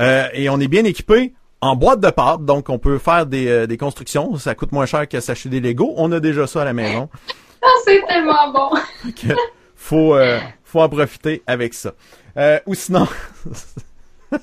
euh, 0.00 0.26
et 0.32 0.48
on 0.48 0.58
est 0.60 0.68
bien 0.68 0.84
équipé 0.84 1.34
en 1.62 1.76
boîte 1.76 2.00
de 2.00 2.10
pâte, 2.10 2.44
donc 2.44 2.68
on 2.68 2.78
peut 2.78 2.98
faire 2.98 3.24
des, 3.24 3.46
euh, 3.48 3.66
des 3.66 3.76
constructions. 3.78 4.36
Ça 4.36 4.54
coûte 4.54 4.72
moins 4.72 4.84
cher 4.84 5.08
que 5.08 5.20
s'acheter 5.20 5.48
des 5.48 5.60
Legos. 5.60 5.94
On 5.96 6.12
a 6.12 6.20
déjà 6.20 6.46
ça 6.46 6.62
à 6.62 6.64
la 6.66 6.72
maison. 6.74 7.08
Ah, 7.64 7.68
c'est 7.84 8.02
tellement 8.08 8.50
bon. 8.52 8.70
faut 9.76 10.16
euh, 10.16 10.40
faut 10.64 10.80
en 10.80 10.88
profiter 10.88 11.44
avec 11.46 11.74
ça. 11.74 11.92
Euh, 12.36 12.58
ou 12.66 12.74
sinon, 12.74 13.06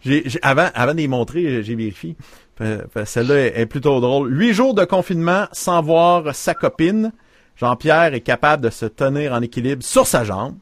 j'ai, 0.00 0.22
j'ai- 0.24 0.38
avant 0.42 0.68
avant 0.74 0.92
de 0.92 0.96
les 0.98 1.08
montrer, 1.08 1.62
j'ai 1.62 1.74
vérifié. 1.74 2.16
Celle-là 3.04 3.34
est, 3.36 3.60
est 3.60 3.66
plutôt 3.66 4.00
drôle. 4.00 4.32
Huit 4.32 4.54
jours 4.54 4.72
de 4.72 4.84
confinement 4.86 5.46
sans 5.52 5.82
voir 5.82 6.34
sa 6.34 6.54
copine. 6.54 7.12
Jean-Pierre 7.56 8.14
est 8.14 8.20
capable 8.22 8.62
de 8.64 8.70
se 8.70 8.86
tenir 8.86 9.32
en 9.34 9.42
équilibre 9.42 9.82
sur 9.82 10.06
sa 10.06 10.24
jambe. 10.24 10.54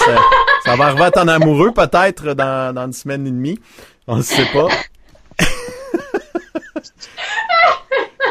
Ça, 0.00 0.16
ça 0.64 0.76
va 0.76 0.86
arriver 0.86 1.04
à 1.04 1.10
ton 1.12 1.28
amoureux 1.28 1.72
peut-être 1.72 2.34
dans, 2.34 2.74
dans 2.74 2.86
une 2.86 2.92
semaine 2.92 3.26
et 3.26 3.30
demie. 3.30 3.58
On 4.12 4.16
ne 4.16 4.22
sait 4.22 4.46
pas. 4.52 4.66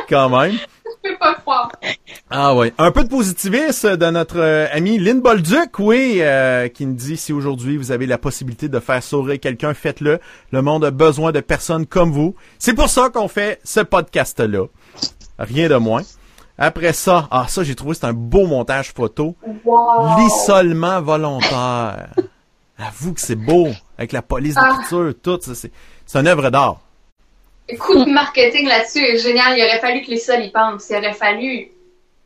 Quand 0.10 0.28
même. 0.28 0.52
Je 0.52 1.10
peux 1.10 1.18
pas 1.18 1.36
croire. 1.36 1.72
Ah 2.30 2.54
oui. 2.54 2.74
Un 2.78 2.92
peu 2.92 3.06
de 3.06 3.08
positivisme 3.08 3.96
de 3.96 4.06
notre 4.08 4.40
euh, 4.40 4.68
ami 4.74 5.00
Lynn 5.00 5.22
Bolduc, 5.22 5.80
oui, 5.80 6.18
euh, 6.20 6.68
qui 6.68 6.86
nous 6.86 6.96
dit 6.96 7.16
si 7.16 7.32
aujourd'hui 7.32 7.78
vous 7.78 7.94
avez 7.94 8.08
la 8.08 8.18
possibilité 8.18 8.68
de 8.68 8.78
faire 8.82 9.02
sourire 9.02 9.40
quelqu'un, 9.40 9.74
faites-le. 9.74 10.20
Le 10.52 10.62
monde 10.62 10.84
a 10.84 10.92
besoin 10.92 11.32
de 11.32 11.40
personnes 11.40 11.86
comme 11.86 12.12
vous. 12.12 12.36
C'est 12.58 12.74
pour 12.74 12.90
ça 12.90 13.10
qu'on 13.10 13.30
fait 13.30 13.62
ce 13.64 13.80
podcast-là. 13.80 14.66
Rien 15.38 15.70
de 15.70 15.76
moins. 15.78 16.02
Après 16.58 16.92
ça, 16.92 17.30
ah 17.32 17.46
ça 17.48 17.64
j'ai 17.64 17.76
trouvé 17.76 17.94
c'est 17.94 18.06
un 18.06 18.12
beau 18.12 18.48
montage 18.48 18.92
photo. 18.92 19.38
Wow! 19.64 20.18
L'isolement 20.18 21.02
volontaire. 21.02 22.10
Avoue 22.80 23.14
que 23.14 23.22
c'est 23.22 23.36
beau 23.36 23.68
avec 23.98 24.12
la 24.14 24.22
police 24.22 24.56
de 24.56 24.62
Ah. 24.64 24.78
tout 25.22 25.40
ça, 25.42 25.54
c'est 25.54 25.72
c'est 26.06 26.18
une 26.20 26.28
œuvre 26.28 26.50
d'art. 26.50 26.80
Coup 27.80 28.04
de 28.06 28.10
marketing 28.12 28.68
là-dessus 28.68 29.04
est 29.04 29.18
génial. 29.20 29.58
Il 29.58 29.64
aurait 29.64 29.80
fallu 29.80 30.02
que 30.02 30.10
les 30.10 30.18
sols 30.18 30.44
y 30.46 30.50
pensent. 30.52 30.90
Il 30.90 30.96
aurait 30.96 31.14
fallu. 31.14 31.68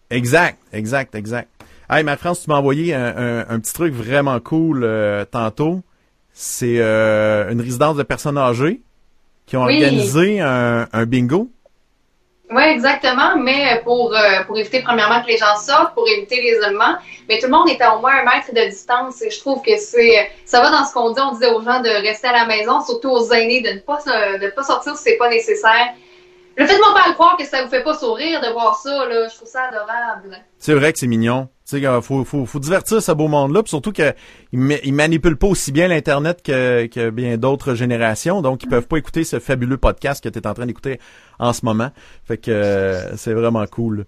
Exact, 0.09 0.57
exact, 0.71 1.15
exact. 1.15 1.49
Hey, 1.89 2.03
Marie-France, 2.03 2.43
tu 2.43 2.49
m'as 2.49 2.55
envoyé 2.57 2.93
un, 2.93 3.17
un- 3.17 3.45
un 3.49 3.59
petit 3.59 3.73
truc 3.73 3.93
vraiment 3.93 4.39
cool 4.39 4.83
euh, 4.83 5.25
tantôt. 5.25 5.81
C'est 6.33 6.77
euh, 6.79 7.51
une 7.51 7.59
résidence 7.61 7.97
de 7.97 8.03
personnes 8.03 8.37
âgées 8.37 8.81
qui 9.45 9.57
ont 9.57 9.65
Oui. 9.65 9.83
organisé 9.83 10.39
un, 10.39 10.87
un 10.93 11.05
bingo. 11.05 11.49
Oui, 12.55 12.63
exactement. 12.63 13.35
Mais 13.37 13.81
pour, 13.83 14.13
euh, 14.15 14.43
pour 14.45 14.57
éviter, 14.59 14.81
premièrement, 14.81 15.21
que 15.23 15.27
les 15.27 15.37
gens 15.37 15.55
sortent, 15.55 15.95
pour 15.95 16.07
éviter 16.07 16.39
l'isolement. 16.39 16.95
Mais 17.27 17.39
tout 17.39 17.47
le 17.47 17.51
monde 17.51 17.67
est 17.69 17.81
à 17.81 17.95
au 17.95 17.99
moins 17.99 18.13
un 18.21 18.25
mètre 18.25 18.53
de 18.53 18.69
distance. 18.69 19.23
Et 19.23 19.31
je 19.31 19.39
trouve 19.39 19.63
que 19.63 19.75
c'est, 19.77 20.29
ça 20.45 20.61
va 20.61 20.69
dans 20.69 20.85
ce 20.85 20.93
qu'on 20.93 21.11
dit. 21.11 21.21
On 21.21 21.31
disait 21.31 21.51
aux 21.51 21.61
gens 21.61 21.79
de 21.79 21.89
rester 21.89 22.27
à 22.27 22.33
la 22.33 22.45
maison, 22.45 22.81
surtout 22.81 23.09
aux 23.09 23.31
aînés, 23.31 23.61
de 23.61 23.71
ne 23.71 23.79
pas, 23.79 23.97
de 24.05 24.45
ne 24.45 24.49
pas 24.49 24.63
sortir 24.63 24.95
si 24.95 25.03
c'est 25.03 25.17
pas 25.17 25.29
nécessaire. 25.29 25.93
Le 26.55 26.65
fait 26.67 26.75
de 26.75 26.79
pas 26.93 27.07
le 27.07 27.13
croire 27.13 27.35
que 27.37 27.45
ça 27.45 27.63
vous 27.63 27.69
fait 27.69 27.83
pas 27.83 27.95
sourire 27.97 28.39
de 28.41 28.51
voir 28.53 28.75
ça, 28.75 29.05
là, 29.07 29.27
je 29.27 29.35
trouve 29.35 29.47
ça 29.47 29.63
adorable. 29.63 30.37
C'est 30.59 30.73
vrai 30.75 30.93
que 30.93 30.99
c'est 30.99 31.07
mignon. 31.07 31.49
Tu 31.67 31.79
sais, 31.81 32.01
faut, 32.01 32.23
faut, 32.25 32.45
faut 32.45 32.59
divertir 32.59 33.01
ce 33.01 33.11
beau 33.11 33.27
monde-là, 33.27 33.63
puis 33.63 33.69
surtout 33.69 33.91
qu'ils 33.91 34.13
ils 34.51 34.93
manipulent 34.93 35.37
pas 35.37 35.47
aussi 35.47 35.71
bien 35.71 35.87
l'Internet 35.87 36.41
que, 36.43 36.85
que 36.87 37.09
bien 37.09 37.37
d'autres 37.37 37.73
générations, 37.73 38.41
donc 38.41 38.63
ils 38.63 38.69
peuvent 38.69 38.87
pas 38.87 38.97
écouter 38.97 39.23
ce 39.23 39.39
fabuleux 39.39 39.77
podcast 39.77 40.23
que 40.23 40.29
tu 40.29 40.37
es 40.37 40.45
en 40.47 40.53
train 40.53 40.65
d'écouter 40.65 40.99
en 41.39 41.53
ce 41.53 41.65
moment. 41.65 41.89
Fait 42.25 42.37
que 42.37 42.51
euh, 42.51 43.15
c'est 43.17 43.33
vraiment 43.33 43.65
cool. 43.65 44.05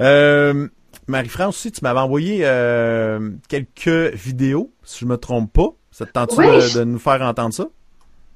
Euh, 0.00 0.66
Marie-France 1.06 1.56
aussi, 1.56 1.72
tu 1.72 1.80
m'avais 1.82 2.00
envoyé 2.00 2.40
euh, 2.42 3.30
quelques 3.48 4.14
vidéos, 4.14 4.72
si 4.82 5.00
je 5.00 5.06
me 5.06 5.16
trompe 5.16 5.52
pas. 5.52 5.68
Ça 5.90 6.06
te 6.06 6.12
tente 6.12 6.34
Oui. 6.36 6.46
de, 6.46 6.78
de 6.80 6.84
nous 6.84 6.98
faire 6.98 7.20
entendre 7.22 7.52
ça? 7.54 7.66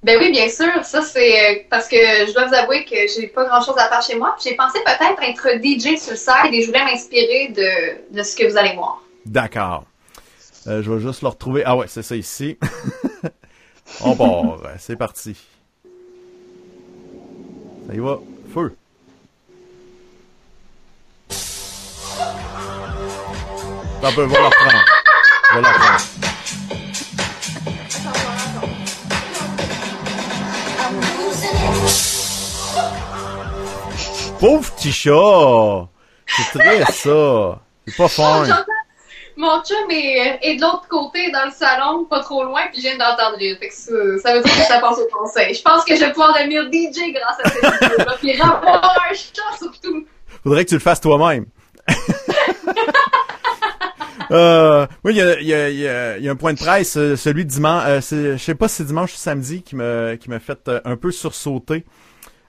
Ben 0.03 0.19
oui, 0.19 0.33
bien 0.33 0.49
sûr. 0.49 0.85
Ça, 0.85 1.03
c'est 1.03 1.33
euh, 1.33 1.63
parce 1.71 1.87
que 1.87 1.97
je 1.97 2.33
dois 2.33 2.47
vous 2.47 2.55
avouer 2.55 2.85
que 2.85 2.97
j'ai 3.15 3.29
pas 3.29 3.45
grand 3.45 3.63
chose 3.65 3.77
à 3.79 3.89
faire 3.89 4.03
chez 4.03 4.17
moi. 4.17 4.37
J'ai 4.43 4.57
pensé 4.57 4.81
peut-être 4.85 5.23
être 5.23 5.63
DJ 5.63 5.97
sur 5.97 6.13
le 6.13 6.17
side 6.17 6.53
et 6.53 6.63
je 6.63 6.67
voulais 6.67 6.85
m'inspirer 6.85 7.49
de, 7.49 8.17
de 8.17 8.23
ce 8.23 8.35
que 8.35 8.51
vous 8.51 8.57
allez 8.57 8.75
voir. 8.75 9.01
D'accord. 9.25 9.85
Euh, 10.67 10.83
je 10.83 10.91
vais 10.91 11.01
juste 11.01 11.23
le 11.23 11.29
retrouver. 11.29 11.63
Ah 11.65 11.77
ouais, 11.77 11.87
c'est 11.89 12.03
ça 12.03 12.17
ici. 12.17 12.59
On 14.01 14.17
part. 14.17 14.59
C'est 14.79 14.97
parti. 14.97 15.37
Ça 17.87 17.95
y 17.95 17.99
va. 17.99 18.19
Feu. 18.53 18.75
Un 24.05 24.13
peu, 24.13 24.25
va 24.25 24.41
la 24.41 24.47
reprendre. 24.47 24.85
Reprendre. 25.55 26.22
Pauvre 34.43 34.69
petit 34.75 34.91
chat! 34.91 35.89
C'est 36.27 36.59
triste, 36.59 36.91
ça. 37.05 37.61
C'est 37.87 37.97
pas 37.97 38.09
fin. 38.09 38.45
Mon 39.37 39.63
chum 39.63 39.89
est, 39.89 40.41
est 40.43 40.57
de 40.57 40.63
l'autre 40.63 40.89
côté 40.89 41.31
dans 41.31 41.45
le 41.45 41.53
salon, 41.53 42.07
pas 42.07 42.19
trop 42.25 42.43
loin, 42.43 42.63
puis 42.73 42.83
je 42.83 42.89
viens 42.89 42.99
d'entendre 42.99 43.37
rire. 43.39 43.57
Fait 43.61 43.69
que 43.69 43.75
ça, 43.75 43.93
ça 44.21 44.35
veut 44.35 44.43
dire 44.43 44.53
que 44.53 44.63
ça 44.63 44.81
passe 44.81 44.99
au 44.99 45.07
conseil. 45.17 45.55
Je 45.55 45.63
pense 45.63 45.85
que 45.85 45.95
je 45.95 46.01
vais 46.01 46.11
pouvoir 46.11 46.35
devenir 46.37 46.65
DJ 46.65 47.13
grâce 47.13 47.39
à 47.45 47.51
cette 47.51 47.63
vidéo-là, 47.63 48.17
puis 48.19 48.33
avoir 48.33 49.01
un 49.09 49.15
chat 49.15 49.59
surtout. 49.59 50.07
Faudrait 50.43 50.65
que 50.65 50.71
tu 50.71 50.75
le 50.75 50.81
fasses 50.81 51.01
toi-même. 51.01 51.47
euh, 54.33 54.89
oui, 55.05 55.13
il 55.13 55.19
y 55.19 55.23
a, 55.23 55.41
il 55.41 55.47
y, 55.47 55.55
a, 55.55 55.69
il 55.69 55.79
y, 55.79 55.87
a, 55.87 56.19
il 56.19 56.25
y 56.25 56.29
a 56.29 56.33
un 56.33 56.37
point 56.37 56.53
de 56.53 56.59
presse, 56.59 56.97
euh, 56.97 57.15
celui 57.15 57.45
de 57.45 57.51
dimanche. 57.51 57.85
Euh, 57.87 58.01
je 58.33 58.37
sais 58.39 58.57
pas 58.57 58.67
si 58.67 58.75
c'est 58.79 58.87
dimanche 58.87 59.13
ou 59.13 59.19
samedi 59.19 59.63
qui 59.63 59.77
me 59.77 60.17
qui 60.21 60.29
m'a 60.31 60.41
fait 60.41 60.69
un 60.85 60.97
peu 60.97 61.13
sursauter. 61.13 61.85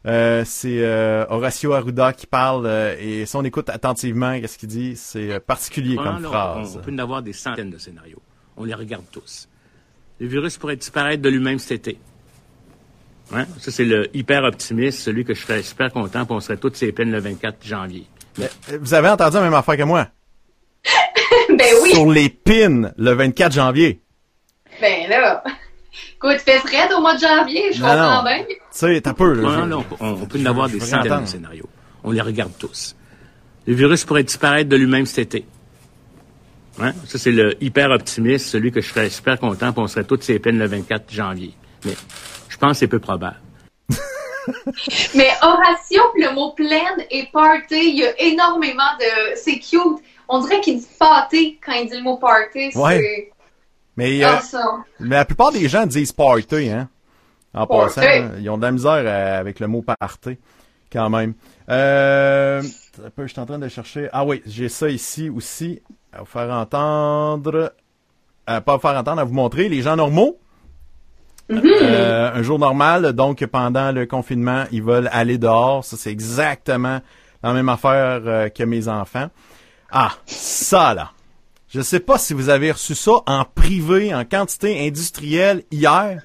Euh, 0.06 0.44
c'est 0.46 0.80
euh, 0.84 1.26
Horacio 1.30 1.72
Arruda 1.72 2.12
qui 2.12 2.28
parle 2.28 2.66
euh, 2.66 2.96
et 3.00 3.26
si 3.26 3.36
on 3.38 3.44
écoute 3.44 3.70
attentivement 3.70 4.38
qu'est-ce 4.40 4.58
qu'il 4.58 4.68
dit, 4.68 4.98
c'est 4.98 5.32
euh, 5.32 5.40
particulier 5.40 5.96
comme 5.96 6.22
là, 6.24 6.28
phrase. 6.30 6.76
On, 6.76 6.80
on 6.80 6.84
peut 6.84 6.92
en 6.92 6.98
avoir 6.98 7.22
des 7.22 7.32
centaines 7.32 7.70
de 7.70 7.78
scénarios. 7.78 8.22
On 8.58 8.66
les 8.66 8.74
regarde 8.74 9.06
tous. 9.12 9.48
Le 10.20 10.28
virus 10.28 10.58
pourrait 10.58 10.76
disparaître 10.76 11.22
de 11.22 11.30
lui-même 11.30 11.58
cet 11.58 11.88
été. 11.88 12.00
Hein? 13.34 13.46
Ça, 13.60 13.72
c'est 13.72 13.86
le 13.86 14.16
hyper 14.16 14.44
optimiste, 14.44 15.00
celui 15.00 15.24
que 15.24 15.34
je 15.34 15.42
serais 15.42 15.64
super 15.64 15.92
content, 15.92 16.26
puis 16.26 16.36
on 16.36 16.40
serait 16.42 16.58
tous 16.58 16.74
ses 16.76 16.92
peines 16.92 17.12
le 17.12 17.20
24 17.20 17.66
janvier. 17.66 18.06
Vous 18.80 18.94
avez 18.94 19.10
entendu 19.10 19.38
la 19.38 19.42
même 19.44 19.54
affaire 19.54 19.78
que 19.78 19.84
moi? 19.84 20.08
Ben 21.50 21.68
oui, 21.84 21.92
sur 21.92 22.10
les 22.10 22.30
pins 22.30 22.92
le 22.98 23.12
24 23.12 23.52
janvier. 23.52 24.02
ben 24.80 25.10
là. 25.10 25.44
Écoute, 26.24 26.40
fait 26.42 26.60
frais 26.60 26.94
au 26.94 27.02
mois 27.02 27.16
de 27.16 27.20
janvier, 27.20 27.74
je 27.74 27.82
Non, 27.82 27.88
comprends 27.90 28.18
non. 28.18 28.24
bien. 28.24 28.44
Tu 28.48 28.56
sais, 28.72 29.02
t'as 29.02 29.14
peu. 29.14 29.34
là. 29.34 29.42
Voilà, 29.42 29.64
Je- 29.66 29.70
là, 29.70 29.78
on, 30.00 30.16
peut 30.26 30.40
en 30.40 30.46
avoir 30.46 30.70
des 30.70 30.80
centaines 30.80 31.22
de 31.22 31.26
scénarios. 31.26 31.70
On 32.04 32.12
les 32.12 32.22
regarde 32.22 32.54
tous. 32.58 32.96
Le 33.68 33.74
virus 33.74 34.06
pourrait 34.06 34.24
disparaître 34.24 34.70
de 34.70 34.76
lui-même 34.76 35.06
cet 35.06 35.36
été. 35.36 35.46
Hein? 36.80 36.94
Ça, 37.08 37.18
c'est 37.18 37.32
le 37.32 37.62
hyper 37.64 37.92
optimiste, 37.92 38.48
celui 38.48 38.72
que 38.72 38.82
je 38.82 38.90
serais 38.90 39.10
super 39.10 39.40
content, 39.40 39.72
puis 39.74 39.82
on 39.82 39.88
serait 39.88 40.04
tous 40.06 40.22
ses 40.22 40.40
peines 40.40 40.58
le 40.58 40.66
24 40.66 41.12
janvier. 41.12 41.54
Mais 41.86 41.94
je 42.50 42.58
pense 42.58 42.72
que 42.72 42.78
c'est 42.78 42.88
peu 42.88 43.00
probable. 43.00 43.40
Mais 45.16 45.30
Horatio, 45.42 46.02
puis 46.14 46.24
le 46.24 46.34
mot 46.34 46.52
pleine 46.52 47.06
et 47.12 47.28
party, 47.32 47.76
il 47.76 47.96
y 48.00 48.06
a 48.06 48.20
énormément 48.22 48.84
de. 49.00 49.36
C'est 49.36 49.60
cute. 49.60 50.00
On 50.28 50.40
dirait 50.42 50.62
qu'il 50.62 50.80
dit 50.80 50.88
pâté 51.00 51.60
quand 51.66 51.74
il 51.74 51.90
dit 51.90 51.98
le 51.98 52.04
mot 52.04 52.18
party. 52.18 52.72
C'est. 52.72 52.78
Ouais. 52.80 53.32
Mais, 53.98 54.24
euh, 54.24 54.30
Ah, 54.54 54.84
mais 55.00 55.16
la 55.18 55.26
plupart 55.26 55.52
des 55.52 55.68
gens 55.70 55.86
disent 55.86 56.12
party, 56.12 56.70
hein. 56.70 56.90
En 57.54 57.68
Party. 57.68 57.96
passant, 57.96 58.32
ils 58.40 58.50
ont 58.50 58.58
de 58.58 58.64
la 58.64 58.72
misère 58.72 59.38
avec 59.40 59.60
le 59.60 59.68
mot 59.68 59.84
party, 59.84 60.38
quand 60.92 61.10
même. 61.12 61.36
Euh, 61.70 62.64
je 63.18 63.28
suis 63.28 63.40
en 63.40 63.46
train 63.46 63.60
de 63.60 63.68
chercher. 63.68 64.10
Ah 64.12 64.26
oui, 64.26 64.42
j'ai 64.48 64.70
ça 64.70 64.90
ici 64.90 65.30
aussi 65.30 65.82
à 66.12 66.20
vous 66.22 66.26
faire 66.26 66.50
entendre. 66.52 67.74
À 68.48 68.60
pas 68.62 68.76
vous 68.76 68.82
faire 68.82 68.98
entendre, 68.98 69.22
à 69.22 69.24
vous 69.24 69.34
montrer 69.34 69.70
les 69.70 69.82
gens 69.82 69.96
normaux. 69.96 70.40
Euh, 71.52 72.32
un 72.34 72.42
jour 72.42 72.58
normal, 72.58 73.14
donc 73.14 73.46
pendant 73.46 73.92
le 73.92 74.06
confinement, 74.06 74.64
ils 74.72 74.82
veulent 74.82 75.10
aller 75.12 75.38
dehors. 75.38 75.84
Ça, 75.84 75.98
c'est 75.98 76.12
exactement 76.12 77.02
la 77.44 77.54
même 77.54 77.70
affaire 77.70 78.22
euh, 78.26 78.50
que 78.50 78.64
mes 78.64 78.88
enfants. 78.88 79.30
Ah, 79.92 80.14
ça 80.26 80.94
là. 80.94 81.12
Je 81.74 81.82
sais 81.82 82.00
pas 82.00 82.20
si 82.20 82.36
vous 82.36 82.50
avez 82.50 82.72
reçu 82.72 82.94
ça 82.94 83.24
en 83.26 83.46
privé, 83.46 84.14
en 84.14 84.26
quantité 84.26 84.86
industrielle 84.88 85.64
hier. 85.72 86.22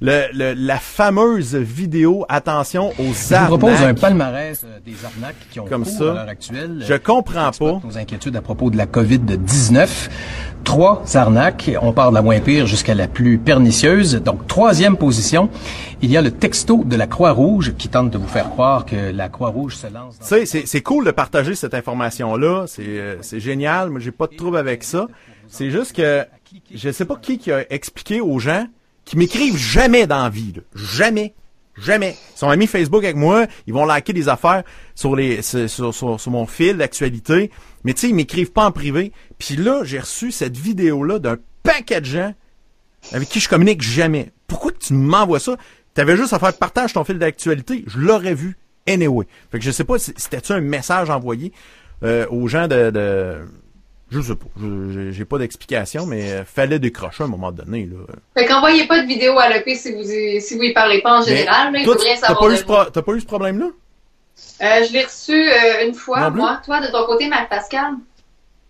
Le, 0.00 0.26
le- 0.32 0.54
la 0.54 0.78
fameuse 0.78 1.56
vidéo, 1.56 2.24
attention 2.28 2.90
aux 3.00 3.12
Je 3.12 3.34
vous 3.40 3.46
propose 3.48 3.70
un 3.70 3.74
arnaques. 3.86 3.98
palmarès 4.00 4.62
euh, 4.64 4.78
des 4.86 4.94
arnaques 5.04 5.34
qui 5.50 5.58
ont 5.58 5.64
Comme 5.64 5.82
cours 5.82 5.92
ça. 5.92 6.10
à 6.12 6.14
l'heure 6.14 6.28
actuelle. 6.28 6.84
Je 6.86 6.94
comprends 6.94 7.50
pas. 7.50 7.80
Nos 7.84 7.98
inquiétudes 7.98 8.36
à 8.36 8.40
propos 8.40 8.70
de 8.70 8.76
la 8.76 8.86
COVID-19. 8.86 9.88
Trois 10.62 11.02
arnaques. 11.16 11.72
On 11.82 11.92
part 11.92 12.10
de 12.10 12.14
la 12.14 12.22
moins 12.22 12.38
pire 12.38 12.66
jusqu'à 12.66 12.94
la 12.94 13.08
plus 13.08 13.38
pernicieuse. 13.38 14.14
Donc, 14.22 14.46
troisième 14.46 14.96
position, 14.96 15.50
il 16.00 16.10
y 16.12 16.16
a 16.16 16.22
le 16.22 16.30
texto 16.30 16.84
de 16.84 16.94
la 16.94 17.08
Croix-Rouge 17.08 17.74
qui 17.76 17.88
tente 17.88 18.10
de 18.10 18.18
vous 18.18 18.28
faire 18.28 18.50
croire 18.50 18.84
que 18.86 19.10
la 19.10 19.28
Croix-Rouge 19.28 19.74
se 19.74 19.88
lance 19.88 20.16
dans... 20.20 20.26
Tu 20.26 20.46
sais, 20.46 20.62
c'est, 20.64 20.80
cool 20.80 21.06
de 21.06 21.10
partager 21.10 21.56
cette 21.56 21.74
information-là. 21.74 22.66
C'est, 22.68 22.82
euh, 22.86 23.16
c'est 23.22 23.40
génial. 23.40 23.90
Moi, 23.90 23.98
j'ai 23.98 24.12
pas 24.12 24.28
de 24.28 24.36
trouble 24.36 24.58
avec 24.58 24.84
ça. 24.84 25.08
C'est 25.48 25.70
juste 25.70 25.96
que 25.96 26.24
je 26.72 26.90
sais 26.90 27.04
pas 27.04 27.16
qui 27.16 27.38
qui 27.38 27.50
a 27.50 27.64
expliqué 27.72 28.20
aux 28.20 28.38
gens 28.38 28.66
qui 29.08 29.16
m'écrivent 29.16 29.56
jamais 29.56 30.06
dans 30.06 30.22
la 30.22 30.28
vie. 30.28 30.52
là. 30.54 30.62
Jamais. 30.74 31.34
Jamais. 31.76 32.16
Ils 32.34 32.38
sont 32.38 32.48
amis 32.48 32.66
Facebook 32.66 33.04
avec 33.04 33.16
moi. 33.16 33.46
Ils 33.66 33.72
vont 33.72 33.84
liker 33.84 34.12
des 34.12 34.28
affaires 34.28 34.64
sur 34.94 35.14
les 35.16 35.42
sur, 35.42 35.68
sur, 35.94 36.20
sur- 36.20 36.30
mon 36.30 36.46
fil 36.46 36.76
d'actualité. 36.76 37.50
Mais 37.84 37.94
tu 37.94 38.00
sais, 38.00 38.08
ils 38.08 38.14
m'écrivent 38.14 38.50
pas 38.52 38.64
en 38.66 38.72
privé. 38.72 39.12
Puis 39.38 39.56
là, 39.56 39.82
j'ai 39.84 40.00
reçu 40.00 40.32
cette 40.32 40.56
vidéo-là 40.56 41.20
d'un 41.20 41.36
paquet 41.62 42.00
de 42.00 42.06
gens 42.06 42.34
avec 43.12 43.28
qui 43.28 43.38
je 43.40 43.48
communique 43.48 43.80
jamais. 43.80 44.32
Pourquoi 44.48 44.72
tu 44.72 44.92
m'envoies 44.92 45.40
ça? 45.40 45.56
T'avais 45.94 46.16
juste 46.16 46.32
à 46.32 46.38
faire 46.38 46.52
partage 46.56 46.92
ton 46.92 47.04
fil 47.04 47.18
d'actualité. 47.18 47.84
Je 47.86 47.98
l'aurais 47.98 48.34
vu. 48.34 48.56
Anyway. 48.88 49.26
Fait 49.52 49.58
que 49.58 49.64
je 49.64 49.70
sais 49.70 49.84
pas 49.84 49.98
si 49.98 50.12
c'était-tu 50.16 50.52
un 50.52 50.60
message 50.60 51.10
envoyé 51.10 51.52
euh, 52.02 52.26
aux 52.30 52.48
gens 52.48 52.66
de, 52.68 52.90
de... 52.90 53.36
Je 54.10 54.20
sais 54.22 54.34
pas. 54.34 54.46
Je- 54.58 54.90
J'ai 54.92 55.12
j'ai 55.12 55.24
pas 55.24 55.38
d'explication, 55.38 56.06
mais 56.06 56.32
euh, 56.32 56.44
fallait 56.44 56.78
décrocher 56.78 57.22
à 57.22 57.26
un 57.26 57.30
moment 57.30 57.52
donné. 57.52 57.84
Là. 57.86 57.96
Fait 58.36 58.46
qu'envoyez 58.46 58.86
pas 58.86 59.02
de 59.02 59.06
vidéo 59.06 59.38
à 59.38 59.48
l'EP 59.50 59.74
si 59.74 59.92
vous 59.92 60.10
y, 60.10 60.40
si 60.40 60.56
vous 60.56 60.62
y 60.62 60.72
parlez 60.72 61.02
pas 61.02 61.18
en 61.18 61.22
général. 61.22 61.72
là, 61.72 61.78
il 61.78 61.84
toi, 61.84 61.96
rien 62.00 62.14
t'as 62.14 62.28
savoir 62.28 62.48
pas, 62.48 62.54
eu 62.54 62.56
ce 62.56 62.64
pro- 62.64 62.84
t'as 62.90 63.02
pas 63.02 63.12
eu 63.12 63.20
ce 63.20 63.26
problème-là? 63.26 63.66
Euh, 64.62 64.84
je 64.86 64.92
l'ai 64.92 65.04
reçu 65.04 65.32
euh, 65.50 65.86
une 65.86 65.94
fois, 65.94 66.30
moi. 66.30 66.60
Toi, 66.64 66.80
de 66.80 66.86
ton 66.90 67.04
côté, 67.06 67.28
Marc-Pascal? 67.28 67.94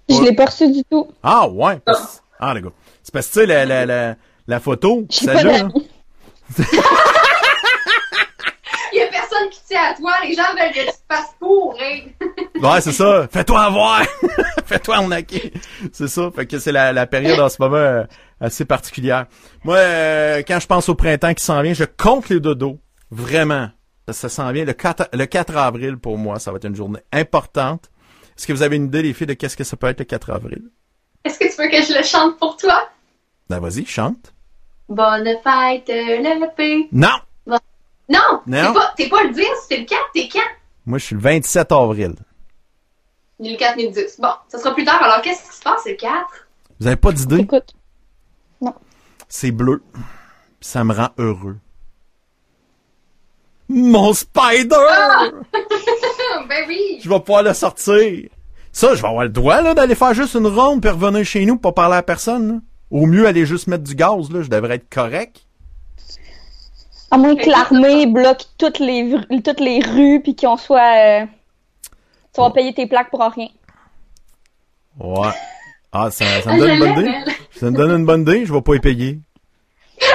Je 0.08 0.20
l'ai 0.22 0.32
pas 0.34 0.46
reçu 0.46 0.70
du 0.72 0.82
tout. 0.90 1.06
Ah 1.22 1.46
ouais. 1.48 1.78
parce- 1.84 2.22
Ah 2.40 2.52
les 2.54 2.62
gars. 2.62 2.70
C'est 3.02 3.12
parce 3.12 3.26
que 3.28 3.32
tu 3.34 3.38
sais 3.40 3.46
la, 3.46 3.64
la, 3.64 3.86
la, 3.86 4.16
la 4.46 4.60
photo, 4.60 5.06
ça 5.10 5.42
là, 5.42 5.68
tient 9.68 9.90
à 9.90 9.94
toi. 9.94 10.12
Les 10.24 10.34
gens 10.34 10.42
veulent 10.54 10.72
que 10.72 10.80
tu 10.80 10.86
te 10.86 11.14
fasses 11.14 11.34
pour, 11.38 11.76
hein. 11.80 12.00
Ouais, 12.60 12.80
c'est 12.80 12.92
ça. 12.92 13.28
Fais-toi 13.30 13.60
avoir. 13.60 14.02
Fais-toi 14.66 14.96
arnaquer. 14.96 15.52
C'est 15.92 16.08
ça. 16.08 16.30
Fait 16.34 16.46
que 16.46 16.58
c'est 16.58 16.72
la, 16.72 16.92
la 16.92 17.06
période 17.06 17.38
en 17.38 17.48
ce 17.48 17.56
moment 17.60 17.76
euh, 17.76 18.04
assez 18.40 18.64
particulière. 18.64 19.26
Moi, 19.64 19.76
euh, 19.76 20.42
quand 20.46 20.58
je 20.60 20.66
pense 20.66 20.88
au 20.88 20.94
printemps 20.94 21.34
qui 21.34 21.44
s'en 21.44 21.62
vient, 21.62 21.74
je 21.74 21.84
compte 21.84 22.28
les 22.28 22.40
dodos. 22.40 22.78
Vraiment. 23.10 23.68
Ça, 24.08 24.12
ça 24.12 24.28
s'en 24.28 24.52
vient. 24.52 24.64
Le 24.64 24.72
4, 24.72 25.10
le 25.12 25.26
4 25.26 25.56
avril, 25.56 25.96
pour 25.98 26.18
moi, 26.18 26.38
ça 26.38 26.50
va 26.50 26.56
être 26.56 26.66
une 26.66 26.76
journée 26.76 27.00
importante. 27.12 27.90
Est-ce 28.36 28.46
que 28.46 28.52
vous 28.52 28.62
avez 28.62 28.76
une 28.76 28.86
idée, 28.86 29.02
les 29.02 29.12
filles, 29.12 29.26
de 29.26 29.34
qu'est-ce 29.34 29.56
que 29.56 29.64
ça 29.64 29.76
peut 29.76 29.88
être 29.88 30.00
le 30.00 30.04
4 30.04 30.30
avril? 30.30 30.62
Est-ce 31.24 31.38
que 31.38 31.44
tu 31.44 31.62
veux 31.62 31.68
que 31.68 31.82
je 31.82 31.96
le 31.96 32.04
chante 32.04 32.38
pour 32.38 32.56
toi? 32.56 32.88
Ben, 33.48 33.60
vas-y, 33.60 33.84
chante. 33.84 34.32
Bonne 34.88 35.24
fête, 35.24 35.88
le 35.88 36.54
paix. 36.54 36.88
Non! 36.92 37.08
Non! 38.08 38.40
Non? 38.46 38.74
T'es 38.96 39.08
pas, 39.08 39.22
le 39.24 39.30
10, 39.32 39.42
t'es 39.68 39.78
le 39.78 39.84
4, 39.84 40.00
t'es 40.14 40.28
quand? 40.32 40.40
Moi, 40.86 40.98
je 40.98 41.04
suis 41.04 41.14
le 41.14 41.20
27 41.20 41.72
avril. 41.72 42.14
Ni 43.38 43.52
le 43.52 43.58
4, 43.58 43.76
ni 43.76 43.86
le 43.86 43.92
10. 43.92 44.20
Bon, 44.20 44.30
ça 44.48 44.58
sera 44.58 44.74
plus 44.74 44.84
tard. 44.84 45.02
Alors, 45.02 45.20
qu'est-ce 45.22 45.48
qui 45.50 45.56
se 45.56 45.62
passe, 45.62 45.80
c'est 45.84 45.90
le 45.90 45.96
4? 45.96 46.14
Vous 46.80 46.86
avez 46.86 46.96
pas 46.96 47.12
d'idée? 47.12 47.40
Écoute. 47.40 47.74
C'est 49.28 49.50
bleu. 49.50 49.82
Ça 50.60 50.84
me 50.84 50.94
rend 50.94 51.10
heureux. 51.18 51.58
Mon 53.68 54.14
spider! 54.14 54.68
ben 56.48 56.64
oui! 56.66 56.98
Je 57.02 57.08
vais 57.08 57.20
pouvoir 57.20 57.42
le 57.42 57.52
sortir. 57.52 58.28
Ça, 58.72 58.94
je 58.94 59.02
vais 59.02 59.08
avoir 59.08 59.24
le 59.24 59.28
droit 59.30 59.60
là, 59.60 59.74
d'aller 59.74 59.94
faire 59.94 60.14
juste 60.14 60.34
une 60.34 60.46
ronde 60.46 60.80
puis 60.80 60.90
revenir 60.90 61.24
chez 61.24 61.44
nous 61.44 61.58
pour 61.58 61.74
pas 61.74 61.82
parler 61.82 61.96
à 61.96 62.02
personne. 62.02 62.48
là. 62.48 62.60
Au 62.90 63.04
mieux, 63.04 63.26
aller 63.26 63.44
juste 63.44 63.66
mettre 63.66 63.84
du 63.84 63.94
gaz, 63.94 64.30
là, 64.30 64.40
je 64.40 64.48
devrais 64.48 64.76
être 64.76 64.88
correct. 64.88 65.46
À 67.10 67.16
moins 67.16 67.34
que 67.36 67.48
l'armée 67.48 68.06
bloque 68.06 68.42
toutes 68.58 68.78
les, 68.78 69.14
toutes 69.44 69.60
les 69.60 69.80
rues 69.80 70.20
puis 70.22 70.36
qu'on 70.36 70.56
soit. 70.56 71.22
euh, 71.22 71.26
tu 72.34 72.40
vas 72.40 72.50
payer 72.50 72.74
tes 72.74 72.86
plaques 72.86 73.10
pour 73.10 73.20
rien. 73.22 73.48
Ouais. 75.00 75.28
Ah, 75.92 76.10
ça, 76.10 76.24
ça 76.42 76.50
Ah, 76.50 76.54
me 76.54 76.58
donne 76.60 76.70
une 76.70 76.78
bonne 76.78 76.98
idée. 76.98 77.14
Ça 77.52 77.70
me 77.70 77.76
donne 77.76 77.90
une 78.00 78.06
bonne 78.06 78.20
idée, 78.22 78.44
je 78.46 78.52
vais 78.52 78.60
pas 78.62 78.74
y 78.74 78.80
payer. 78.80 79.18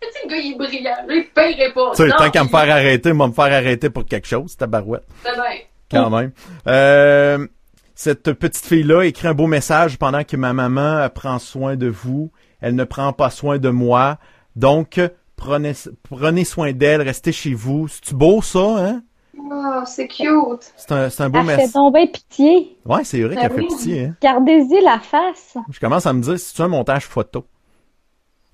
Tu 0.00 0.08
sais, 0.12 0.18
le 0.24 0.30
gars, 0.30 0.36
il 0.36 0.52
est 0.52 0.56
brillant. 0.56 0.96
Lui, 1.08 1.18
il 1.20 1.28
paierait 1.32 1.72
pas. 1.72 1.90
Tu 1.94 2.02
sais, 2.02 2.10
tant 2.16 2.30
qu'à 2.30 2.42
me 2.42 2.48
il- 2.48 2.50
faire 2.50 2.70
arrêter, 2.74 3.12
moi 3.12 3.28
me 3.28 3.32
faire 3.32 3.44
arrêter 3.52 3.88
pour 3.90 4.04
quelque 4.04 4.26
chose, 4.26 4.56
tabarouette. 4.56 5.04
C'est 5.24 5.32
bien. 5.34 5.42
Quand 5.90 6.10
même. 6.10 6.32
Euh, 6.66 7.46
cette 7.94 8.32
petite 8.34 8.66
fille-là 8.66 9.02
écrit 9.04 9.28
un 9.28 9.34
beau 9.34 9.46
message 9.46 9.98
pendant 9.98 10.22
que 10.24 10.36
ma 10.36 10.52
maman 10.52 11.00
elle 11.02 11.10
prend 11.10 11.38
soin 11.38 11.76
de 11.76 11.86
vous. 11.86 12.30
Elle 12.60 12.74
ne 12.74 12.84
prend 12.84 13.12
pas 13.12 13.30
soin 13.30 13.58
de 13.58 13.68
moi. 13.70 14.18
Donc, 14.54 15.00
prenez, 15.36 15.72
prenez 16.02 16.44
soin 16.44 16.72
d'elle, 16.72 17.02
restez 17.02 17.32
chez 17.32 17.54
vous. 17.54 17.88
C'est-tu 17.88 18.14
beau, 18.14 18.42
ça, 18.42 18.58
hein? 18.60 19.02
Oh, 19.38 19.82
c'est 19.86 20.08
cute. 20.08 20.72
C'est 20.76 20.92
un, 20.92 21.08
c'est 21.10 21.22
un 21.22 21.28
beau 21.28 21.38
Elle 21.40 21.46
fait 21.46 21.56
message. 21.58 21.72
donc 21.74 21.94
bien 21.94 22.06
pitié. 22.06 22.76
Ouais, 22.84 23.04
c'est 23.04 23.20
vrai 23.22 23.36
qu'elle 23.36 23.52
fait 23.52 23.60
oui. 23.60 23.66
pitié, 23.68 24.04
hein? 24.06 24.14
Gardez-y 24.20 24.80
la 24.82 24.98
face. 24.98 25.56
Je 25.70 25.78
commence 25.78 26.06
à 26.06 26.12
me 26.12 26.22
dire, 26.22 26.38
c'est 26.38 26.62
un 26.62 26.68
montage 26.68 27.04
photo? 27.04 27.44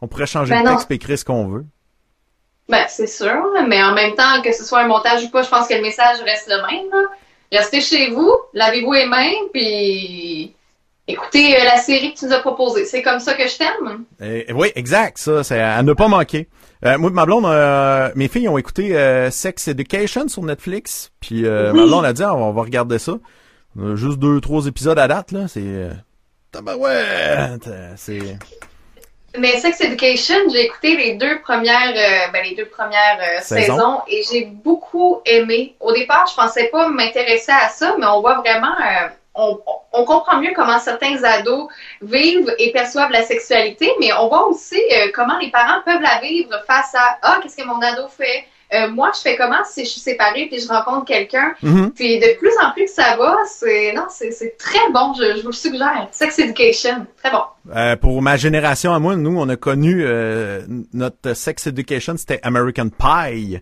On 0.00 0.08
pourrait 0.08 0.26
changer 0.26 0.52
Ben 0.54 0.64
le 0.64 0.70
texte 0.70 0.90
et 0.90 0.94
écrire 0.94 1.18
ce 1.18 1.24
qu'on 1.24 1.46
veut. 1.46 1.64
Ben, 2.68 2.84
c'est 2.88 3.06
sûr, 3.06 3.42
mais 3.68 3.82
en 3.82 3.92
même 3.94 4.14
temps, 4.14 4.42
que 4.42 4.52
ce 4.52 4.64
soit 4.64 4.80
un 4.80 4.86
montage 4.88 5.24
ou 5.24 5.30
pas, 5.30 5.42
je 5.42 5.48
pense 5.48 5.66
que 5.68 5.74
le 5.74 5.82
message 5.82 6.20
reste 6.22 6.48
le 6.50 6.56
même. 6.56 6.90
là. 6.92 7.08
Restez 7.52 7.80
chez 7.80 8.10
vous, 8.10 8.30
lavez-vous 8.54 8.92
les 8.92 9.06
mains, 9.06 9.32
puis 9.52 10.54
écoutez 11.06 11.54
euh, 11.60 11.64
la 11.64 11.76
série 11.76 12.14
que 12.14 12.18
tu 12.20 12.24
nous 12.26 12.32
as 12.32 12.40
proposée. 12.40 12.84
C'est 12.86 13.02
comme 13.02 13.20
ça 13.20 13.34
que 13.34 13.46
je 13.46 13.58
t'aime. 13.58 14.04
Euh, 14.22 14.42
oui, 14.54 14.72
exact, 14.74 15.18
ça, 15.18 15.44
c'est 15.44 15.60
à 15.60 15.82
ne 15.82 15.92
pas 15.92 16.08
manquer. 16.08 16.48
Euh, 16.84 16.98
moi, 16.98 17.10
ma 17.10 17.24
blonde, 17.26 17.46
euh, 17.46 18.10
mes 18.16 18.26
filles 18.28 18.48
ont 18.48 18.58
écouté 18.58 18.96
euh, 18.96 19.30
Sex 19.30 19.68
Education 19.68 20.26
sur 20.28 20.42
Netflix, 20.42 21.12
puis 21.20 21.46
euh, 21.46 21.72
ma 21.72 21.84
blonde 21.84 22.04
a 22.04 22.12
dit, 22.12 22.22
Ah, 22.24 22.34
on 22.34 22.52
va 22.52 22.62
regarder 22.62 22.98
ça. 22.98 23.12
On 23.78 23.92
a 23.92 23.96
juste 23.96 24.18
deux, 24.18 24.40
trois 24.40 24.66
épisodes 24.66 24.98
à 24.98 25.06
date, 25.08 25.32
là, 25.32 25.46
c'est... 25.48 25.60
Euh, 25.62 25.92
c'est... 27.96 28.36
Mais 29.38 29.58
Sex 29.58 29.80
Education, 29.80 30.34
j'ai 30.52 30.66
écouté 30.66 30.94
les 30.96 31.14
deux 31.14 31.40
premières, 31.40 31.94
ben, 32.32 32.42
les 32.44 32.54
deux 32.54 32.66
premières 32.66 33.18
euh, 33.18 33.40
Saison. 33.40 33.74
saisons 33.76 34.00
et 34.08 34.22
j'ai 34.30 34.44
beaucoup 34.44 35.22
aimé. 35.24 35.74
Au 35.80 35.92
départ, 35.92 36.26
je 36.30 36.34
pensais 36.34 36.68
pas 36.70 36.88
m'intéresser 36.90 37.52
à 37.52 37.70
ça, 37.70 37.94
mais 37.98 38.04
on 38.06 38.20
voit 38.20 38.40
vraiment, 38.40 38.74
on, 39.34 39.58
on 39.92 40.04
comprend 40.04 40.40
mieux 40.40 40.52
comment 40.54 40.78
certains 40.78 41.22
ados 41.22 41.68
vivent 42.00 42.54
et 42.58 42.72
perçoivent 42.72 43.10
la 43.10 43.22
sexualité, 43.22 43.90
mais 44.00 44.12
on 44.12 44.28
voit 44.28 44.46
aussi 44.46 44.76
euh, 44.76 45.10
comment 45.14 45.38
les 45.38 45.50
parents 45.50 45.80
peuvent 45.84 46.02
la 46.02 46.20
vivre 46.20 46.50
face 46.66 46.94
à 46.94 47.18
ah 47.22 47.40
qu'est-ce 47.42 47.56
que 47.56 47.66
mon 47.66 47.80
ado 47.80 48.08
fait? 48.08 48.44
Euh, 48.74 48.88
moi, 48.88 49.10
je 49.14 49.20
fais 49.20 49.36
comment 49.36 49.62
si 49.66 49.84
je 49.84 49.90
suis 49.90 50.00
séparée 50.00 50.46
puis 50.46 50.58
je 50.58 50.68
rencontre 50.68 51.04
quelqu'un? 51.04 51.54
Mhm. 51.62 51.92
Puis 51.92 52.18
de 52.18 52.38
plus 52.38 52.52
en 52.62 52.72
plus 52.72 52.84
que 52.84 52.90
ça 52.90 53.16
va, 53.16 53.36
c'est 53.46 53.92
non, 53.92 54.06
c'est 54.08 54.30
c'est 54.30 54.56
très 54.56 54.90
bon. 54.92 55.12
Je, 55.12 55.36
je 55.36 55.42
vous 55.42 55.48
le 55.48 55.52
suggère. 55.52 56.08
Sex 56.10 56.38
Education, 56.38 57.06
très 57.22 57.30
bon. 57.30 57.42
Euh, 57.74 57.96
pour 57.96 58.22
ma 58.22 58.36
génération 58.36 58.94
à 58.94 58.98
moi, 58.98 59.16
nous, 59.16 59.38
on 59.38 59.48
a 59.50 59.56
connu 59.56 60.02
euh, 60.04 60.62
notre 60.94 61.34
sex 61.34 61.66
education, 61.66 62.14
c'était 62.16 62.40
American 62.42 62.88
Pie. 62.88 63.60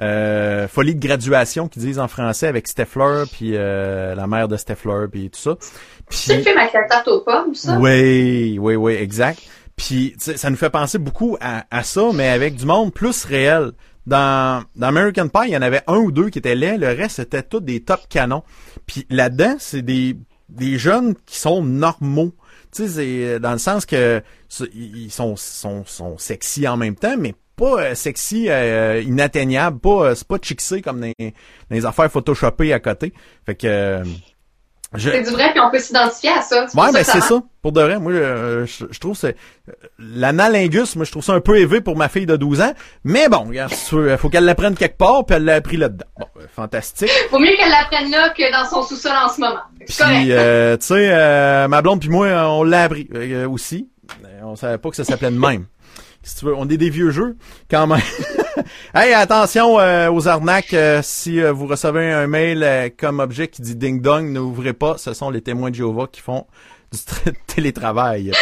Euh, 0.00 0.66
folie 0.66 0.96
de 0.96 1.06
graduation 1.06 1.68
qu'ils 1.68 1.82
disent 1.82 2.00
en 2.00 2.08
français 2.08 2.48
avec 2.48 2.66
Steffler 2.66 3.24
puis 3.30 3.52
euh, 3.54 4.16
la 4.16 4.26
mère 4.26 4.48
de 4.48 4.56
Steffler 4.56 5.06
puis 5.10 5.30
tout 5.30 5.38
ça. 5.38 5.56
C'est 6.10 6.32
le 6.32 6.42
Puis 6.42 6.50
film 6.50 6.58
avec 6.58 6.72
la 6.72 6.82
tarte 6.88 7.06
aux 7.06 7.20
pommes, 7.20 7.54
ça? 7.54 7.78
oui, 7.78 8.58
oui, 8.60 8.74
oui, 8.74 8.94
exact. 8.94 9.40
Puis 9.76 10.14
ça 10.18 10.50
nous 10.50 10.56
fait 10.56 10.70
penser 10.70 10.98
beaucoup 10.98 11.36
à, 11.40 11.64
à 11.70 11.82
ça, 11.82 12.10
mais 12.12 12.28
avec 12.28 12.56
du 12.56 12.66
monde 12.66 12.92
plus 12.92 13.24
réel. 13.24 13.72
Dans, 14.06 14.62
dans 14.76 14.88
American 14.88 15.28
Pie, 15.28 15.46
il 15.46 15.52
y 15.52 15.56
en 15.56 15.62
avait 15.62 15.80
un 15.86 15.96
ou 15.96 16.12
deux 16.12 16.28
qui 16.28 16.38
étaient 16.38 16.54
laids, 16.54 16.76
le 16.76 16.88
reste 16.88 17.16
c'était 17.16 17.42
tous 17.42 17.60
des 17.60 17.80
top 17.80 18.00
canons. 18.10 18.42
Puis 18.86 19.06
là-dedans, 19.08 19.56
c'est 19.58 19.80
des 19.80 20.18
des 20.50 20.76
jeunes 20.78 21.14
qui 21.24 21.38
sont 21.38 21.62
normaux. 21.62 22.34
Tu 22.70 22.86
sais, 22.86 22.88
c'est 22.88 23.40
dans 23.40 23.52
le 23.52 23.58
sens 23.58 23.86
que 23.86 24.22
ils 24.74 25.10
sont, 25.10 25.36
sont, 25.36 25.84
sont 25.86 26.18
sexy 26.18 26.68
en 26.68 26.76
même 26.76 26.96
temps, 26.96 27.16
mais 27.18 27.34
pas 27.56 27.80
euh, 27.82 27.94
sexy 27.94 28.46
euh, 28.48 29.02
inatteignable, 29.04 29.78
pas 29.78 29.90
euh, 30.10 30.14
c'est 30.14 30.26
pas 30.28 30.38
chicksé 30.42 30.82
comme 30.82 31.00
dans, 31.00 31.12
les- 31.18 31.30
dans 31.30 31.76
les 31.76 31.86
affaires 31.86 32.10
photoshopées 32.10 32.72
à 32.72 32.80
côté. 32.80 33.12
Fait 33.46 33.54
que 33.54 33.66
euh, 33.66 34.04
je, 34.96 35.10
C'est 35.10 35.22
du 35.22 35.30
vrai, 35.30 35.50
puis 35.50 35.58
on 35.60 35.70
peut 35.72 35.80
s'identifier 35.80 36.30
à 36.30 36.40
ça. 36.42 36.66
Ouais, 36.74 36.92
ben 36.92 37.00
que 37.00 37.04
c'est 37.04 37.20
ça. 37.20 37.42
Pour 37.62 37.72
de 37.72 37.80
vrai, 37.82 37.98
moi, 37.98 38.12
euh, 38.12 38.64
je, 38.64 38.84
je 38.90 39.00
trouve 39.00 39.16
c'est 39.16 39.34
euh, 39.68 39.72
l'analingus, 39.98 40.94
moi, 40.94 41.04
je 41.04 41.10
trouve 41.10 41.24
ça 41.24 41.32
un 41.32 41.40
peu 41.40 41.56
élevé 41.58 41.80
pour 41.80 41.96
ma 41.96 42.08
fille 42.08 42.26
de 42.26 42.36
12 42.36 42.60
ans. 42.60 42.72
Mais 43.02 43.28
bon, 43.28 43.44
regarde, 43.48 43.72
faut 43.72 44.28
qu'elle 44.28 44.44
l'apprenne 44.44 44.76
quelque 44.76 44.96
part, 44.96 45.24
puis 45.26 45.34
elle 45.36 45.44
l'a 45.44 45.54
appris 45.54 45.76
là-dedans. 45.78 46.06
Bon, 46.18 46.26
euh, 46.40 46.44
fantastique. 46.54 47.10
Vaut 47.32 47.40
mieux 47.40 47.56
qu'elle 47.56 47.70
l'apprenne 47.70 48.10
là 48.10 48.30
que 48.30 48.52
dans 48.52 48.68
son 48.70 48.82
sous-sol 48.82 49.12
en 49.20 49.28
ce 49.28 49.40
moment. 49.40 49.60
Puis, 49.80 50.30
euh, 50.30 50.76
tu 50.76 50.86
sais, 50.86 51.08
euh, 51.10 51.66
ma 51.66 51.82
blonde 51.82 51.98
puis 52.00 52.08
moi, 52.10 52.26
euh, 52.26 52.44
on 52.44 52.62
l'a 52.62 52.84
appris 52.84 53.08
euh, 53.14 53.48
aussi. 53.48 53.88
Euh, 54.24 54.40
On 54.44 54.54
savait 54.54 54.78
pas 54.78 54.90
que 54.90 54.96
ça 54.96 55.02
s'appelait 55.04 55.30
de 55.32 55.38
même. 55.38 55.66
Si 56.24 56.36
tu 56.36 56.46
veux, 56.46 56.54
on 56.56 56.68
est 56.68 56.76
des 56.78 56.90
vieux 56.90 57.10
jeux, 57.10 57.36
quand 57.70 57.86
même. 57.86 58.00
hey, 58.94 59.12
attention 59.12 59.78
euh, 59.78 60.10
aux 60.10 60.26
arnaques. 60.26 60.72
euh, 60.74 61.00
si 61.02 61.40
euh, 61.40 61.52
vous 61.52 61.66
recevez 61.66 62.10
un 62.10 62.26
mail 62.26 62.62
euh, 62.62 62.88
comme 62.96 63.20
objet 63.20 63.48
qui 63.48 63.60
dit 63.62 63.76
ding 63.76 64.00
dong, 64.00 64.30
n'ouvrez 64.30 64.72
pas. 64.72 64.96
Ce 64.96 65.12
sont 65.12 65.28
les 65.30 65.42
témoins 65.42 65.70
de 65.70 65.74
Jéhovah 65.74 66.06
qui 66.10 66.20
font 66.22 66.46
du 66.92 66.98
tra- 66.98 67.34
télétravail. 67.46 68.32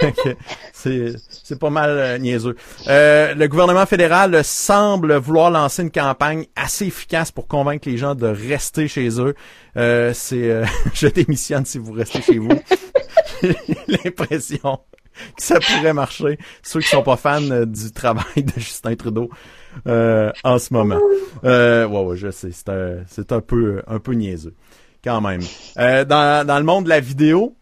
Parce 0.00 0.28
c'est 0.72 1.58
pas 1.58 1.70
mal 1.70 1.90
euh, 1.90 2.18
niaiseux. 2.18 2.56
Euh, 2.88 3.34
le 3.34 3.48
gouvernement 3.48 3.84
fédéral 3.86 4.42
semble 4.44 5.14
vouloir 5.16 5.50
lancer 5.50 5.82
une 5.82 5.90
campagne 5.90 6.46
assez 6.56 6.86
efficace 6.86 7.30
pour 7.30 7.46
convaincre 7.46 7.88
les 7.88 7.98
gens 7.98 8.14
de 8.14 8.26
rester 8.26 8.88
chez 8.88 9.08
eux. 9.20 9.34
C'est 9.74 10.62
je 10.94 11.06
démissionne 11.08 11.64
si 11.66 11.78
vous 11.78 11.92
restez 11.92 12.22
chez 12.22 12.38
vous. 12.38 12.48
L'impression 13.88 14.80
que 15.36 15.42
ça 15.42 15.58
pourrait 15.60 15.92
marcher. 15.92 16.38
Ceux 16.62 16.80
qui 16.80 16.88
sont 16.88 17.02
pas 17.02 17.16
fans 17.16 17.42
euh, 17.50 17.66
du 17.66 17.92
travail 17.92 18.44
de 18.44 18.52
Justin 18.56 18.94
Trudeau 18.96 19.30
euh, 19.86 20.32
en 20.44 20.58
ce 20.58 20.72
moment. 20.72 21.00
Euh, 21.44 21.86
ouais, 21.86 22.00
ouais, 22.02 22.16
je 22.16 22.30
sais, 22.30 22.50
c'est 22.52 22.68
un, 22.70 23.36
un 23.36 23.40
peu 23.40 23.82
un 23.86 23.98
peu 23.98 24.12
niaiseux 24.12 24.54
quand 25.04 25.20
même. 25.20 25.42
Euh, 25.78 26.04
dans, 26.04 26.46
dans 26.46 26.58
le 26.58 26.64
monde 26.64 26.84
de 26.84 26.88
la 26.88 27.00
vidéo, 27.00 27.56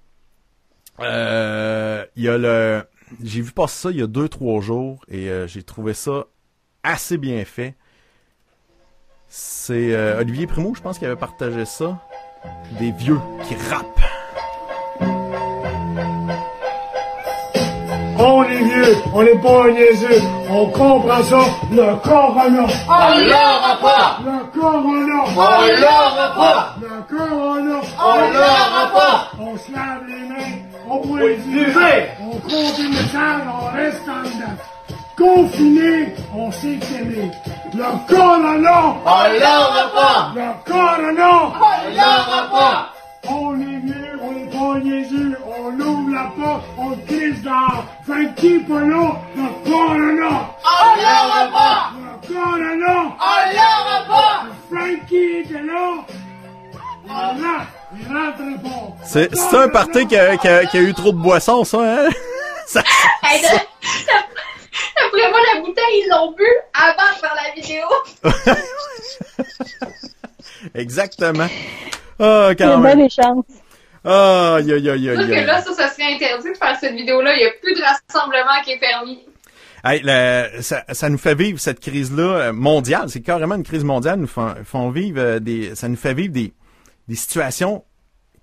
euh, 1.01 2.05
il 2.17 2.25
y 2.25 2.29
a 2.29 2.39
le. 2.39 2.83
J'ai 3.23 3.41
vu 3.41 3.51
passer 3.51 3.83
ça 3.83 3.91
il 3.91 3.99
y 3.99 4.03
a 4.03 4.07
deux, 4.07 4.29
trois 4.29 4.61
jours 4.61 5.01
et 5.09 5.31
euh, 5.31 5.47
j'ai 5.49 5.63
trouvé 5.63 5.95
ça 5.95 6.27
assez 6.83 7.19
bien 7.19 7.45
fait. 7.45 7.75
C'est 9.27 9.95
euh, 9.95 10.21
Olivier 10.21 10.47
Primo, 10.47 10.75
je 10.75 10.81
pense, 10.81 10.99
qui 10.99 11.07
avait 11.07 11.17
partagé 11.17 11.65
ça. 11.65 11.99
Des 12.79 12.93
vieux 12.93 13.19
qui 13.47 13.55
rappent. 13.71 14.01
On 18.23 18.43
est 18.45 18.63
vieux, 18.63 18.97
on 19.15 19.23
n'est 19.23 19.35
pas 19.37 19.71
niaiseux, 19.71 20.21
on 20.51 20.67
comprend 20.67 21.23
ça, 21.23 21.39
le 21.73 21.95
corona. 22.05 22.67
On 22.87 23.19
l'aura 23.19 23.77
pas! 23.81 24.19
Le 24.25 24.61
corona. 24.61 25.25
On 25.37 25.81
l'aura 25.81 26.35
pas! 26.37 26.75
Le 26.83 27.17
corona. 27.17 27.81
On 27.99 28.21
l'aura 28.33 28.85
pas! 28.93 29.31
On 29.41 29.57
se 29.57 29.73
lave 29.73 30.03
les 30.07 30.29
mains, 30.29 30.59
on 30.91 31.01
Oui, 31.07 31.37
du 31.47 31.65
vin, 31.71 31.81
vin. 31.81 31.97
on 32.21 32.37
compte 32.41 32.79
une 32.79 32.95
salle, 33.09 33.43
on 33.49 33.75
reste 33.77 34.03
en 34.07 34.23
dedans. 34.23 34.57
Confiné, 35.17 36.15
on 36.35 36.51
sait 36.53 36.79
s'aimer. 36.83 37.31
Le 37.73 37.85
corona! 38.15 38.97
On 39.07 39.23
l'aura 39.33 39.85
pas! 39.95 40.33
Le 40.35 40.71
corona! 40.71 41.31
On 41.55 41.91
l'aura 41.95 42.51
pas! 42.51 42.93
On 43.29 43.55
est 43.61 43.81
vieux, 43.85 44.19
on 44.23 44.33
est 44.37 44.51
pas 44.51 44.79
niaiseux, 44.81 45.37
on 45.47 45.79
ouvre 45.81 46.11
la 46.11 46.33
porte, 46.37 46.65
on 46.79 46.97
crise 47.07 47.43
dehors. 47.43 47.85
Frankie 48.07 48.59
Polo, 48.61 49.15
le 49.37 49.49
corona! 49.71 50.51
On 50.65 50.97
l'aura 50.97 51.47
pas! 51.53 51.91
Le 51.97 52.03
corona! 52.35 52.97
On 53.21 53.39
l'aura 53.53 53.99
pas! 54.09 54.47
Frankie 54.71 55.31
était 55.45 55.63
là! 55.63 55.87
Voilà, 57.07 57.55
il 57.95 58.03
rentre 58.07 58.45
pas. 58.63 58.87
C'est 59.05 59.29
c'est 59.37 59.57
un 59.57 59.69
party 59.69 60.07
qui 60.07 60.17
a, 60.17 60.37
qui, 60.37 60.49
a, 60.49 60.65
qui 60.67 60.79
a 60.79 60.81
eu 60.81 60.95
trop 60.95 61.13
de 61.13 61.19
boissons, 61.19 61.65
ça, 61.65 61.79
hein? 61.81 62.09
Ça- 62.67 62.83
Hey, 63.25 63.41
de- 63.43 63.47
D'après 63.49 65.29
moi, 65.31 65.41
la 65.55 65.61
bouteille, 65.61 66.03
ils 66.05 66.09
l'ont 66.11 66.31
bu 66.33 66.47
avant 66.73 67.13
de 67.13 67.19
faire 67.19 67.35
la 67.35 67.51
vidéo. 67.55 67.87
Exactement. 70.75 71.49
Ah, 72.21 72.51
Il 72.53 72.61
y 72.61 72.63
a 72.63 72.67
quand 72.67 72.79
même. 72.79 72.99
des 72.99 73.09
chances. 73.09 73.45
Ah, 74.05 74.55
aïe, 74.59 74.73
aïe, 74.73 74.89
aïe, 74.91 75.07
Sauf 75.17 75.19
aïe, 75.25 75.29
que 75.43 75.47
là, 75.47 75.61
ça, 75.63 75.73
ça 75.75 75.89
serait 75.91 76.15
interdit 76.15 76.51
de 76.53 76.57
faire 76.57 76.77
cette 76.81 76.95
vidéo-là. 76.95 77.35
Il 77.35 77.39
n'y 77.39 77.45
a 77.47 77.51
plus 77.63 77.75
de 77.75 77.81
rassemblement 77.83 78.63
qui 78.65 78.73
est 78.73 78.79
permis. 78.79 79.25
Hey, 79.85 80.01
le- 80.05 80.63
ça, 80.63 80.85
ça 80.93 81.09
nous 81.09 81.19
fait 81.19 81.35
vivre 81.35 81.59
cette 81.59 81.81
crise-là 81.81 82.23
euh, 82.23 82.53
mondiale. 82.53 83.09
C'est 83.09 83.21
carrément 83.23 83.55
une 83.57 83.63
crise 83.63 83.85
mondiale. 83.85 84.19
Nous 84.21 84.27
font, 84.27 84.55
font 84.65 84.91
vivre 84.91 85.19
euh, 85.21 85.39
des, 85.39 85.75
ça 85.75 85.89
nous 85.89 85.97
fait 85.97 86.13
vivre 86.15 86.33
des, 86.33 86.53
des 87.09 87.15
situations 87.15 87.85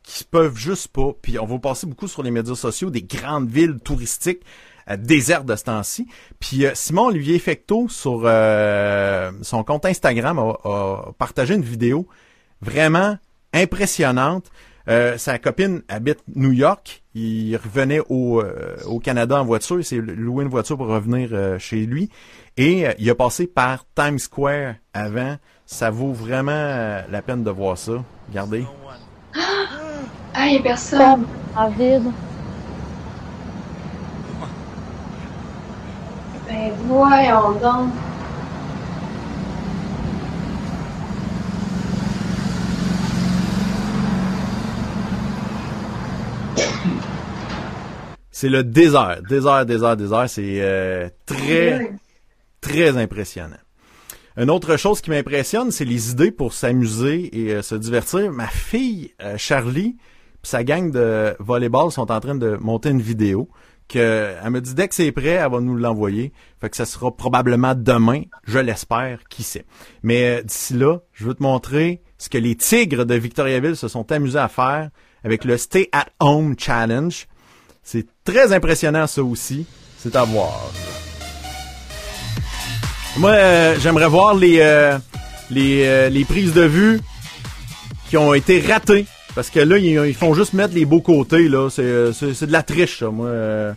qui 0.03 0.19
se 0.19 0.23
peuvent 0.23 0.57
juste 0.57 0.87
pas. 0.89 1.11
Puis 1.21 1.37
on 1.39 1.45
va 1.45 1.59
passer 1.59 1.85
beaucoup 1.87 2.07
sur 2.07 2.23
les 2.23 2.31
médias 2.31 2.55
sociaux 2.55 2.89
des 2.89 3.03
grandes 3.03 3.49
villes 3.49 3.77
touristiques 3.83 4.41
euh, 4.89 4.95
désertes 4.97 5.45
de 5.45 5.55
ce 5.55 5.65
temps-ci. 5.65 6.07
Puis 6.39 6.65
euh, 6.65 6.71
Simon 6.75 7.05
Olivier 7.07 7.37
Fecteau 7.39 7.87
sur 7.89 8.21
euh, 8.25 9.31
son 9.43 9.63
compte 9.63 9.85
Instagram 9.85 10.39
a, 10.39 10.53
a 10.65 11.11
partagé 11.19 11.53
une 11.55 11.61
vidéo 11.63 12.07
vraiment 12.61 13.17
impressionnante. 13.53 14.45
Euh, 14.89 15.17
sa 15.17 15.37
copine 15.37 15.81
habite 15.89 16.19
New 16.33 16.53
York. 16.53 17.03
Il 17.13 17.57
revenait 17.57 17.99
au, 18.07 18.39
euh, 18.41 18.77
au 18.85 18.99
Canada 18.99 19.41
en 19.41 19.43
voiture. 19.43 19.79
Il 19.79 19.83
s'est 19.83 19.97
loué 19.97 20.45
une 20.45 20.49
voiture 20.49 20.77
pour 20.77 20.87
revenir 20.87 21.29
euh, 21.33 21.59
chez 21.59 21.85
lui. 21.85 22.09
Et 22.55 22.87
euh, 22.87 22.93
il 22.97 23.09
a 23.09 23.15
passé 23.15 23.47
par 23.47 23.85
Times 23.95 24.19
Square 24.19 24.75
avant. 24.93 25.35
Ça 25.65 25.89
vaut 25.89 26.13
vraiment 26.13 26.51
euh, 26.53 27.01
la 27.11 27.21
peine 27.21 27.43
de 27.43 27.51
voir 27.51 27.77
ça. 27.77 28.03
Regardez. 28.29 28.65
Ah, 30.33 30.47
il 30.47 30.53
n'y 30.53 30.57
a 30.59 30.61
personne. 30.61 31.25
En 31.55 31.69
vide. 31.69 32.03
Ben, 36.47 36.71
voyons 36.85 37.51
donc. 37.61 37.89
C'est 48.39 48.49
le 48.49 48.63
désert. 48.63 49.23
Désert, 49.27 49.65
désert, 49.65 49.97
désert. 49.97 50.29
C'est 50.29 50.61
euh, 50.61 51.09
très, 51.25 51.91
très 52.61 52.95
impressionnant. 52.95 53.57
Une 54.37 54.51
autre 54.51 54.77
chose 54.77 55.01
qui 55.01 55.09
m'impressionne, 55.09 55.71
c'est 55.71 55.85
les 55.85 56.11
idées 56.11 56.29
pour 56.29 56.53
s'amuser 56.53 57.35
et 57.35 57.55
euh, 57.55 57.63
se 57.63 57.73
divertir. 57.73 58.31
Ma 58.31 58.45
fille, 58.45 59.11
euh, 59.23 59.39
Charlie, 59.39 59.95
puis 60.43 60.51
sa 60.51 60.63
gang 60.63 60.91
de 60.91 61.35
volleyball 61.39 61.91
sont 61.91 62.11
en 62.11 62.19
train 62.19 62.35
de 62.35 62.57
monter 62.57 62.89
une 62.89 63.01
vidéo 63.01 63.49
que 63.87 64.35
elle 64.43 64.51
me 64.51 64.61
dit 64.61 64.75
dès 64.75 64.87
que 64.87 64.93
c'est 64.93 65.11
prêt, 65.11 65.29
elle 65.29 65.49
va 65.49 65.59
nous 65.59 65.75
l'envoyer. 65.75 66.31
Fait 66.61 66.69
que 66.69 66.77
ça 66.77 66.85
sera 66.85 67.09
probablement 67.17 67.73
demain, 67.73 68.21
je 68.43 68.59
l'espère, 68.59 69.21
qui 69.31 69.41
sait? 69.41 69.65
Mais 70.03 70.37
euh, 70.37 70.43
d'ici 70.43 70.75
là, 70.75 70.99
je 71.11 71.25
veux 71.25 71.33
te 71.33 71.41
montrer 71.41 72.03
ce 72.19 72.29
que 72.29 72.37
les 72.37 72.55
Tigres 72.55 73.07
de 73.07 73.15
Victoriaville 73.15 73.75
se 73.75 73.87
sont 73.87 74.11
amusés 74.11 74.37
à 74.37 74.47
faire 74.47 74.91
avec 75.23 75.43
le 75.43 75.57
Stay 75.57 75.89
at 75.91 76.05
Home 76.19 76.53
Challenge. 76.55 77.25
C'est 77.87 78.05
très 78.25 78.51
impressionnant 78.51 79.07
ça 79.07 79.23
aussi. 79.23 79.65
C'est 79.97 80.13
à 80.17 80.25
voir. 80.25 80.59
Moi, 83.15 83.31
euh, 83.31 83.75
j'aimerais 83.79 84.07
voir 84.09 84.35
les, 84.35 84.59
euh, 84.59 84.97
les, 85.49 85.85
euh, 85.85 86.09
les 86.09 86.25
prises 86.25 86.53
de 86.53 86.63
vue 86.63 86.99
qui 88.09 88.17
ont 88.17 88.33
été 88.33 88.59
ratées. 88.59 89.05
Parce 89.35 89.49
que 89.49 89.61
là, 89.61 89.77
ils, 89.77 90.13
font 90.13 90.33
juste 90.33 90.51
mettre 90.51 90.73
les 90.73 90.83
beaux 90.83 90.99
côtés. 90.99 91.47
là. 91.47 91.69
C'est, 91.69 91.81
euh, 91.83 92.11
de 92.11 92.51
la 92.51 92.61
triche, 92.61 92.99
ça. 92.99 93.09
Moi, 93.09 93.27
euh, 93.27 93.73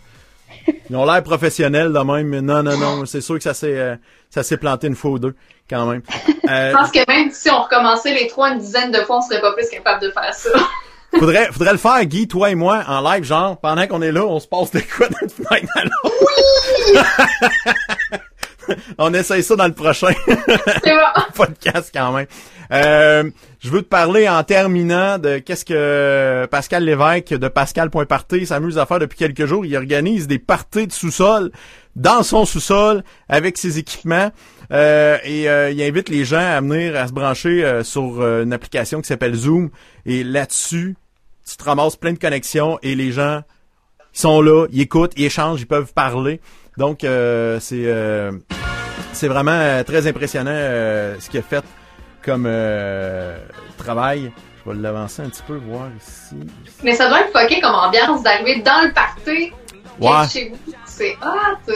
ils 0.89 0.95
ont 0.97 1.05
l'air 1.05 1.23
professionnels 1.23 1.93
de 1.93 1.99
même, 1.99 2.27
mais 2.27 2.41
non, 2.41 2.63
non, 2.63 2.75
non. 2.77 3.05
C'est 3.05 3.21
sûr 3.21 3.37
que 3.37 3.43
ça 3.43 3.53
s'est, 3.53 3.77
euh, 3.77 3.95
ça 4.29 4.43
s'est 4.43 4.57
planté 4.57 4.87
une 4.87 4.95
fois 4.95 5.11
ou 5.11 5.19
deux, 5.19 5.35
quand 5.69 5.85
même. 5.85 6.01
Euh, 6.49 6.71
Je 6.71 6.75
pense 6.75 6.91
que 6.91 6.99
même 7.07 7.31
si 7.31 7.49
on 7.49 7.61
recommençait 7.61 8.13
les 8.13 8.27
trois 8.27 8.49
une 8.49 8.59
dizaine 8.59 8.91
de 8.91 8.99
fois, 9.03 9.19
on 9.19 9.21
serait 9.21 9.39
pas 9.39 9.53
plus 9.53 9.69
capable 9.69 10.01
de 10.01 10.11
faire 10.11 10.33
ça. 10.33 10.49
Faudrait, 11.17 11.51
faudrait 11.51 11.71
le 11.71 11.77
faire, 11.77 12.05
Guy, 12.05 12.27
toi 12.27 12.49
et 12.49 12.55
moi, 12.55 12.83
en 12.87 13.01
live, 13.01 13.23
genre, 13.23 13.57
pendant 13.59 13.87
qu'on 13.87 14.01
est 14.01 14.11
là, 14.11 14.25
on 14.25 14.39
se 14.39 14.47
passe 14.47 14.71
des 14.71 14.81
quoi 14.81 15.07
d'une 15.07 15.29
fenêtre 15.29 15.71
à 15.75 15.83
l'autre. 15.83 16.15
on 18.97 19.13
essaye 19.13 19.43
ça 19.43 19.55
dans 19.55 19.67
le 19.67 19.73
prochain. 19.73 20.13
Bon. 20.27 21.21
podcast 21.35 21.91
quand 21.93 22.11
même. 22.11 22.27
Euh, 22.71 23.29
je 23.59 23.69
veux 23.69 23.81
te 23.81 23.87
parler 23.87 24.29
en 24.29 24.43
terminant 24.43 25.17
de 25.17 25.39
qu'est-ce 25.39 25.65
que 25.65 26.45
Pascal 26.49 26.83
Lévesque 26.85 27.33
de 27.33 27.47
Pascal.party 27.47 28.45
s'amuse 28.45 28.77
à 28.77 28.85
faire 28.85 28.99
depuis 28.99 29.17
quelques 29.17 29.45
jours. 29.45 29.65
Il 29.65 29.75
organise 29.75 30.27
des 30.27 30.39
parties 30.39 30.87
de 30.87 30.91
sous-sol 30.91 31.51
dans 31.95 32.23
son 32.23 32.45
sous-sol 32.45 33.03
avec 33.29 33.57
ses 33.57 33.77
équipements 33.79 34.31
Euh, 34.71 35.17
et 35.25 35.49
euh, 35.49 35.69
il 35.69 35.83
invite 35.83 36.07
les 36.07 36.23
gens 36.23 36.37
à 36.39 36.61
venir 36.61 36.95
à 36.95 37.05
se 37.07 37.11
brancher 37.11 37.63
euh, 37.63 37.83
sur 37.83 38.21
euh, 38.21 38.43
une 38.43 38.53
application 38.53 39.01
qui 39.01 39.07
s'appelle 39.07 39.35
Zoom 39.35 39.69
et 40.05 40.23
là-dessus 40.23 40.95
tu 41.49 41.57
te 41.57 41.63
ramasses 41.63 41.95
plein 41.95 42.13
de 42.13 42.19
connexions 42.19 42.77
et 42.81 42.95
les 42.95 43.11
gens 43.11 43.41
sont 44.13 44.41
là, 44.41 44.67
ils 44.71 44.81
écoutent, 44.81 45.13
ils 45.15 45.25
échangent, 45.25 45.61
ils 45.61 45.67
peuvent 45.67 45.93
parler. 45.93 46.41
Donc 46.77 47.03
euh, 47.03 47.59
c'est 47.59 47.83
euh, 47.85 48.31
c'est 49.13 49.27
vraiment 49.27 49.51
euh, 49.51 49.83
très 49.83 50.07
impressionnant 50.07 50.51
euh, 50.53 51.15
ce 51.19 51.29
qu'il 51.29 51.39
a 51.39 51.43
fait 51.43 51.63
comme 52.23 52.47
travail. 53.77 54.31
Je 54.65 54.71
vais 54.71 54.77
l'avancer 54.77 55.23
un 55.23 55.29
petit 55.29 55.41
peu, 55.47 55.55
voir 55.55 55.87
ici. 55.99 56.35
Mais 56.83 56.93
ça 56.93 57.09
doit 57.09 57.21
être 57.21 57.31
fucké 57.37 57.59
comme 57.61 57.73
ambiance 57.73 58.21
d'arriver 58.21 58.61
dans 58.61 58.85
le 58.87 58.93
party 58.93 59.51
Ouais. 59.99 60.27
chez 60.31 60.49
vous. 60.49 60.73
C'est 60.85 61.15
hot. 61.21 61.73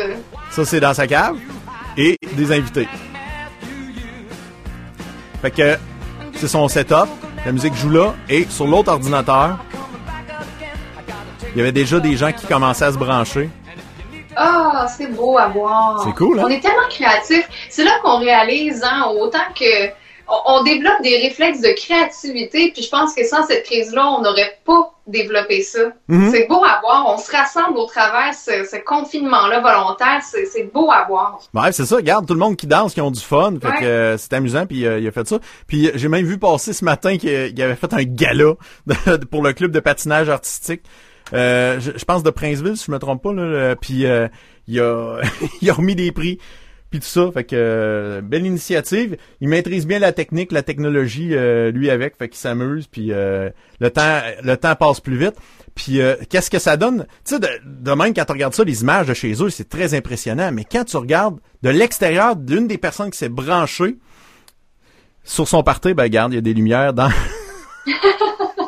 Ça, 0.52 0.66
c'est 0.66 0.80
dans 0.80 0.94
sa 0.94 1.08
cave. 1.08 1.36
Et 1.98 2.18
des 2.34 2.52
invités. 2.52 2.88
Fait 5.42 5.52
que 5.52 5.78
c'est 6.36 6.48
son 6.48 6.68
setup. 6.68 7.08
La 7.46 7.52
musique 7.52 7.76
joue 7.76 7.92
là. 7.92 8.16
Et 8.28 8.46
sur 8.50 8.66
l'autre 8.66 8.92
ordinateur, 8.92 9.60
il 11.54 11.60
y 11.60 11.62
avait 11.62 11.72
déjà 11.72 12.00
des 12.00 12.18
gens 12.18 12.32
qui 12.32 12.48
commençaient 12.48 12.86
à 12.86 12.92
se 12.92 12.98
brancher. 12.98 13.50
Ah, 14.36 14.88
c'est 14.90 15.08
beau 15.14 15.38
à 15.38 15.48
voir. 15.48 16.04
C'est 16.04 16.14
cool, 16.16 16.40
hein? 16.40 16.44
On 16.46 16.50
est 16.50 16.60
tellement 16.60 16.90
créatifs. 16.90 17.48
C'est 17.70 17.84
là 17.84 18.00
qu'on 18.04 18.18
réalise, 18.18 18.84
hein, 18.84 19.06
autant 19.18 19.38
que 19.58 19.90
on, 20.28 20.58
on 20.60 20.64
développe 20.64 21.02
des 21.04 21.18
réflexes 21.18 21.62
de 21.62 21.70
créativité. 21.76 22.72
Puis 22.72 22.84
je 22.84 22.90
pense 22.90 23.14
que 23.16 23.24
sans 23.26 23.46
cette 23.46 23.64
crise-là, 23.66 24.08
on 24.12 24.22
n'aurait 24.22 24.60
pas 24.66 24.92
développé 25.08 25.62
ça. 25.62 25.80
Mhm. 26.08 26.32
C'est 26.32 26.48
beau 26.48 26.64
à 26.64 26.80
voir. 26.82 27.06
On 27.08 27.18
se 27.18 27.32
rassemble 27.32 27.78
au 27.78 27.86
travers 27.86 28.34
ce, 28.34 28.64
ce 28.70 28.78
confinement-là 28.84 29.60
volontaire. 29.62 30.22
C'est 30.24 30.72
beau 30.74 30.90
à 30.92 31.06
voir. 31.08 31.40
Bref, 31.54 31.76
c'est 31.76 31.86
ça. 31.86 31.96
Regarde, 31.98 32.26
tout 32.28 32.34
le 32.34 32.40
monde 32.40 32.56
qui 32.56 32.68
danse, 32.68 32.94
qui 32.94 33.02
ont 33.02 33.12
du 33.12 33.22
fun. 33.22 33.54
Fait 33.62 33.68
Ouais. 33.68 33.80
que 33.80 33.86
euh, 33.86 34.18
c'est 34.18 34.34
amusant. 34.34 34.66
Puis 34.66 34.86
euh, 34.86 35.00
il 35.00 35.08
a 35.08 35.12
fait 35.12 35.28
ça. 35.28 35.38
Puis 35.68 35.88
euh, 35.88 35.92
j'ai 35.96 36.08
même 36.08 36.26
vu 36.26 36.38
passer 36.40 36.74
ce 36.74 36.84
matin 36.86 37.18
qu'il 37.18 37.30
il 37.56 37.62
avait 37.62 37.76
fait 37.76 37.94
un 37.94 38.04
gala 38.04 38.54
de- 38.88 39.26
pour 39.26 39.44
le 39.44 39.54
club 39.54 39.72
de 39.72 39.80
patinage 39.80 40.30
artistique. 40.30 40.82
Euh, 41.34 41.80
je, 41.80 41.92
je 41.96 42.06
pense 42.06 42.22
de 42.24 42.30
Princeville, 42.30 42.78
si 42.78 42.86
je 42.86 42.92
me 42.92 43.00
trompe 43.00 43.24
pas. 43.24 43.34
Là, 43.34 43.76
puis 43.76 44.06
euh, 44.06 44.28
il 44.68 44.80
a 44.80 45.20
il 45.62 45.70
a 45.70 45.74
remis 45.74 45.96
des 45.96 46.12
prix. 46.12 46.40
Puis 46.96 47.02
tout 47.02 47.26
ça, 47.26 47.30
fait 47.30 47.44
que 47.44 47.56
euh, 47.58 48.22
belle 48.22 48.46
initiative. 48.46 49.18
Il 49.42 49.50
maîtrise 49.50 49.86
bien 49.86 50.00
la 50.00 50.14
technique, 50.14 50.54
la 50.54 50.64
technologie, 50.64 51.32
euh, 51.34 51.70
lui 51.70 51.90
avec, 51.90 52.16
fait 52.16 52.30
qu'il 52.30 52.38
s'amuse. 52.38 52.88
Puis 52.88 53.12
euh, 53.12 53.50
le 53.82 53.90
temps, 53.90 54.22
le 54.42 54.56
temps 54.56 54.76
passe 54.76 55.02
plus 55.02 55.18
vite. 55.18 55.34
Puis 55.76 56.00
euh, 56.00 56.16
qu'est-ce 56.30 56.50
que 56.50 56.58
ça 56.58 56.78
donne? 56.78 57.06
Tu 57.26 57.36
sais, 57.36 57.40
de, 57.42 57.50
de 57.66 57.92
même 57.92 58.14
quand 58.14 58.24
tu 58.24 58.32
regardes 58.32 58.54
ça, 58.54 58.64
les 58.64 58.82
images 58.82 59.08
de 59.08 59.14
chez 59.14 59.34
eux, 59.44 59.50
c'est 59.50 59.68
très 59.68 59.94
impressionnant. 59.94 60.54
Mais 60.54 60.64
quand 60.64 60.86
tu 60.86 60.96
regardes 60.96 61.38
de 61.64 61.70
l'extérieur 61.70 62.38
d'une 62.38 62.66
des 62.66 62.78
personnes 62.78 63.12
qui 63.12 63.18
s'est 63.18 63.28
branchée 63.28 63.98
sur 65.26 65.50
son 65.50 65.64
party, 65.64 65.94
ben 65.94 66.04
regarde, 66.04 66.32
il 66.32 66.36
y 66.36 66.40
a 66.40 66.42
des 66.42 66.54
lumières 66.54 66.94
dans. 66.94 67.10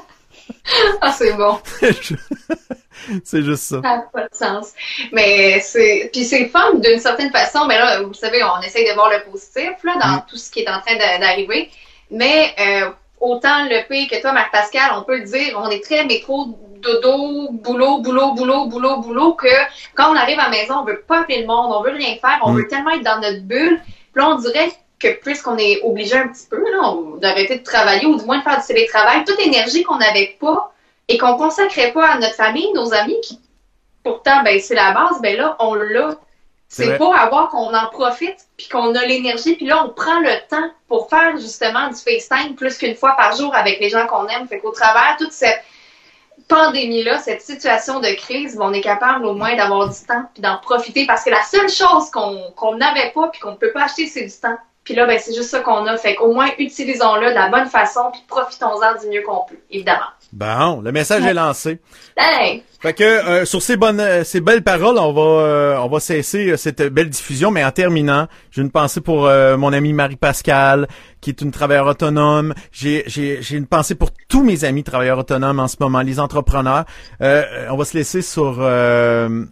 Ah, 1.01 1.11
c'est 1.11 1.33
bon. 1.33 1.59
c'est 3.23 3.43
juste 3.43 3.63
ça. 3.63 3.81
Ça 3.81 3.95
n'a 3.97 3.99
pas 4.11 4.23
de 4.23 4.33
sens. 4.35 4.73
Mais 5.11 5.59
c'est. 5.61 6.09
Puis 6.11 6.25
c'est 6.25 6.47
fun 6.47 6.73
d'une 6.75 6.99
certaine 6.99 7.31
façon. 7.31 7.65
Mais 7.67 7.77
là, 7.77 8.01
vous 8.01 8.13
savez, 8.13 8.41
on 8.43 8.61
essaye 8.61 8.87
de 8.87 8.93
voir 8.93 9.09
le 9.09 9.29
positif 9.29 9.71
là, 9.83 9.93
dans 10.01 10.21
tout 10.27 10.37
ce 10.37 10.49
qui 10.51 10.61
est 10.61 10.69
en 10.69 10.79
train 10.81 10.95
d'a- 10.97 11.17
d'arriver. 11.19 11.69
Mais 12.11 12.53
euh, 12.59 12.89
autant 13.19 13.63
le 13.65 13.87
pire 13.87 14.09
que 14.09 14.21
toi, 14.21 14.31
Marc-Pascal, 14.33 14.91
on 14.95 15.03
peut 15.03 15.17
le 15.19 15.25
dire, 15.25 15.59
on 15.61 15.69
est 15.69 15.83
très 15.83 16.05
métro, 16.05 16.57
dodo, 16.81 17.49
boulot, 17.51 17.99
boulot, 17.99 18.33
boulot, 18.33 18.65
boulot, 18.65 18.97
boulot, 18.97 19.33
que 19.33 19.47
quand 19.95 20.11
on 20.11 20.15
arrive 20.15 20.39
à 20.39 20.43
la 20.45 20.49
maison, 20.49 20.75
on 20.81 20.85
veut 20.85 21.03
pas 21.07 21.21
appeler 21.21 21.41
le 21.41 21.47
monde, 21.47 21.71
on 21.73 21.81
veut 21.83 21.91
rien 21.95 22.15
faire, 22.21 22.39
on 22.43 22.51
Mm. 22.51 22.57
veut 22.57 22.67
tellement 22.67 22.91
être 22.91 23.03
dans 23.03 23.19
notre 23.19 23.41
bulle. 23.41 23.79
Puis 24.13 24.21
là, 24.23 24.29
on 24.29 24.35
dirait 24.35 24.71
que 24.99 25.19
puisqu'on 25.19 25.57
est 25.57 25.81
obligé 25.83 26.15
un 26.15 26.27
petit 26.27 26.47
peu 26.49 26.63
d'arrêter 27.19 27.59
de 27.59 27.63
travailler 27.63 28.05
ou 28.05 28.17
du 28.17 28.25
moins 28.25 28.39
de 28.39 28.43
faire 28.43 28.59
du 28.59 28.65
télétravail, 28.65 29.23
toute 29.25 29.39
énergie 29.39 29.83
qu'on 29.83 29.97
n'avait 29.97 30.37
pas 30.39 30.73
et 31.07 31.17
qu'on 31.17 31.37
consacrait 31.37 31.91
pas 31.91 32.07
à 32.07 32.17
notre 32.17 32.35
famille, 32.35 32.71
nos 32.73 32.93
amis, 32.93 33.19
qui 33.21 33.39
pourtant 34.03 34.43
ben 34.43 34.59
c'est 34.59 34.75
la 34.75 34.91
base, 34.91 35.21
ben 35.21 35.37
là 35.37 35.55
on 35.59 35.73
l'a. 35.75 36.15
C'est 36.69 36.97
beau 36.97 37.13
à 37.13 37.29
voir 37.29 37.49
qu'on 37.49 37.73
en 37.73 37.87
profite 37.87 38.35
puis 38.57 38.67
qu'on 38.67 38.93
a 38.93 39.05
l'énergie 39.05 39.55
puis 39.55 39.67
là 39.67 39.85
on 39.85 39.89
prend 39.89 40.19
le 40.19 40.47
temps 40.49 40.69
pour 40.89 41.09
faire 41.09 41.37
justement 41.37 41.87
du 41.87 41.95
FaceTime 41.95 42.55
plus 42.55 42.77
qu'une 42.77 42.95
fois 42.95 43.13
par 43.15 43.37
jour 43.37 43.55
avec 43.55 43.79
les 43.79 43.89
gens 43.89 44.05
qu'on 44.07 44.27
aime. 44.27 44.47
Fait 44.47 44.59
qu'au 44.59 44.71
travers 44.71 45.15
toute 45.17 45.31
cette 45.31 45.63
pandémie-là, 46.49 47.19
cette 47.19 47.41
situation 47.41 47.99
de 47.99 48.09
crise, 48.15 48.57
ben, 48.57 48.65
on 48.65 48.73
est 48.73 48.81
capable 48.81 49.25
au 49.25 49.33
moins 49.33 49.55
d'avoir 49.55 49.87
du 49.87 49.99
temps 50.05 50.23
puis 50.33 50.41
d'en 50.41 50.57
profiter 50.57 51.05
parce 51.05 51.23
que 51.23 51.29
la 51.29 51.43
seule 51.43 51.69
chose 51.69 52.09
qu'on 52.11 52.51
qu'on 52.55 52.75
n'avait 52.75 53.11
pas 53.11 53.29
puis 53.29 53.39
qu'on 53.39 53.51
ne 53.51 53.57
peut 53.57 53.71
pas 53.71 53.83
acheter, 53.83 54.07
c'est 54.07 54.25
du 54.25 54.33
temps. 54.33 54.57
Puis 54.87 54.95
là, 54.95 55.05
ben, 55.05 55.19
c'est 55.21 55.35
juste 55.35 55.49
ça 55.49 55.59
qu'on 55.59 55.85
a. 55.85 55.97
Fait 55.97 56.15
qu'au 56.15 56.33
moins, 56.33 56.47
utilisons-le 56.59 57.31
de 57.31 57.35
la 57.35 57.49
bonne 57.49 57.67
façon 57.67 58.09
puis 58.13 58.21
profitons-en 58.25 59.01
du 59.01 59.09
mieux 59.09 59.21
qu'on 59.21 59.43
peut, 59.45 59.59
évidemment. 59.69 60.05
Bon, 60.31 60.79
le 60.79 60.93
message 60.93 61.25
est 61.25 61.33
lancé. 61.33 61.81
Hey! 62.15 62.63
Fait 62.79 62.93
que 62.93 63.03
euh, 63.03 63.43
sur 63.43 63.61
ces 63.61 63.75
bonnes, 63.75 63.99
euh, 63.99 64.23
ces 64.23 64.39
belles 64.39 64.63
paroles, 64.63 64.97
on 64.97 65.11
va, 65.11 65.21
euh, 65.21 65.77
on 65.79 65.89
va 65.89 65.99
cesser 65.99 66.51
euh, 66.51 66.55
cette 66.55 66.81
belle 66.81 67.09
diffusion. 67.09 67.51
Mais 67.51 67.65
en 67.65 67.71
terminant, 67.71 68.27
j'ai 68.49 68.61
une 68.61 68.71
pensée 68.71 69.01
pour 69.01 69.25
euh, 69.25 69.57
mon 69.57 69.73
amie 69.73 69.91
Marie 69.91 70.15
Pascal, 70.15 70.87
qui 71.19 71.31
est 71.31 71.41
une 71.41 71.51
travailleuse 71.51 71.89
autonome. 71.89 72.53
J'ai, 72.71 73.03
j'ai, 73.07 73.41
j'ai 73.41 73.57
une 73.57 73.67
pensée 73.67 73.95
pour 73.95 74.11
tous 74.29 74.41
mes 74.41 74.63
amis 74.63 74.85
travailleurs 74.85 75.19
autonomes 75.19 75.59
en 75.59 75.67
ce 75.67 75.75
moment, 75.81 75.99
les 75.99 76.17
entrepreneurs. 76.21 76.85
On 77.19 77.75
va 77.75 77.83
se 77.83 77.97
laisser 77.97 78.21
sur 78.21 78.55
euh, 78.61 79.43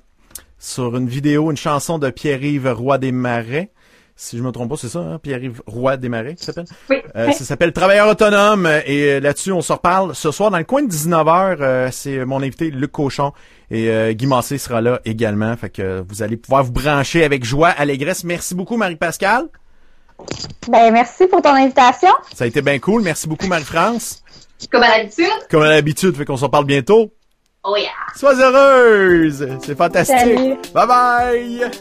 sur 0.60 0.96
une 0.96 1.10
vidéo, 1.10 1.52
une 1.52 1.58
chanson 1.58 2.00
de 2.00 2.10
Pierre-Yves 2.10 2.72
Roy 2.72 3.00
des 3.00 3.12
Marais. 3.12 3.72
Si 4.18 4.38
je 4.38 4.44
me 4.44 4.52
trompe 4.52 4.70
pas, 4.70 4.78
c'est 4.78 4.88
ça, 4.88 5.00
hein? 5.00 5.20
Pierre-Yves 5.22 5.62
Roy 5.68 5.98
des 5.98 6.08
Marais, 6.08 6.36
qui 6.36 6.46
s'appelle? 6.46 6.64
Oui. 6.90 6.98
Euh, 7.18 7.32
ça 7.34 7.44
s'appelle 7.44 7.74
Travailleur 7.74 8.08
autonome 8.08 8.66
euh, 8.66 8.80
et 8.86 9.16
euh, 9.16 9.20
là-dessus 9.20 9.52
on 9.52 9.60
se 9.62 9.74
reparle 9.74 10.16
ce 10.16 10.32
soir 10.32 10.52
dans 10.52 10.58
le 10.58 10.64
coin 10.64 10.84
de 10.84 10.88
19h. 10.90 11.58
euh, 11.60 11.90
c'est 11.92 12.24
mon 12.24 12.42
invité 12.42 12.72
Luc 12.72 12.94
Cochon 12.94 13.34
et 13.70 13.90
euh, 13.90 14.14
Guy 14.14 14.26
Massé 14.28 14.58
sera 14.58 14.80
là 14.80 15.02
également. 15.04 15.56
Fait 15.58 15.70
que 15.70 15.82
euh, 15.82 16.04
vous 16.08 16.24
allez 16.24 16.38
pouvoir 16.38 16.64
vous 16.64 16.72
brancher 16.72 17.26
avec 17.26 17.44
joie, 17.44 17.68
allégresse. 17.70 18.24
Merci 18.24 18.56
beaucoup 18.56 18.78
Marie-Pascal. 18.78 19.48
Ben, 20.70 20.94
merci 20.94 21.28
pour 21.28 21.42
ton 21.42 21.54
invitation. 21.54 22.12
Ça 22.34 22.46
a 22.46 22.48
été 22.48 22.62
bien 22.62 22.80
cool. 22.80 23.02
Merci 23.02 23.28
beaucoup 23.28 23.48
Marie-France. 23.48 24.24
Comme 24.72 24.84
à 24.84 24.98
l'habitude. 24.98 25.26
Comme 25.52 25.64
à 25.64 25.70
l'habitude, 25.70 26.16
fait 26.16 26.24
qu'on 26.24 26.38
se 26.38 26.46
reparle 26.46 26.66
bientôt. 26.66 27.12
Oh 27.66 27.76
yeah! 27.76 27.90
Sois 28.16 28.36
heureuse! 28.40 29.46
C'est 29.62 29.76
fantastique. 29.76 30.18
Salut. 30.18 30.56
Bye 30.74 30.88
bye! 30.88 31.72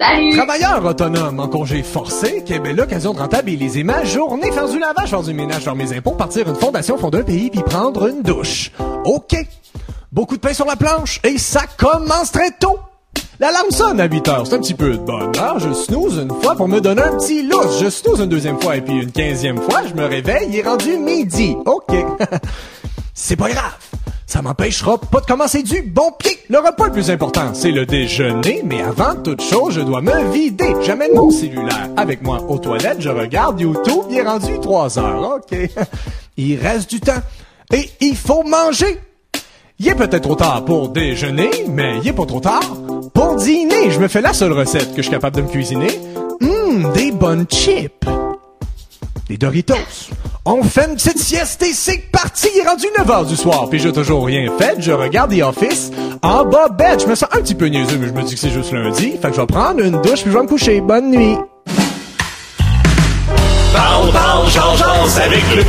Salut! 0.00 0.34
Travailleur 0.34 0.82
autonome 0.82 1.40
en 1.40 1.48
congé 1.48 1.82
forcé, 1.82 2.42
quelle 2.46 2.62
belle 2.62 2.80
occasion 2.80 3.12
de 3.12 3.18
rentabiliser 3.18 3.84
ma 3.84 4.02
journée, 4.02 4.50
faire 4.50 4.66
du 4.66 4.78
lavage, 4.78 5.10
faire 5.10 5.22
du 5.22 5.34
ménage, 5.34 5.62
faire 5.62 5.74
mes 5.76 5.94
impôts, 5.94 6.12
partir 6.12 6.48
une 6.48 6.54
fondation, 6.54 6.96
fonder 6.96 7.18
un 7.18 7.22
pays, 7.22 7.50
puis 7.50 7.60
prendre 7.60 8.06
une 8.06 8.22
douche. 8.22 8.72
OK. 9.04 9.36
Beaucoup 10.10 10.36
de 10.36 10.40
pain 10.40 10.54
sur 10.54 10.64
la 10.64 10.76
planche, 10.76 11.20
et 11.22 11.36
ça 11.36 11.64
commence 11.76 12.32
très 12.32 12.50
tôt. 12.52 12.78
L'alarme 13.40 13.70
sonne 13.70 14.00
à 14.00 14.06
8 14.06 14.28
heures, 14.28 14.46
c'est 14.46 14.54
un 14.54 14.60
petit 14.60 14.74
peu 14.74 14.92
de 14.92 14.96
bonne 14.98 15.36
heure. 15.36 15.58
Je 15.58 15.72
snooze 15.72 16.16
une 16.16 16.32
fois 16.42 16.54
pour 16.54 16.68
me 16.68 16.80
donner 16.80 17.02
un 17.02 17.18
petit 17.18 17.42
lousse. 17.42 17.80
Je 17.82 17.90
snooze 17.90 18.20
une 18.20 18.28
deuxième 18.30 18.58
fois, 18.58 18.76
et 18.76 18.80
puis 18.80 19.02
une 19.02 19.12
quinzième 19.12 19.58
fois, 19.58 19.82
je 19.86 19.92
me 19.92 20.06
réveille, 20.06 20.48
il 20.48 20.56
est 20.56 20.66
rendu 20.66 20.96
midi. 20.96 21.56
OK. 21.66 21.92
C'est 23.14 23.36
pas 23.36 23.50
grave. 23.50 23.76
Ça 24.26 24.42
m'empêchera 24.42 24.96
pas 24.96 25.20
de 25.20 25.26
commencer 25.26 25.62
du 25.62 25.82
bon 25.82 26.12
pied. 26.16 26.38
Le 26.48 26.58
repas 26.58 26.86
le 26.86 26.92
plus 26.92 27.10
important, 27.10 27.52
c'est 27.52 27.72
le 27.72 27.84
déjeuner, 27.84 28.62
mais 28.64 28.80
avant 28.80 29.16
toute 29.16 29.42
chose, 29.42 29.74
je 29.74 29.80
dois 29.80 30.00
me 30.00 30.32
vider. 30.32 30.72
J'amène 30.82 31.10
mon 31.14 31.30
cellulaire 31.30 31.88
avec 31.96 32.22
moi 32.22 32.40
aux 32.48 32.58
toilettes, 32.58 33.00
je 33.00 33.08
regarde 33.08 33.60
YouTube, 33.60 34.04
il 34.08 34.18
est 34.18 34.22
rendu 34.22 34.60
3 34.60 34.98
heures. 35.00 35.38
OK. 35.38 35.58
Il 36.36 36.58
reste 36.58 36.90
du 36.90 37.00
temps. 37.00 37.20
Et 37.72 37.90
il 38.00 38.16
faut 38.16 38.42
manger. 38.42 39.00
Il 39.78 39.88
est 39.88 39.94
peut-être 39.94 40.22
trop 40.22 40.36
tard 40.36 40.64
pour 40.64 40.88
déjeuner, 40.88 41.50
mais 41.68 41.98
il 41.98 42.08
est 42.08 42.12
pas 42.12 42.26
trop 42.26 42.40
tard 42.40 42.62
pour 43.12 43.36
dîner. 43.36 43.90
Je 43.90 43.98
me 43.98 44.08
fais 44.08 44.20
la 44.20 44.32
seule 44.32 44.52
recette 44.52 44.90
que 44.90 44.96
je 44.98 45.02
suis 45.02 45.10
capable 45.10 45.36
de 45.36 45.42
me 45.42 45.48
cuisiner. 45.48 45.90
Hum, 46.40 46.92
des 46.92 47.12
bonnes 47.12 47.46
chips. 47.46 48.06
Des 49.30 49.36
Doritos. 49.36 49.74
On 50.44 50.60
fait 50.64 50.88
une 50.88 50.96
petite 50.96 51.18
sieste 51.18 51.62
et 51.62 51.72
c'est 51.72 52.10
parti. 52.10 52.48
Il 52.52 52.62
est 52.62 52.68
rendu 52.68 52.86
9h 52.98 53.28
du 53.28 53.36
soir, 53.36 53.68
puis 53.70 53.78
j'ai 53.78 53.92
toujours 53.92 54.26
rien 54.26 54.50
fait. 54.58 54.74
Je 54.80 54.90
regarde 54.90 55.32
The 55.32 55.42
Office 55.42 55.92
en 56.20 56.44
bas 56.44 56.68
bête. 56.68 57.02
Je 57.02 57.06
me 57.06 57.14
sens 57.14 57.28
un 57.30 57.40
petit 57.40 57.54
peu 57.54 57.66
niaiseux, 57.66 57.96
mais 58.00 58.08
je 58.08 58.12
me 58.12 58.22
dis 58.24 58.34
que 58.34 58.40
c'est 58.40 58.50
juste 58.50 58.72
lundi. 58.72 59.12
Fait 59.22 59.28
que 59.28 59.36
je 59.36 59.40
vais 59.40 59.46
prendre 59.46 59.84
une 59.84 60.02
douche 60.02 60.22
puis 60.22 60.32
je 60.32 60.36
vais 60.36 60.42
me 60.42 60.48
coucher. 60.48 60.80
Bonne 60.80 61.12
nuit. 61.12 61.36
Parle, 63.72 64.10
parle, 64.10 64.50
change, 64.50 64.82
avec 65.16 65.44
le. 65.54 65.62